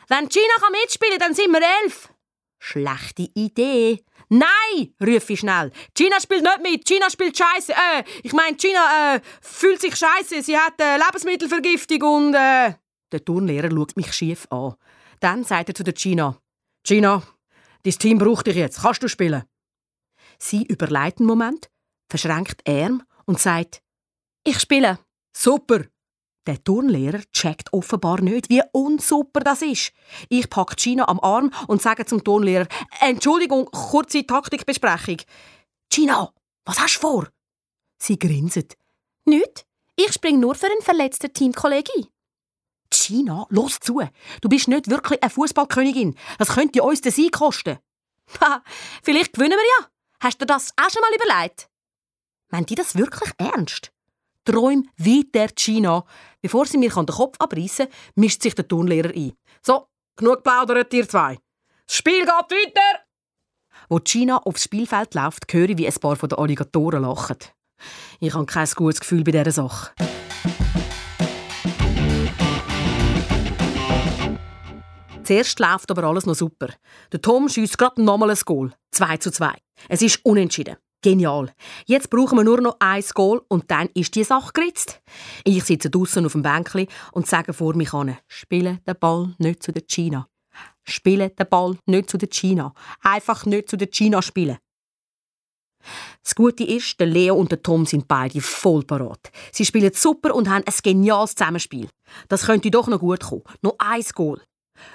Wenn 0.08 0.24
mitspielen 0.24 1.18
kann, 1.18 1.20
dann 1.20 1.34
sind 1.34 1.52
wir 1.52 1.60
elf. 1.84 2.08
Schlechte 2.58 3.28
Idee. 3.34 4.04
Nein, 4.30 4.94
rufe 5.00 5.34
ich 5.34 5.40
schnell. 5.40 5.70
Gina 5.94 6.18
spielt 6.20 6.42
nicht 6.42 6.62
mit. 6.62 6.84
Gina 6.84 7.08
spielt 7.08 7.36
Scheiße. 7.36 7.72
Äh, 7.72 8.04
ich 8.22 8.32
meine, 8.32 8.56
Gina 8.56 9.16
äh, 9.16 9.20
fühlt 9.40 9.80
sich 9.80 9.94
Scheiße. 9.94 10.42
Sie 10.42 10.56
hat 10.58 10.80
äh, 10.80 10.96
Lebensmittelvergiftung 10.96 12.02
und 12.02 12.34
äh... 12.34 12.74
Der 13.12 13.24
Turnlehrer 13.24 13.70
schaut 13.70 13.96
mich 13.96 14.12
schief 14.12 14.46
an. 14.50 14.74
Dann 15.20 15.44
sagt 15.44 15.68
er 15.68 15.74
zu 15.74 15.84
der 15.84 15.94
Gina: 15.94 16.36
Gina, 16.82 17.22
dein 17.84 17.92
Team 17.92 18.18
braucht 18.18 18.46
dich 18.46 18.56
jetzt. 18.56 18.82
Kannst 18.82 19.02
du 19.02 19.08
spielen? 19.08 19.44
Sie 20.38 20.64
überlegt 20.64 21.20
einen 21.20 21.26
Moment, 21.26 21.70
verschränkt 22.10 22.68
Arme 22.68 23.04
und 23.24 23.38
sagt: 23.38 23.82
Ich 24.44 24.58
spiele. 24.58 24.98
Super. 25.36 25.84
Der 26.46 26.62
Turnlehrer 26.64 27.20
checkt 27.32 27.72
offenbar 27.72 28.20
nicht, 28.22 28.48
wie 28.48 28.62
unsuper 28.72 29.40
das 29.40 29.62
ist. 29.62 29.92
Ich 30.28 30.48
packe 30.48 30.76
Gina 30.76 31.06
am 31.08 31.20
Arm 31.20 31.52
und 31.66 31.82
sage 31.82 32.06
zum 32.06 32.24
Turnlehrer: 32.24 32.66
Entschuldigung, 33.00 33.66
kurze 33.66 34.26
Taktikbesprechung. 34.26 35.18
Gina, 35.90 36.32
was 36.64 36.80
hast 36.80 36.96
du 36.96 37.00
vor? 37.00 37.28
Sie 37.98 38.18
grinset. 38.18 38.76
Nicht. 39.24 39.66
Ich 39.96 40.12
spring 40.12 40.40
nur 40.40 40.54
für 40.54 40.66
einen 40.66 40.80
verletzten 40.80 41.32
Teamkollege. 41.32 42.08
Gina, 42.90 43.46
los 43.50 43.80
zu. 43.80 44.00
Du 44.40 44.48
bist 44.48 44.68
nicht 44.68 44.88
wirklich 44.88 45.22
eine 45.22 45.30
Fußballkönigin. 45.30 46.16
Das 46.38 46.48
könnte 46.48 46.82
uns 46.82 47.00
den 47.00 47.12
Sieg 47.12 47.32
kosten. 47.32 47.78
Ha, 48.40 48.62
vielleicht 49.02 49.34
gewinnen 49.34 49.58
wir 49.58 49.80
ja. 49.80 49.88
Hast 50.20 50.40
du 50.40 50.46
das 50.46 50.72
auch 50.76 50.90
schon 50.90 51.02
mal 51.02 51.14
überlegt? 51.14 51.68
Meint 52.50 52.70
die 52.70 52.74
das 52.74 52.96
wirklich 52.96 53.30
ernst? 53.38 53.92
Träum 54.44 54.88
wie 54.96 55.24
der 55.24 55.48
Gina. 55.48 56.04
Bevor 56.40 56.66
sie 56.66 56.78
mir 56.78 56.90
den 56.90 57.06
Kopf 57.06 57.36
abreißen 57.38 57.86
kann, 57.86 57.94
mischt 58.14 58.42
sich 58.42 58.54
der 58.54 58.66
Turnlehrer 58.66 59.14
ein. 59.14 59.32
So, 59.62 59.88
genug 60.16 60.42
plaudert, 60.42 60.92
ihr 60.94 61.08
zwei. 61.08 61.36
Das 61.86 61.96
Spiel 61.96 62.20
geht 62.20 62.28
weiter! 62.28 63.04
Wo 63.88 63.98
Gina 63.98 64.38
aufs 64.38 64.64
Spielfeld 64.64 65.14
läuft, 65.14 65.52
höre 65.52 65.70
ich, 65.70 65.78
wie 65.78 65.86
ein 65.86 65.94
paar 65.94 66.16
von 66.16 66.28
den 66.28 66.38
Alligatoren 66.38 67.02
lachen. 67.02 67.38
Ich 68.20 68.34
habe 68.34 68.46
kein 68.46 68.68
gutes 68.74 69.00
Gefühl 69.00 69.24
bei 69.24 69.30
dieser 69.30 69.52
Sache. 69.52 69.92
Zuerst 75.28 75.60
läuft 75.60 75.90
aber 75.90 76.04
alles 76.04 76.24
noch 76.24 76.34
super. 76.34 76.68
Der 77.12 77.20
Tom 77.20 77.50
schießt 77.50 77.76
gerade 77.76 78.02
nochmal 78.02 78.30
ein 78.30 78.38
Goal. 78.46 78.72
2 78.92 79.18
zu 79.18 79.30
2. 79.30 79.52
Es 79.88 80.00
ist 80.00 80.24
unentschieden. 80.24 80.76
Genial. 81.00 81.52
Jetzt 81.86 82.10
brauchen 82.10 82.38
wir 82.38 82.44
nur 82.44 82.60
noch 82.60 82.76
ein 82.80 83.04
Goal 83.14 83.40
und 83.48 83.70
dann 83.70 83.88
ist 83.94 84.16
die 84.16 84.24
Sache 84.24 84.52
geritzt. 84.52 85.00
Ich 85.44 85.62
sitze 85.62 85.90
draußen 85.90 86.26
auf 86.26 86.32
dem 86.32 86.42
Bänkli 86.42 86.88
und 87.12 87.26
sage 87.26 87.52
vor 87.52 87.76
mich 87.76 87.92
an: 87.92 88.18
Spiele 88.26 88.80
den 88.86 88.98
Ball 88.98 89.34
nicht 89.38 89.62
zu 89.62 89.72
der 89.72 89.86
China. 89.86 90.26
Spiele 90.82 91.30
den 91.30 91.48
Ball 91.48 91.78
nicht 91.86 92.10
zu 92.10 92.18
der 92.18 92.28
China. 92.28 92.74
Einfach 93.00 93.46
nicht 93.46 93.68
zu 93.68 93.76
der 93.76 93.88
China 93.88 94.22
spielen. 94.22 94.58
Das 96.24 96.34
Gute 96.34 96.64
ist, 96.64 96.98
der 96.98 97.06
Leo 97.06 97.36
und 97.36 97.52
der 97.52 97.62
Tom 97.62 97.86
sind 97.86 98.08
beide 98.08 98.40
voll 98.40 98.82
parat. 98.82 99.30
Sie 99.52 99.64
spielen 99.64 99.92
super 99.94 100.34
und 100.34 100.48
haben 100.48 100.64
ein 100.66 100.74
geniales 100.82 101.36
Zusammenspiel. 101.36 101.88
Das 102.28 102.46
könnte 102.46 102.70
doch 102.70 102.88
noch 102.88 102.98
gut 102.98 103.20
kommen. 103.20 103.44
Noch 103.62 103.76
ein 103.78 104.02
Goal. 104.14 104.42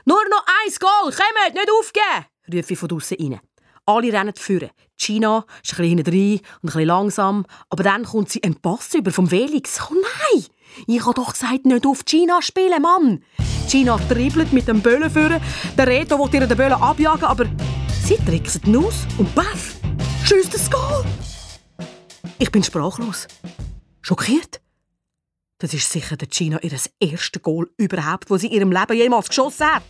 Nur 0.06 0.24
noch 0.30 0.46
ein 0.46 0.74
Goal, 0.80 1.12
kommt, 1.14 1.54
nicht 1.54 1.72
aufgeben, 1.72 2.26
rufe 2.54 2.74
ich 2.74 2.80
von 2.80 2.90
draussen 2.90 3.18
rein. 3.20 3.40
Alle 3.86 4.14
rennen 4.14 4.34
führen. 4.38 4.70
Gina 4.98 5.46
ist 5.62 5.78
ein 5.78 5.98
bisschen 5.98 6.00
rein 6.00 6.40
und 6.62 6.70
ein 6.70 6.74
bisschen 6.74 6.86
langsam, 6.86 7.46
aber 7.70 7.84
dann 7.84 8.06
kommt 8.06 8.30
sie 8.30 8.42
einen 8.42 8.56
Pass 8.56 8.94
über 8.94 9.12
vom 9.12 9.28
Felix. 9.28 9.80
Oh 9.90 9.94
nein! 9.94 10.46
Ich 10.88 11.06
habe 11.06 11.14
doch 11.14 11.34
gesagt, 11.34 11.66
nicht 11.66 11.86
auf 11.86 12.06
Gina 12.06 12.42
spielen, 12.42 12.82
Mann! 12.82 13.24
Gina 13.70 13.98
dribbelt 14.08 14.54
mit 14.54 14.68
dem 14.68 14.82
Böllen 14.82 15.10
führen. 15.10 15.42
Der 15.78 15.88
Reto 15.88 16.18
will 16.18 16.34
ihr 16.34 16.48
den 16.48 16.58
Böllen 16.58 16.74
abjagen, 16.74 17.26
aber 17.26 17.46
sie 18.06 18.16
trickst 18.16 18.66
ihn 18.66 18.78
aus 18.78 19.06
und 19.18 19.34
baff! 19.36 19.76
Schießt 20.26 20.54
das 20.54 20.72
Goal! 20.72 21.04
Ich 22.40 22.52
bin 22.52 22.64
sprachlos. 22.64 23.28
Schockiert. 24.02 24.62
Das 25.60 25.74
ist 25.74 25.92
sicher 25.92 26.16
der 26.16 26.28
Gina 26.30 26.60
ihr 26.62 26.72
erstes 27.00 27.42
Goal 27.42 27.70
überhaupt, 27.78 28.32
das 28.32 28.42
sie 28.42 28.48
in 28.48 28.54
ihrem 28.54 28.72
Leben 28.72 28.98
jemals 28.98 29.28
geschossen 29.28 29.68
hat. 29.68 29.84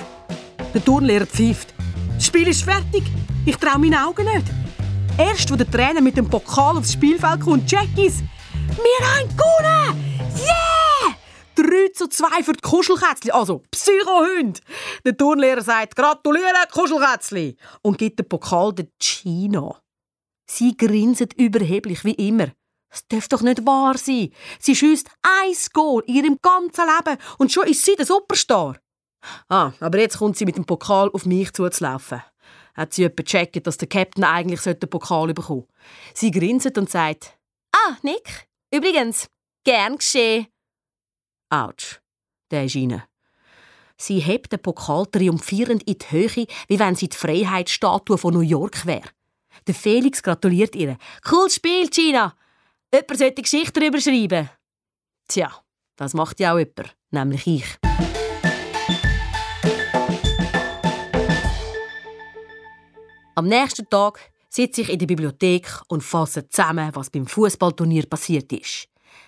Der 0.73 0.83
Turnlehrer 0.83 1.27
pfeift. 1.27 1.73
Das 2.15 2.25
Spiel 2.25 2.47
ist 2.47 2.63
fertig. 2.63 3.03
Ich 3.45 3.57
traue 3.57 3.77
meinen 3.77 3.95
Augen 3.95 4.25
nicht. 4.25 4.45
Erst, 5.17 5.51
wo 5.51 5.57
der 5.57 5.69
Trainer 5.69 5.99
mit 5.99 6.15
dem 6.15 6.29
Pokal 6.29 6.77
aufs 6.77 6.93
Spielfeld 6.93 7.41
kommt, 7.41 7.67
check 7.67 7.89
ich's. 7.97 8.19
Wir 8.21 9.07
haben 9.07 9.27
gewonnen! 9.29 10.23
Yeah! 10.37 11.15
3 11.55 11.91
zu 11.93 12.07
2 12.07 12.43
für 12.43 12.53
die 12.53 12.61
Kuschelkätzli, 12.61 13.31
also 13.31 13.61
Psychohund. 13.69 14.61
Der 15.05 15.17
Turnlehrer 15.17 15.61
sagt, 15.61 15.97
gratuliere, 15.97 16.67
Kuschelkätzli, 16.71 17.57
und 17.81 17.97
gibt 17.97 18.19
den 18.19 18.29
Pokal 18.29 18.73
der 18.73 18.87
Gina. 18.97 19.77
Sie 20.49 20.77
grinset 20.77 21.33
überheblich, 21.33 22.05
wie 22.05 22.13
immer. 22.13 22.47
Das 22.89 23.07
darf 23.09 23.27
doch 23.27 23.41
nicht 23.41 23.65
wahr 23.65 23.97
sein. 23.97 24.29
Sie 24.59 24.75
schießt 24.75 25.09
ein 25.21 25.55
Goal 25.73 26.03
in 26.07 26.15
ihrem 26.15 26.37
ganzen 26.41 26.85
Leben 26.85 27.19
und 27.39 27.51
schon 27.51 27.67
ist 27.67 27.83
sie 27.83 27.95
der 27.95 28.05
Superstar. 28.05 28.77
Ah, 29.49 29.73
aber 29.81 29.99
jetzt 29.99 30.17
kommt 30.17 30.37
sie 30.37 30.45
mit 30.45 30.55
dem 30.55 30.65
Pokal 30.65 31.09
auf 31.11 31.25
mich 31.25 31.51
zuzulaufen. 31.51 32.21
Hat 32.73 32.93
sie 32.93 33.03
jemand 33.03 33.17
gecheckt, 33.17 33.65
dass 33.67 33.77
der 33.77 33.87
Captain 33.87 34.23
eigentlich 34.23 34.61
den 34.61 34.89
Pokal 34.89 35.33
bekommen 35.33 35.67
Sie 36.13 36.31
grinset 36.31 36.77
und 36.77 36.89
sagt, 36.89 37.37
Ah, 37.71 37.97
Nick, 38.01 38.47
übrigens, 38.71 39.27
gern 39.63 39.97
geschehen. 39.97 40.47
Autsch, 41.49 41.99
der 42.51 42.65
ist 42.65 42.75
rein. 42.75 43.03
Sie 43.97 44.19
hebt 44.19 44.51
den 44.51 44.61
Pokal 44.61 45.05
triumphierend 45.05 45.83
in 45.83 45.97
die 45.97 46.05
Höhe, 46.09 46.47
wie 46.67 46.79
wenn 46.79 46.95
sie 46.95 47.09
die 47.09 47.17
Freiheitsstatue 47.17 48.17
von 48.17 48.33
New 48.33 48.41
York 48.41 48.85
wäre. 48.85 49.09
Der 49.67 49.75
Felix 49.75 50.23
gratuliert 50.23 50.75
ihr. 50.75 50.97
Cooles 51.23 51.55
Spiel, 51.55 51.87
Gina! 51.89 52.35
Jemand 52.91 53.17
sollte 53.17 53.41
Geschichte 53.41 53.79
darüber 53.79 54.01
schreiben. 54.01 54.49
Tja, 55.27 55.51
das 55.95 56.13
macht 56.13 56.39
ja 56.39 56.53
auch 56.53 56.59
jemand, 56.59 56.95
nämlich 57.11 57.47
ich. 57.47 57.65
Am 63.35 63.47
nächsten 63.47 63.89
Tag 63.89 64.19
sitze 64.47 64.81
ich 64.81 64.89
in 64.91 64.99
der 64.99 65.07
Bibliothek 65.07 65.67
und 65.87 66.03
fasse 66.03 66.47
zusammen, 66.47 66.91
was 66.93 67.09
beim 67.09 67.25
Fußballturnier 67.25 68.05
passiert 68.05 68.51
ist. 68.53 68.87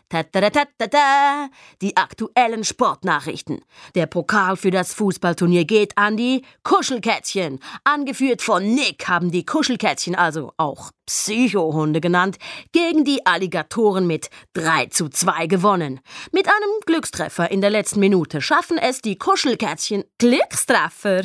Tatatatata, 0.09 1.49
die 1.81 1.97
aktuellen 1.97 2.63
Sportnachrichten. 2.63 3.61
Der 3.95 4.05
Pokal 4.05 4.57
für 4.57 4.69
das 4.69 4.93
Fußballturnier 4.93 5.65
geht 5.65 5.97
an 5.97 6.17
die 6.17 6.43
Kuschelkätzchen. 6.63 7.59
Angeführt 7.83 8.43
von 8.43 8.75
Nick 8.75 9.07
haben 9.07 9.31
die 9.31 9.45
Kuschelkätzchen, 9.45 10.15
also 10.15 10.53
auch 10.57 10.91
Psychohunde 11.07 12.01
genannt, 12.01 12.37
gegen 12.71 13.03
die 13.03 13.25
Alligatoren 13.25 14.05
mit 14.05 14.29
3 14.53 14.87
zu 14.87 15.09
2 15.09 15.47
gewonnen. 15.47 15.99
Mit 16.31 16.47
einem 16.47 16.79
Glückstreffer 16.85 17.49
in 17.49 17.61
der 17.61 17.71
letzten 17.71 17.99
Minute 17.99 18.41
schaffen 18.41 18.77
es 18.77 19.01
die 19.01 19.17
Kuschelkätzchen. 19.17 20.03
Glückstreffer? 20.19 21.23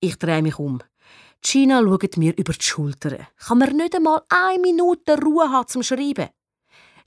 Ich 0.00 0.18
drehe 0.18 0.42
mich 0.42 0.58
um. 0.58 0.80
Gina 1.44 1.82
schaut 1.82 2.16
mir 2.16 2.36
über 2.36 2.52
die 2.52 2.62
Schulter. 2.62 3.26
Kann 3.36 3.58
man 3.58 3.76
nicht 3.76 3.96
einmal 3.96 4.22
eine 4.28 4.60
Minute 4.60 5.20
Ruhe 5.20 5.50
haben 5.50 5.66
zum 5.66 5.82
Schreiben? 5.82 6.28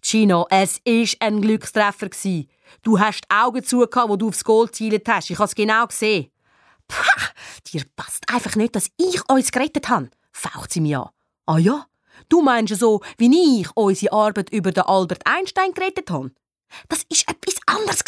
Gino, 0.01 0.45
es 0.49 0.81
war 0.85 1.27
ein 1.27 1.41
Glückstreffer. 1.41 2.09
Du 2.81 2.99
hast 2.99 3.21
die 3.21 3.33
Augen 3.35 3.63
zu, 3.63 3.79
wo 3.79 4.15
du 4.17 4.27
aufs 4.27 4.43
Goal 4.43 4.67
gezielt 4.67 5.07
hast. 5.07 5.29
Ich 5.29 5.37
habe 5.37 5.45
es 5.45 5.55
genau 5.55 5.87
gesehen. 5.87 6.31
Pah, 6.87 7.29
dir 7.67 7.83
passt 7.95 8.29
einfach 8.31 8.55
nicht, 8.55 8.75
dass 8.75 8.91
ich 8.97 9.27
uns 9.29 9.51
gerettet 9.51 9.89
habe, 9.89 10.09
faucht 10.31 10.71
sie 10.71 10.81
mir 10.81 11.01
an. 11.01 11.09
Ah 11.45 11.57
ja? 11.57 11.87
Du 12.29 12.41
meinst 12.41 12.77
so, 12.77 13.01
wie 13.17 13.61
ich 13.61 13.69
unsere 13.75 14.13
Arbeit 14.13 14.51
über 14.51 14.71
den 14.71 14.83
Albert 14.83 15.23
Einstein 15.25 15.73
gerettet 15.73 16.11
habe? 16.11 16.31
Das 16.89 17.05
war 17.09 17.35
etwas 17.35 17.55
anderes. 17.65 18.03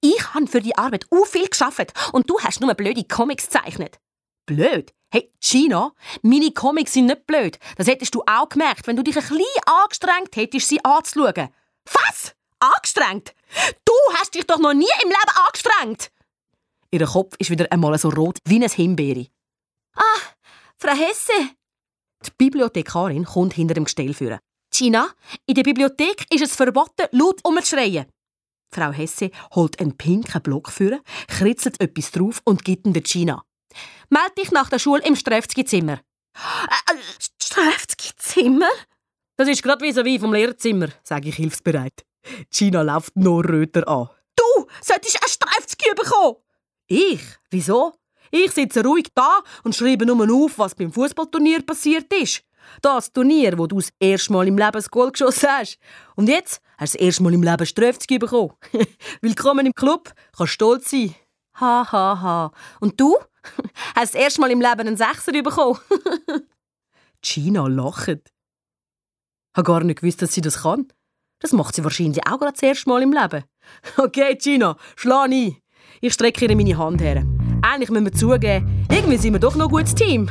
Ich 0.00 0.34
habe 0.34 0.46
für 0.46 0.60
die 0.60 0.76
Arbeit 0.76 1.06
u 1.10 1.24
viel 1.24 1.48
geschafft 1.48 1.92
und 2.12 2.28
du 2.28 2.38
hast 2.40 2.60
nur 2.60 2.74
blöde 2.74 3.04
Comics 3.04 3.48
gezeichnet. 3.48 3.98
Blöd? 4.46 4.92
Hey, 5.10 5.30
Gina, 5.40 5.92
meine 6.22 6.52
Comics 6.52 6.94
sind 6.94 7.06
nicht 7.06 7.26
blöd. 7.26 7.58
Das 7.76 7.86
hättest 7.86 8.14
du 8.14 8.22
auch 8.26 8.48
gemerkt, 8.48 8.86
wenn 8.86 8.96
du 8.96 9.02
dich 9.02 9.16
ein 9.16 9.22
bisschen 9.22 9.44
angestrengt 9.66 10.34
hättest, 10.34 10.68
sie 10.68 10.82
anzuschauen. 10.84 11.50
Was? 11.84 12.34
Angestrengt? 12.58 13.34
Du 13.84 13.92
hast 14.14 14.34
dich 14.34 14.46
doch 14.46 14.58
noch 14.58 14.72
nie 14.72 14.88
im 15.02 15.08
Leben 15.08 15.36
angestrengt! 15.46 16.10
Ihr 16.90 17.06
Kopf 17.06 17.34
ist 17.38 17.50
wieder 17.50 17.70
einmal 17.70 17.96
so 17.98 18.08
rot 18.08 18.38
wie 18.46 18.62
ein 18.62 18.70
Himbeere. 18.70 19.26
Ah, 19.94 20.20
Frau 20.78 20.94
Hesse! 20.94 21.50
Die 22.24 22.30
Bibliothekarin 22.38 23.24
kommt 23.24 23.54
hinter 23.54 23.74
dem 23.74 23.84
Gestell 23.84 24.14
führen. 24.14 24.38
Gina, 24.70 25.08
in 25.46 25.54
der 25.54 25.62
Bibliothek 25.62 26.26
ist 26.32 26.42
es 26.42 26.56
verboten, 26.56 27.08
laut 27.10 27.40
umzuschreien. 27.44 28.06
Frau 28.70 28.92
Hesse 28.92 29.30
holt 29.54 29.78
einen 29.80 29.96
pinken 29.96 30.40
Block 30.40 30.70
führen, 30.70 31.00
kritzelt 31.28 31.80
etwas 31.80 32.10
drauf 32.10 32.40
und 32.44 32.64
gibt 32.64 32.86
ihn 32.86 32.94
der 32.94 33.02
Gina. 33.02 33.44
Meld 34.12 34.36
dich 34.36 34.50
nach 34.50 34.68
der 34.68 34.78
Schule 34.78 35.02
im 35.06 35.16
Strefzki-Zimmer. 35.16 35.94
Äh, 35.94 36.92
äh 36.92 36.98
Strefzki-Zimmer? 37.42 38.68
Das 39.38 39.48
ist 39.48 39.62
gerade 39.62 39.82
wie 39.82 39.92
so 39.92 40.04
wie 40.04 40.18
vom 40.18 40.34
Lehrzimmer, 40.34 40.88
sage 41.02 41.30
ich 41.30 41.36
hilfsbereit. 41.36 42.04
Gina 42.50 42.82
läuft 42.82 43.16
noch 43.16 43.40
röter 43.40 43.88
an. 43.88 44.10
Du 44.36 44.66
solltest 44.82 45.18
ein 45.18 45.28
Strefzki 45.30 45.94
bekommen! 45.94 46.36
Ich? 46.88 47.22
Wieso? 47.48 47.94
Ich 48.30 48.50
sitze 48.50 48.84
ruhig 48.84 49.06
da 49.14 49.40
und 49.64 49.74
schreibe 49.74 50.04
nur 50.04 50.30
auf, 50.30 50.58
was 50.58 50.74
beim 50.74 50.92
Fußballturnier 50.92 51.62
passiert 51.62 52.12
ist. 52.12 52.42
Das 52.82 53.10
Turnier, 53.14 53.56
wo 53.56 53.66
du 53.66 53.76
das 53.76 53.94
erste 53.98 54.34
Mal 54.34 54.46
im 54.46 54.58
Leben 54.58 54.72
das 54.72 54.90
Goal 54.90 55.10
geschossen 55.10 55.48
hast. 55.48 55.78
Und 56.16 56.28
jetzt 56.28 56.60
hast 56.76 56.92
du 56.92 56.98
das 56.98 57.06
erste 57.06 57.22
Mal 57.22 57.32
im 57.32 57.42
Leben 57.42 57.64
Strefzki 57.64 58.18
bekommen. 58.18 58.52
Willkommen 59.22 59.64
im 59.64 59.74
Club, 59.74 60.12
kannst 60.36 60.52
stolz 60.52 60.90
sein. 60.90 61.14
Ha, 61.58 61.90
ha, 61.90 62.20
ha. 62.20 62.52
Und 62.78 63.00
du? 63.00 63.16
Hast 63.94 64.14
das 64.14 64.20
erste 64.20 64.40
Mal 64.40 64.50
im 64.50 64.60
Leben 64.60 64.80
einen 64.80 64.96
Sechser 64.96 65.32
bekommen? 65.32 65.78
Gina 67.22 67.66
lacht. 67.66 68.32
Habe 69.56 69.66
gar 69.66 69.84
nicht 69.84 70.00
gewusst, 70.00 70.22
dass 70.22 70.32
sie 70.32 70.40
das 70.40 70.62
kann. 70.62 70.88
Das 71.40 71.52
macht 71.52 71.74
sie 71.74 71.84
wahrscheinlich 71.84 72.24
auch 72.26 72.38
gerade 72.38 72.52
das 72.52 72.62
erste 72.62 72.88
Mal 72.88 73.02
im 73.02 73.12
Leben. 73.12 73.44
Okay, 73.96 74.36
Gina, 74.36 74.76
schlag 74.96 75.30
ein. 75.30 75.56
Ich 76.00 76.14
strecke 76.14 76.46
ihr 76.46 76.56
meine 76.56 76.76
Hand 76.76 77.00
her. 77.00 77.24
Eigentlich 77.62 77.90
müssen 77.90 78.06
wir 78.06 78.12
zugeben, 78.12 78.86
irgendwie 78.90 79.18
sind 79.18 79.34
wir 79.34 79.40
doch 79.40 79.54
noch 79.54 79.66
ein 79.66 79.70
gutes 79.70 79.94
Team. 79.94 80.28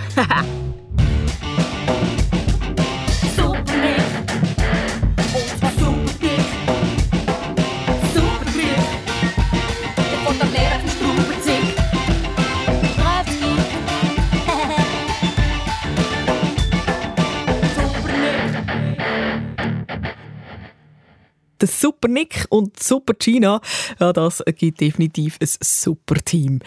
Der 21.62 21.68
Super 21.68 22.08
Nick 22.08 22.46
und 22.50 22.82
Super 22.82 23.14
Gina, 23.14 23.62
ja, 24.00 24.12
das 24.12 24.44
gibt 24.56 24.82
definitiv 24.82 25.38
ein 25.40 25.48
super 25.62 26.16
Team. 26.16 26.60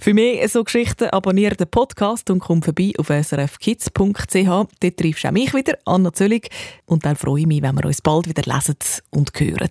Für 0.00 0.14
mehr 0.14 0.48
so 0.48 0.64
Geschichten 0.64 1.10
abonniere 1.10 1.54
den 1.54 1.68
Podcast 1.68 2.30
und 2.30 2.40
komm 2.40 2.62
vorbei 2.62 2.92
auf 2.98 3.08
srfkids.ch. 3.08 4.46
Dort 4.46 4.96
triffst 4.96 5.24
du 5.24 5.28
auch 5.28 5.32
mich 5.32 5.52
wieder, 5.52 5.76
Anna 5.84 6.12
Zöllig. 6.12 6.48
Und 6.86 7.04
dann 7.04 7.16
freue 7.16 7.40
ich 7.40 7.46
mich, 7.46 7.62
wenn 7.62 7.76
wir 7.76 7.84
uns 7.84 8.00
bald 8.00 8.28
wieder 8.28 8.42
lesen 8.50 8.76
und 9.10 9.30
hören. 9.38 9.70